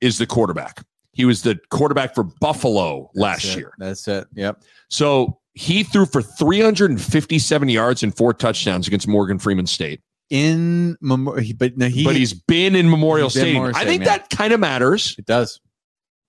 [0.00, 0.82] is the quarterback.
[1.12, 3.58] He was the quarterback for Buffalo last it.
[3.58, 3.72] year.
[3.78, 4.26] That's it.
[4.34, 4.62] Yep.
[4.88, 10.00] So he threw for 357 yards and four touchdowns against Morgan Freeman State.
[10.30, 13.62] In Memo- he- but no, he but he's been in Memorial been Stadium.
[13.64, 15.14] I think Stadium, that kind of matters.
[15.18, 15.60] it does.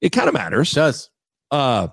[0.02, 0.72] It kind of It matters.
[0.74, 1.10] does.
[1.52, 1.88] Uh,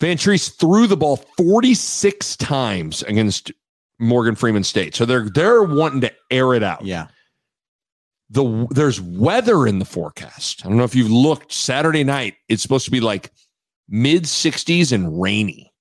[0.00, 3.52] Vantrease threw the ball 46 times against
[3.98, 4.94] Morgan Freeman State.
[4.94, 6.84] So they're they're wanting to air it out.
[6.84, 7.06] Yeah.
[8.34, 10.64] The there's weather in the forecast.
[10.64, 12.34] I don't know if you've looked Saturday night.
[12.48, 13.30] It's supposed to be like
[13.88, 15.72] mid 60s and rainy.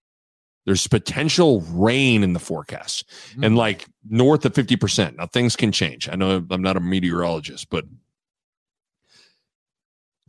[0.65, 3.43] There's potential rain in the forecast hmm.
[3.43, 5.17] and like north of 50%.
[5.17, 6.07] Now things can change.
[6.07, 7.85] I know I'm not a meteorologist, but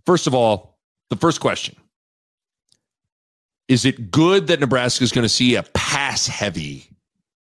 [0.06, 0.78] first of all,
[1.10, 1.76] the first question
[3.68, 6.86] is it good that Nebraska is going to see a pass heavy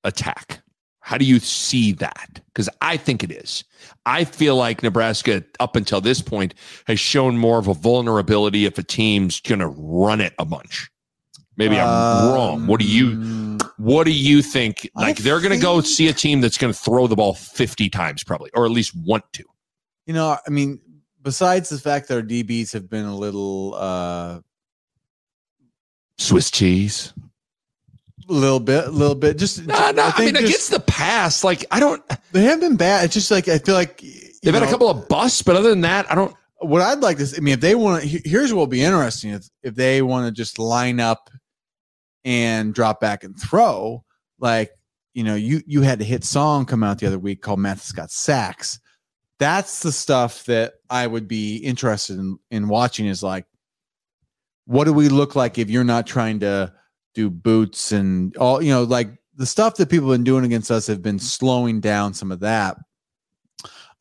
[0.04, 0.62] attack?
[1.10, 2.40] How do you see that?
[2.53, 3.64] Because I think it is.
[4.06, 6.53] I feel like Nebraska, up until this point,
[6.86, 10.88] has shown more of a vulnerability if a team's going to run it a bunch.
[11.57, 12.68] Maybe I'm wrong.
[12.68, 14.88] What do you Um, what do you think?
[14.95, 17.34] I Like they're going to go see a team that's going to throw the ball
[17.34, 19.44] 50 times probably or at least want to.
[20.06, 20.80] You know, I mean,
[21.23, 24.41] besides the fact that our DBs have been a little, uh,
[26.19, 27.14] Swiss cheese.
[28.30, 30.80] A little bit, a little bit, just, No, no, I, think mean just- against the
[30.80, 33.06] pass, like I don't they haven't been bad.
[33.06, 34.02] It's just like I feel like
[34.44, 37.18] they've had a couple of busts, but other than that, I don't What I'd like
[37.18, 40.28] to, I mean, if they want here's what will be interesting if if they want
[40.28, 41.30] to just line up
[42.26, 44.04] and drop back and throw,
[44.40, 44.72] like
[45.14, 47.92] you know, you you had to hit song come out the other week called Mathis
[47.92, 48.80] got sacks.
[49.40, 53.08] That's the stuff that I would be interested in in watching.
[53.08, 53.46] Is like,
[54.66, 56.74] what do we look like if you're not trying to
[57.20, 60.72] do boots and all you know, like the stuff that people have been doing against
[60.72, 62.78] us have been slowing down some of that.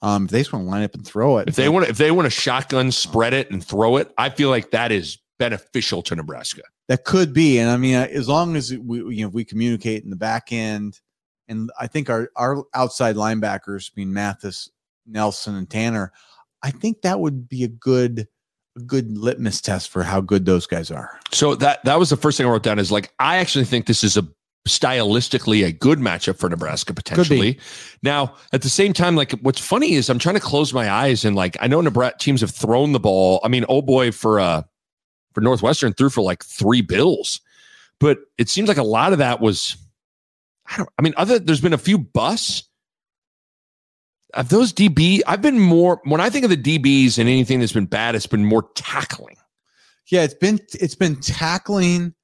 [0.01, 1.91] Um, if they just want to line up and throw it, if they want to
[1.91, 5.19] if they want to shotgun spread it and throw it, I feel like that is
[5.39, 6.63] beneficial to Nebraska.
[6.87, 10.05] That could be, and I mean, uh, as long as we you know we communicate
[10.05, 11.01] in the back end,
[11.49, 14.71] and I think our our outside linebackers, being Mathis,
[15.05, 16.11] Nelson, and Tannor,
[16.63, 18.29] I think that would be a good
[18.79, 21.19] good litmus test for how good those guys are.
[21.33, 23.87] So that that was the first thing I wrote down is like I actually think
[23.87, 24.27] this is a
[24.67, 27.59] stylistically a good matchup for Nebraska potentially.
[28.03, 31.25] Now, at the same time, like what's funny is I'm trying to close my eyes
[31.25, 33.41] and like I know Nebraska teams have thrown the ball.
[33.43, 34.63] I mean, oh boy, for uh
[35.35, 37.41] for Northwestern threw for like three bills,
[38.01, 39.77] but it seems like a lot of that was
[40.71, 40.89] I don't.
[40.99, 42.68] I mean, other there's been a few busts.
[44.35, 47.73] Of those DB, I've been more when I think of the DBs and anything that's
[47.73, 49.37] been bad, it's been more tackling
[50.11, 52.15] Yeah, it's been it's been tackling.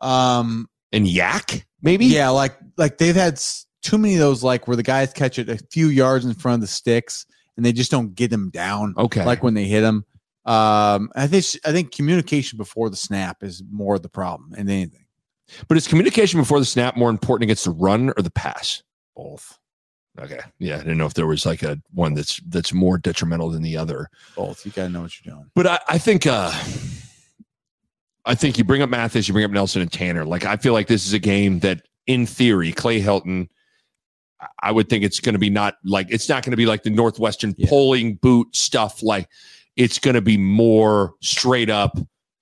[0.00, 2.06] Um, and YAC maybe.
[2.06, 3.38] yeah, like like they've had
[3.82, 6.54] too many of those, like where the guys catch it a few yards in front
[6.54, 7.26] of the sticks
[7.56, 8.94] and they just don't get them down.
[8.96, 9.24] Okay.
[9.24, 10.06] like when they hit them.
[10.46, 14.68] Um, I think I think communication before the snap is more of the problem than
[14.70, 15.04] anything.
[15.68, 18.82] But is communication before the snap more important against the run or the pass?
[19.14, 19.58] Both,
[20.20, 20.40] Okay.
[20.58, 23.62] Yeah, I didn't know if there was like a one that's that's more detrimental than
[23.62, 24.08] the other.
[24.36, 24.64] both.
[24.66, 25.50] You gotta know what you're doing.
[25.54, 26.52] But I, I think uh
[28.26, 30.26] I think you bring up Mathis, you bring up Nelson and Tannor.
[30.26, 33.48] Like I feel like this is a game that in theory, Clay Helton,
[34.40, 36.90] I- I would think it's gonna be not like it's not gonna be like the
[36.90, 37.68] Northwestern Yeah.
[37.68, 39.02] polling boot stuff.
[39.02, 39.28] Like
[39.76, 41.98] it's gonna be more straight up,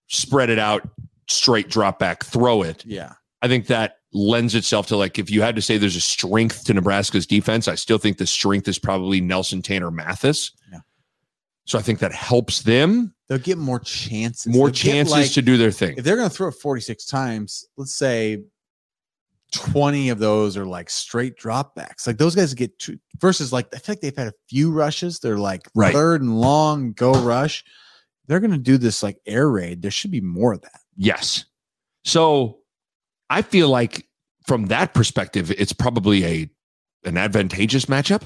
[0.08, 0.88] spread it out,
[1.28, 2.84] straight drop back, throw it.
[2.84, 6.00] Yeah, I think that lends itself to like if you had to say there's a
[6.00, 10.52] strength to Nebraska's defense, I still think the strength is probably Nelson Tannor Mathis.
[10.72, 10.78] Yeah.
[11.66, 14.50] So I think that helps them they'll get more chances.
[14.50, 15.96] more They'll chances like, to do their thing.
[15.98, 17.66] if they're gonna throw it 46 times.
[17.76, 18.42] Let's say
[19.52, 22.06] 20 of those are like straight dropbacks.
[22.06, 25.18] Like those guys get two versus like I feel like they've had a few rushes.
[25.20, 25.92] They're like Right.
[25.92, 27.64] third and long go rush.
[28.26, 29.80] They're gonna do this like air raid.
[29.82, 30.80] There should be more of that.
[30.96, 31.44] Yes.
[32.04, 32.57] So
[33.30, 34.06] I feel like
[34.46, 36.50] from that perspective, it's probably a
[37.04, 38.22] an advantageous matchup.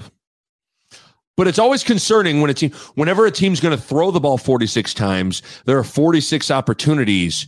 [1.36, 4.36] But it's always concerning when a team, whenever a team's going to throw the ball
[4.36, 7.46] 46 times, there are 46 opportunities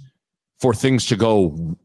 [0.58, 1.76] for things to go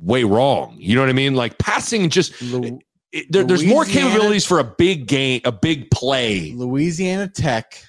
[0.00, 0.76] way wrong.
[0.78, 1.34] You know what I mean?
[1.34, 2.80] Like passing just Lu-
[3.12, 6.52] it, there, there's more capabilities for a big game, a big play.
[6.52, 7.82] Louisiana Tech,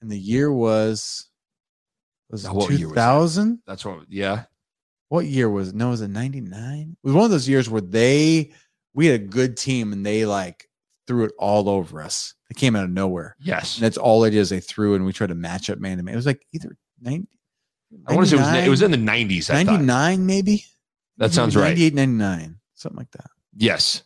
[0.00, 1.28] and the year was
[2.30, 2.78] was year was that?
[2.78, 3.58] 2000.
[3.66, 4.44] That's what, yeah.
[5.10, 5.74] What year was it?
[5.74, 6.96] No, was it 99?
[7.02, 8.52] It was one of those years where they
[8.94, 10.68] we had a good team and they like
[11.08, 12.34] threw it all over us.
[12.48, 13.34] They came out of nowhere.
[13.40, 13.76] Yes.
[13.76, 14.50] And that's all it is.
[14.50, 16.14] They threw and we tried to match up man to man.
[16.14, 17.26] It was like either 90,
[18.06, 19.50] I want to say it was, it was in the 90s.
[19.50, 19.80] I thought.
[19.80, 20.64] 99 maybe.
[21.16, 21.70] That sounds right.
[21.70, 23.26] 98, 99, something like that.
[23.56, 24.04] Yes.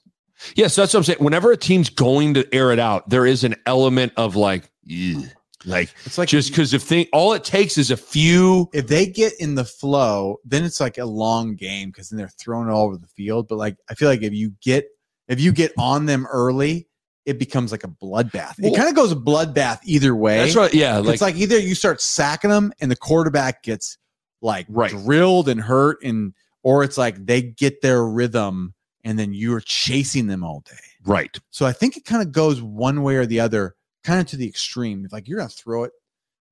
[0.56, 1.18] Yes, that's what I'm saying.
[1.18, 5.24] Whenever a team's going to air it out, there is an element of like, "Ugh."
[5.66, 8.68] Like It's like just because if thing all it takes is a few.
[8.72, 12.28] if they get in the flow, then it's like a long game because then they're
[12.28, 13.48] thrown all over the field.
[13.48, 14.86] But like I feel like if you get
[15.28, 16.86] if you get on them early,
[17.24, 18.54] it becomes like a bloodbath.
[18.60, 20.38] Well- it kind of goes a bloodbath either way.
[20.38, 20.74] That's right.
[20.74, 20.98] Yeah.
[20.98, 23.96] Like, it's like either you start sacking them and the quarterback gets
[24.42, 24.90] like Right.
[24.90, 28.74] drilled and hurt, and or it's like they get their rhythm
[29.04, 30.76] and then you're chasing them all day.
[31.06, 31.38] right.
[31.50, 33.74] So I think it kind of goes one way or the other,
[34.04, 35.04] kind of to the extreme.
[35.04, 35.92] If like you're gonna throw it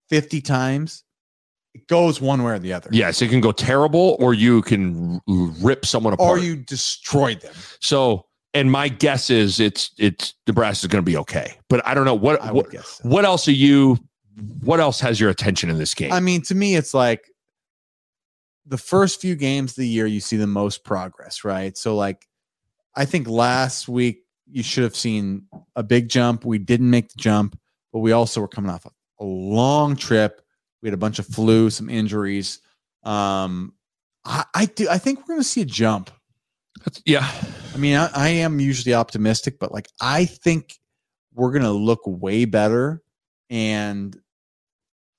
[0.08, 1.04] 50 times,
[1.74, 2.90] it goes one way or the other.
[2.92, 6.38] Yes, it can go terrible, or you can rip someone apart.
[6.38, 7.54] Or you destroy them.
[7.80, 12.04] So, and my guess is it's it's Nebraska's going to be okay, but I don't
[12.04, 13.08] know what what, so.
[13.08, 13.98] what else are you?
[14.62, 16.12] What else has your attention in this game?
[16.12, 17.30] I mean, to me, it's like
[18.66, 21.76] the first few games of the year, you see the most progress, right?
[21.76, 22.26] So, like,
[22.94, 24.21] I think last week
[24.52, 25.46] you should have seen
[25.76, 26.44] a big jump.
[26.44, 27.58] We didn't make the jump,
[27.92, 28.90] but we also were coming off a,
[29.24, 30.42] long trip.
[30.82, 32.58] We had a bunch of flu, some injuries.
[33.04, 33.72] Um,
[34.24, 34.88] I, I do.
[34.88, 36.10] I think we're going to see a jump.
[36.80, 37.30] That's- yeah,
[37.72, 40.74] I mean, I, I am usually optimistic, but like I think
[41.34, 43.02] we're gonna look way better,
[43.50, 44.18] and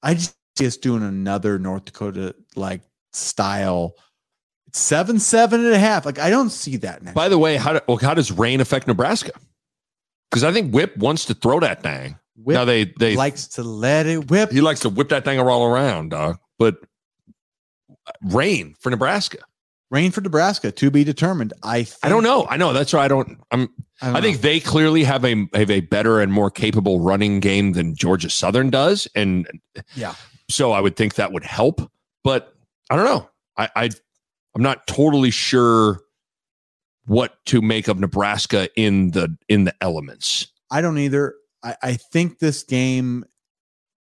[0.02, 2.82] I just see us doing another North Dakota like
[3.14, 3.94] style
[4.74, 6.06] seven, seven and a half.
[6.06, 7.16] Like I don't see that next.
[7.16, 9.32] By the way, how do, well, how does rain affect Nebraska?
[10.30, 12.18] Because I think Whip wants to throw that thing.
[12.36, 14.52] Whip now they they likes to let it whip.
[14.52, 16.40] he likes to whip that thing all around, dog.
[16.58, 16.78] But
[18.08, 19.38] uh, rain for Nebraska.
[19.92, 21.54] Rain for Nebraska to be determined.
[21.62, 22.48] I think, I don't know.
[22.50, 23.38] I know that's why I don't.
[23.52, 23.70] I'm.
[24.02, 24.42] I, don't I think know.
[24.42, 28.72] they clearly have a have a better and more capable running game than Georgia Southern
[28.72, 29.48] does, and
[29.96, 30.16] Yeah.
[30.50, 31.80] so I would think that would help.
[32.24, 32.52] But
[32.90, 33.30] I don't know.
[33.56, 33.90] I, I
[34.56, 36.02] I'm not totally sure
[37.06, 40.48] what to make of Nebraska in the in the elements.
[40.72, 41.36] I don't either.
[41.64, 43.26] I, I think this game.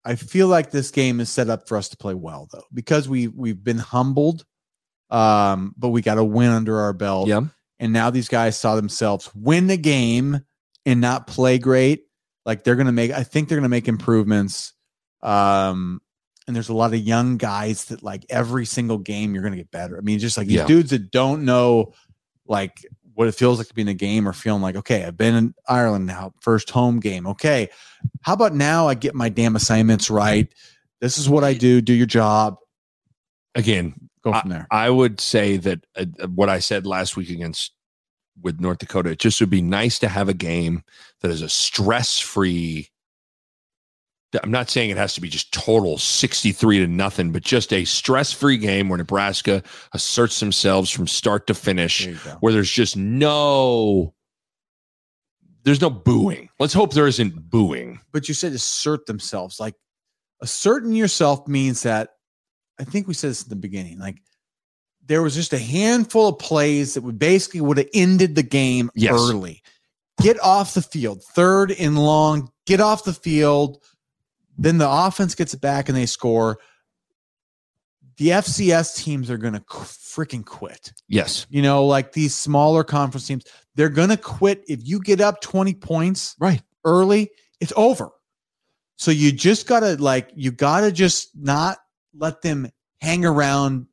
[0.04, 3.08] I feel like this game is set up for us to play well, though, because
[3.08, 4.44] we we've been humbled,
[5.10, 7.28] um, but we got a win under our belt.
[7.28, 7.42] Yeah.
[7.78, 10.40] and now these guys saw themselves win the game
[10.84, 12.06] and not play great.
[12.44, 13.12] Like they're gonna make.
[13.12, 14.72] I think they're gonna make improvements.
[15.22, 16.00] Um,
[16.46, 19.70] and there's a lot of young guys that like every single game you're gonna get
[19.70, 19.96] better.
[19.96, 20.66] I mean, just like these Yeah.
[20.66, 21.92] dudes that don't know
[22.46, 25.16] like what it feels like to be in a game or feeling like, okay, I've
[25.16, 27.26] been in Ireland now, first home game.
[27.26, 27.68] Okay.
[28.22, 30.52] How about now I get my damn assignments right?
[31.00, 31.80] This is what I do.
[31.80, 32.56] Do your job.
[33.54, 33.94] Again,
[34.24, 34.66] Go from there.
[34.70, 37.72] I would say that uh, what I said last week against
[38.40, 40.84] with North Dakota, it just would be nice to have a game
[41.20, 42.88] that is a stress free.
[44.42, 47.84] I'm not saying it has to be just total 63 to nothing, but just a
[47.84, 52.96] stress free game where Nebraska asserts themselves from start to finish, There where there's just
[52.96, 54.14] no.
[55.64, 56.48] There's no booing.
[56.58, 58.00] Let's hope there isn't booing.
[58.10, 59.60] But you said assert themselves.
[59.60, 59.74] Like
[60.40, 62.10] asserting yourself means that
[62.80, 63.98] I think we said this in the beginning.
[63.98, 64.16] Like
[65.06, 68.90] there was just a handful of plays that would basically would have ended the game
[68.94, 69.12] Yes.
[69.14, 69.62] early.
[70.20, 73.82] Get off the field, third and long, get off the field.
[74.62, 76.58] Then the offense gets it back and they score.
[78.18, 80.92] The FCS teams are going to freaking quit.
[81.08, 81.46] Yes.
[81.50, 83.44] You know, like these smaller conference teams,
[83.74, 86.62] they're going to quit if you get up 20 points Right.
[86.84, 87.30] early,
[87.60, 88.10] it's over.
[88.96, 91.78] So you just got to like you got to just not
[92.14, 92.70] let them
[93.00, 93.86] hang around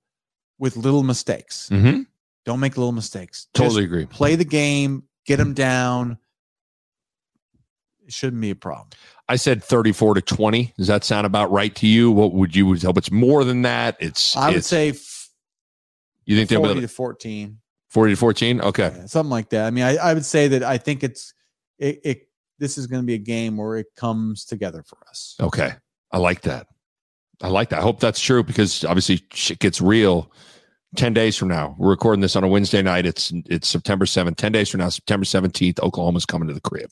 [0.60, 1.70] with little mistakes.
[1.72, 2.02] Mm-hmm.
[2.46, 3.48] Don't make little mistakes.
[3.54, 4.06] Totally Just agree.
[4.06, 6.18] play the game, get them down.
[8.06, 8.90] It shouldn't be a problem.
[9.30, 10.74] I said 34 to 20.
[10.78, 12.12] Does that sound about right to you?
[12.12, 13.96] What would you hope it's more than that?
[14.00, 15.30] It's I would it's- say f-
[16.26, 17.60] you think they'll 40 be to 14.
[17.90, 18.62] 40 to 14?
[18.62, 18.94] Okay.
[18.96, 19.66] Yeah, something like that.
[19.68, 21.34] I mean, I, I would say that I think it's
[21.78, 22.22] it, it
[22.60, 25.36] this is going to be a game where it comes together for us.
[25.40, 25.72] Okay.
[26.12, 26.68] I like that.
[27.42, 27.80] I like that.
[27.80, 30.32] I hope that's true because obviously shit gets real
[30.98, 31.76] 10 days from now.
[31.78, 33.06] We're recording this on a Wednesday night.
[33.06, 34.36] It's it's September 7th.
[34.38, 36.90] 10 days from now, September 17th, Oklahoma's coming to the crib.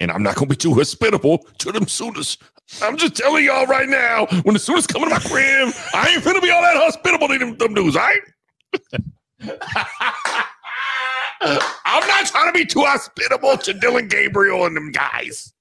[0.00, 2.38] And I'm not going to be too hospitable to them Sooners.
[2.82, 6.22] I'm just telling y'all right now, when the Sooners come to my crib, I ain't
[6.24, 8.20] going to be all that hospitable to them, them dudes, all right?
[11.40, 15.52] I'm not trying to be too hospitable to Dillon Gabriel and them guys.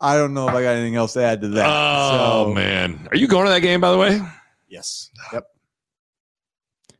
[0.00, 1.66] I don't know if I got anything else to add to that.
[1.66, 3.80] Oh So- man, are you going to that game?
[3.80, 4.20] By the way,
[4.68, 5.10] Yes.
[5.32, 5.46] Yep.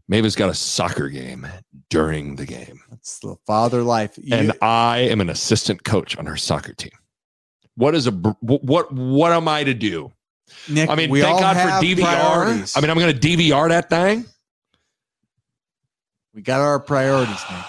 [0.08, 1.46] Mavis got a soccer game
[1.90, 4.18] during the game, That's the father life.
[4.22, 6.92] You- and I am an assistant coach on her soccer team.
[7.76, 8.92] What is a what?
[8.92, 10.12] What am I to do?
[10.68, 12.02] Nick, I mean, thank God for DVR.
[12.02, 12.76] priorities.
[12.76, 14.26] I mean, I'm going to DVR that thing.
[16.34, 17.64] we got our priorities, Nick.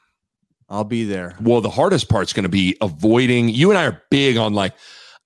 [0.68, 1.34] I'll be there.
[1.40, 3.48] Well, the hardest part's going to be avoiding.
[3.48, 4.74] You and I are big on like,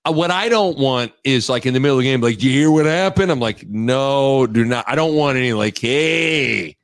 [0.05, 2.49] Uh, what I don't want is like in the middle of the game, like, do
[2.49, 3.31] you hear what happened?
[3.31, 4.83] I'm like, no, do not.
[4.87, 6.75] I don't want any like, hey,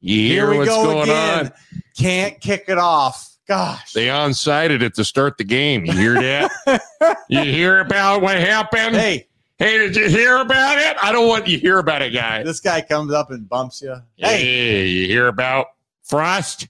[0.00, 1.46] you hear Here we what's go going again.
[1.46, 1.52] on?
[1.98, 3.30] Can't kick it off.
[3.48, 3.92] Gosh.
[3.92, 5.84] They onside it to start the game.
[5.84, 7.18] You hear that?
[7.28, 8.96] you hear about what happened?
[8.96, 9.26] hey,
[9.58, 10.96] Hey, did you hear about it?
[11.02, 12.42] I don't want you to hear about it, guy.
[12.42, 13.94] this guy comes up and bumps you.
[14.16, 15.66] Hey, Hey, you hear about
[16.02, 16.68] Frost?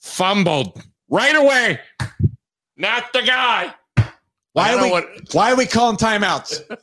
[0.00, 1.78] Fumbled right away.
[2.76, 3.74] Not the guy.
[4.52, 6.62] Why are we want, why are we calling timeouts?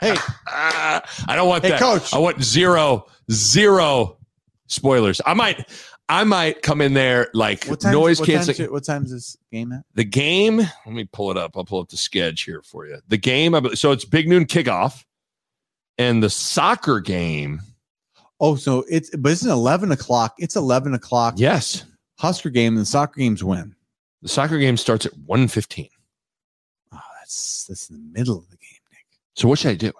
[0.00, 0.16] hey,
[0.46, 1.80] I don't want hey, that.
[1.80, 2.12] coach.
[2.12, 4.18] I want zero, zero
[4.66, 5.20] spoilers.
[5.24, 5.68] I might,
[6.08, 7.92] I might come in there like What time?
[7.92, 8.56] noise what canceling.
[8.56, 9.84] time's it- What time's this game at?
[9.94, 10.58] The game.
[10.58, 11.56] Let me pull it up.
[11.56, 12.98] I'll pull up the sketch here for you.
[13.08, 13.56] The game.
[13.74, 15.04] So it's big noon kickoff,
[15.98, 17.60] and the soccer game.
[18.40, 20.34] Oh, so it's but it's an eleven o'clock.
[20.38, 21.34] It's eleven o'clock.
[21.36, 21.84] Yes,
[22.18, 23.74] Husker game and the soccer games win.
[24.22, 25.90] The soccer game starts at 1.15.
[26.92, 29.04] Oh, that's that's in the middle of the game, Nick.
[29.34, 29.92] So what should I do?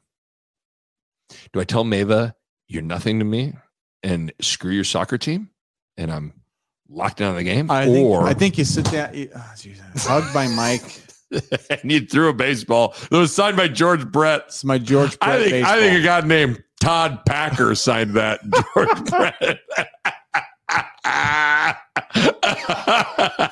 [1.53, 2.35] Do I tell Mava
[2.69, 3.55] you're nothing to me
[4.03, 5.51] and screw your soccer team,
[5.97, 6.33] and I'm
[6.89, 9.53] locked out of the game, I think or I think you sit down, you, oh,
[9.59, 10.83] geez, hug my mic.
[11.71, 14.45] and you threw a baseball that was signed by George Brett.
[14.49, 15.17] It's my George.
[15.23, 18.41] I Brett think I think a guy named Todd Packer signed that
[18.75, 19.59] George Brett.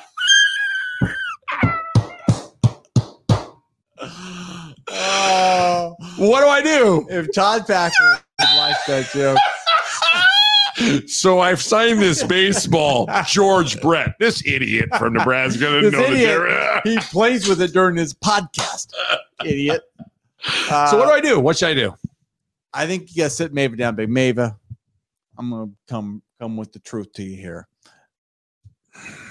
[6.29, 7.07] what do I do?
[7.09, 8.19] if Todd Packer
[8.57, 9.37] likes that joke,
[11.07, 15.59] So I've signed this baseball, George Brett, this idiot from Nebraska.
[15.59, 16.81] Didn't This know idiot.
[16.85, 18.87] he plays with it during his podcast.
[19.45, 19.81] Idiot.
[20.71, 21.39] Uh, So what do I do?
[21.39, 21.93] What should I do?
[22.73, 24.55] I think you got to sit Mava down, big Mava.
[25.37, 27.67] I'm gonna come come with the truth to you here.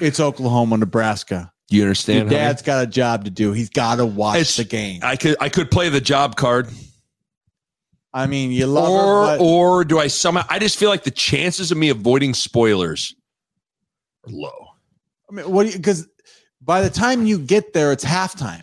[0.01, 1.53] It's Oklahoma, Nebraska.
[1.71, 2.29] You Your understand?
[2.29, 2.31] honey?
[2.37, 3.53] dad's got a job to do.
[3.53, 5.01] He's got to watch It's- the game.
[5.03, 6.69] I could I could play the job card,
[8.13, 10.45] I mean, you love or her, but or do I somehow?
[10.49, 13.15] I just feel like the chances of me avoiding spoilers
[14.27, 14.67] are low.
[15.31, 15.67] I mean, what?
[15.67, 16.09] You Because
[16.61, 18.63] by the time you get there, it's halftime.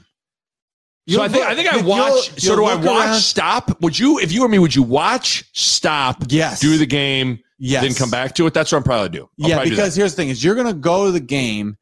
[1.09, 2.37] So I think I think I watch.
[2.41, 3.21] So do I watch?
[3.21, 3.81] Stop.
[3.81, 5.45] Would you, if you were me, would you watch?
[5.53, 6.23] Stop.
[6.27, 6.59] Yes.
[6.59, 7.39] Do the game.
[7.57, 7.81] yes.
[7.83, 8.53] Then come back to it.
[8.53, 9.29] That's what I'm probably do.
[9.41, 11.21] I'll yeah, probably do because here's the thing: is you're going to go to the
[11.21, 11.77] game,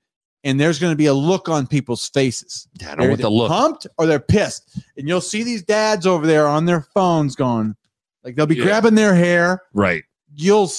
[0.45, 2.67] and there's going to be a look on people's faces.
[2.87, 3.49] I They're want the look.
[3.49, 7.75] pumped or they're pissed, and you'll see these dads over there on their phones going,
[8.23, 8.63] like they'll be Yeah.
[8.63, 9.61] grabbing their hair.
[9.73, 10.03] Right.
[10.33, 10.69] You'll,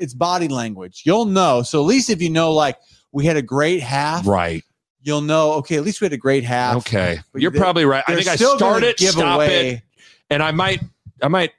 [0.00, 1.02] it's body language.
[1.06, 1.62] You'll know.
[1.62, 2.76] So at least if you know, like
[3.12, 4.62] we had a great half, Right.
[5.02, 5.52] you'll know.
[5.54, 6.76] Okay, at least we had a great half.
[6.78, 7.18] Okay.
[7.32, 8.04] But You're they- probably right.
[8.08, 9.82] I think I start it, stop it,
[10.30, 10.82] and I might
[11.22, 11.52] I might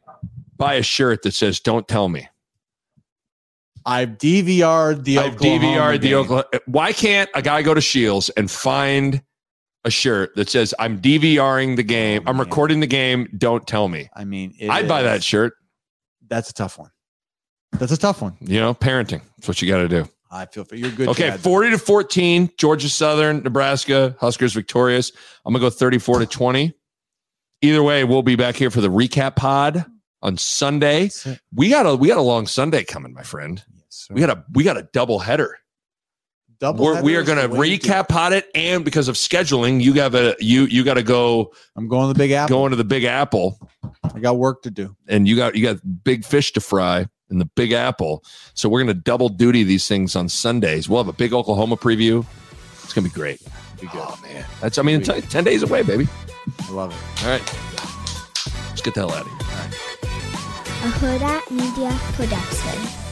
[0.57, 2.27] buy a shirt that says "Don't tell me."
[3.85, 6.15] I've DVR'd the I've Oklahoma DVR'd the.
[6.15, 6.45] Oklahoma.
[6.65, 9.21] Why can't a guy go to Shields and find
[9.83, 12.23] a shirt that says "I'm DVRing the game.
[12.25, 13.27] Oh, I'm recording the game.
[13.37, 15.53] Don't tell me." I mean, I'd buy that shirt.
[16.27, 16.89] That's a tough one.
[17.73, 18.37] That's a tough one.
[18.39, 19.21] You know, parenting.
[19.37, 20.09] That's what you got to do.
[20.31, 21.07] I feel for you're good.
[21.09, 21.39] Okay, dad.
[21.39, 25.11] 40 to 14, Georgia Southern, Nebraska, Huskers victorious.
[25.45, 26.73] I'm going to go 34 to 20.
[27.61, 29.85] Either way, we'll be back here for the recap pod
[30.21, 31.09] on Sunday.
[31.53, 33.63] We got a we got a long Sunday coming, my friend.
[33.95, 34.13] Yes, sir.
[34.13, 35.57] We got a we got a double header.
[36.59, 36.85] double.
[36.85, 40.35] We're, we are going to recap hot it and because of scheduling, you got a
[40.39, 42.57] you you got to go I'm going to the Big Apple.
[42.57, 43.57] Going to the Big Apple
[44.13, 44.95] I got work to do.
[45.07, 48.23] and you got you got big fish to fry in the Big Apple.
[48.53, 50.89] So we're going to double duty these things on Sundays.
[50.89, 52.25] We'll have a big Oklahoma preview.
[52.83, 53.41] It's going to be great.
[53.79, 54.01] Be good.
[54.03, 56.07] Oh man, that's I mean t- ten days away, baby.
[56.67, 57.23] I love it.
[57.25, 59.37] All right, let's get the hell out of here.
[60.83, 63.04] a Hurrdat Media Production.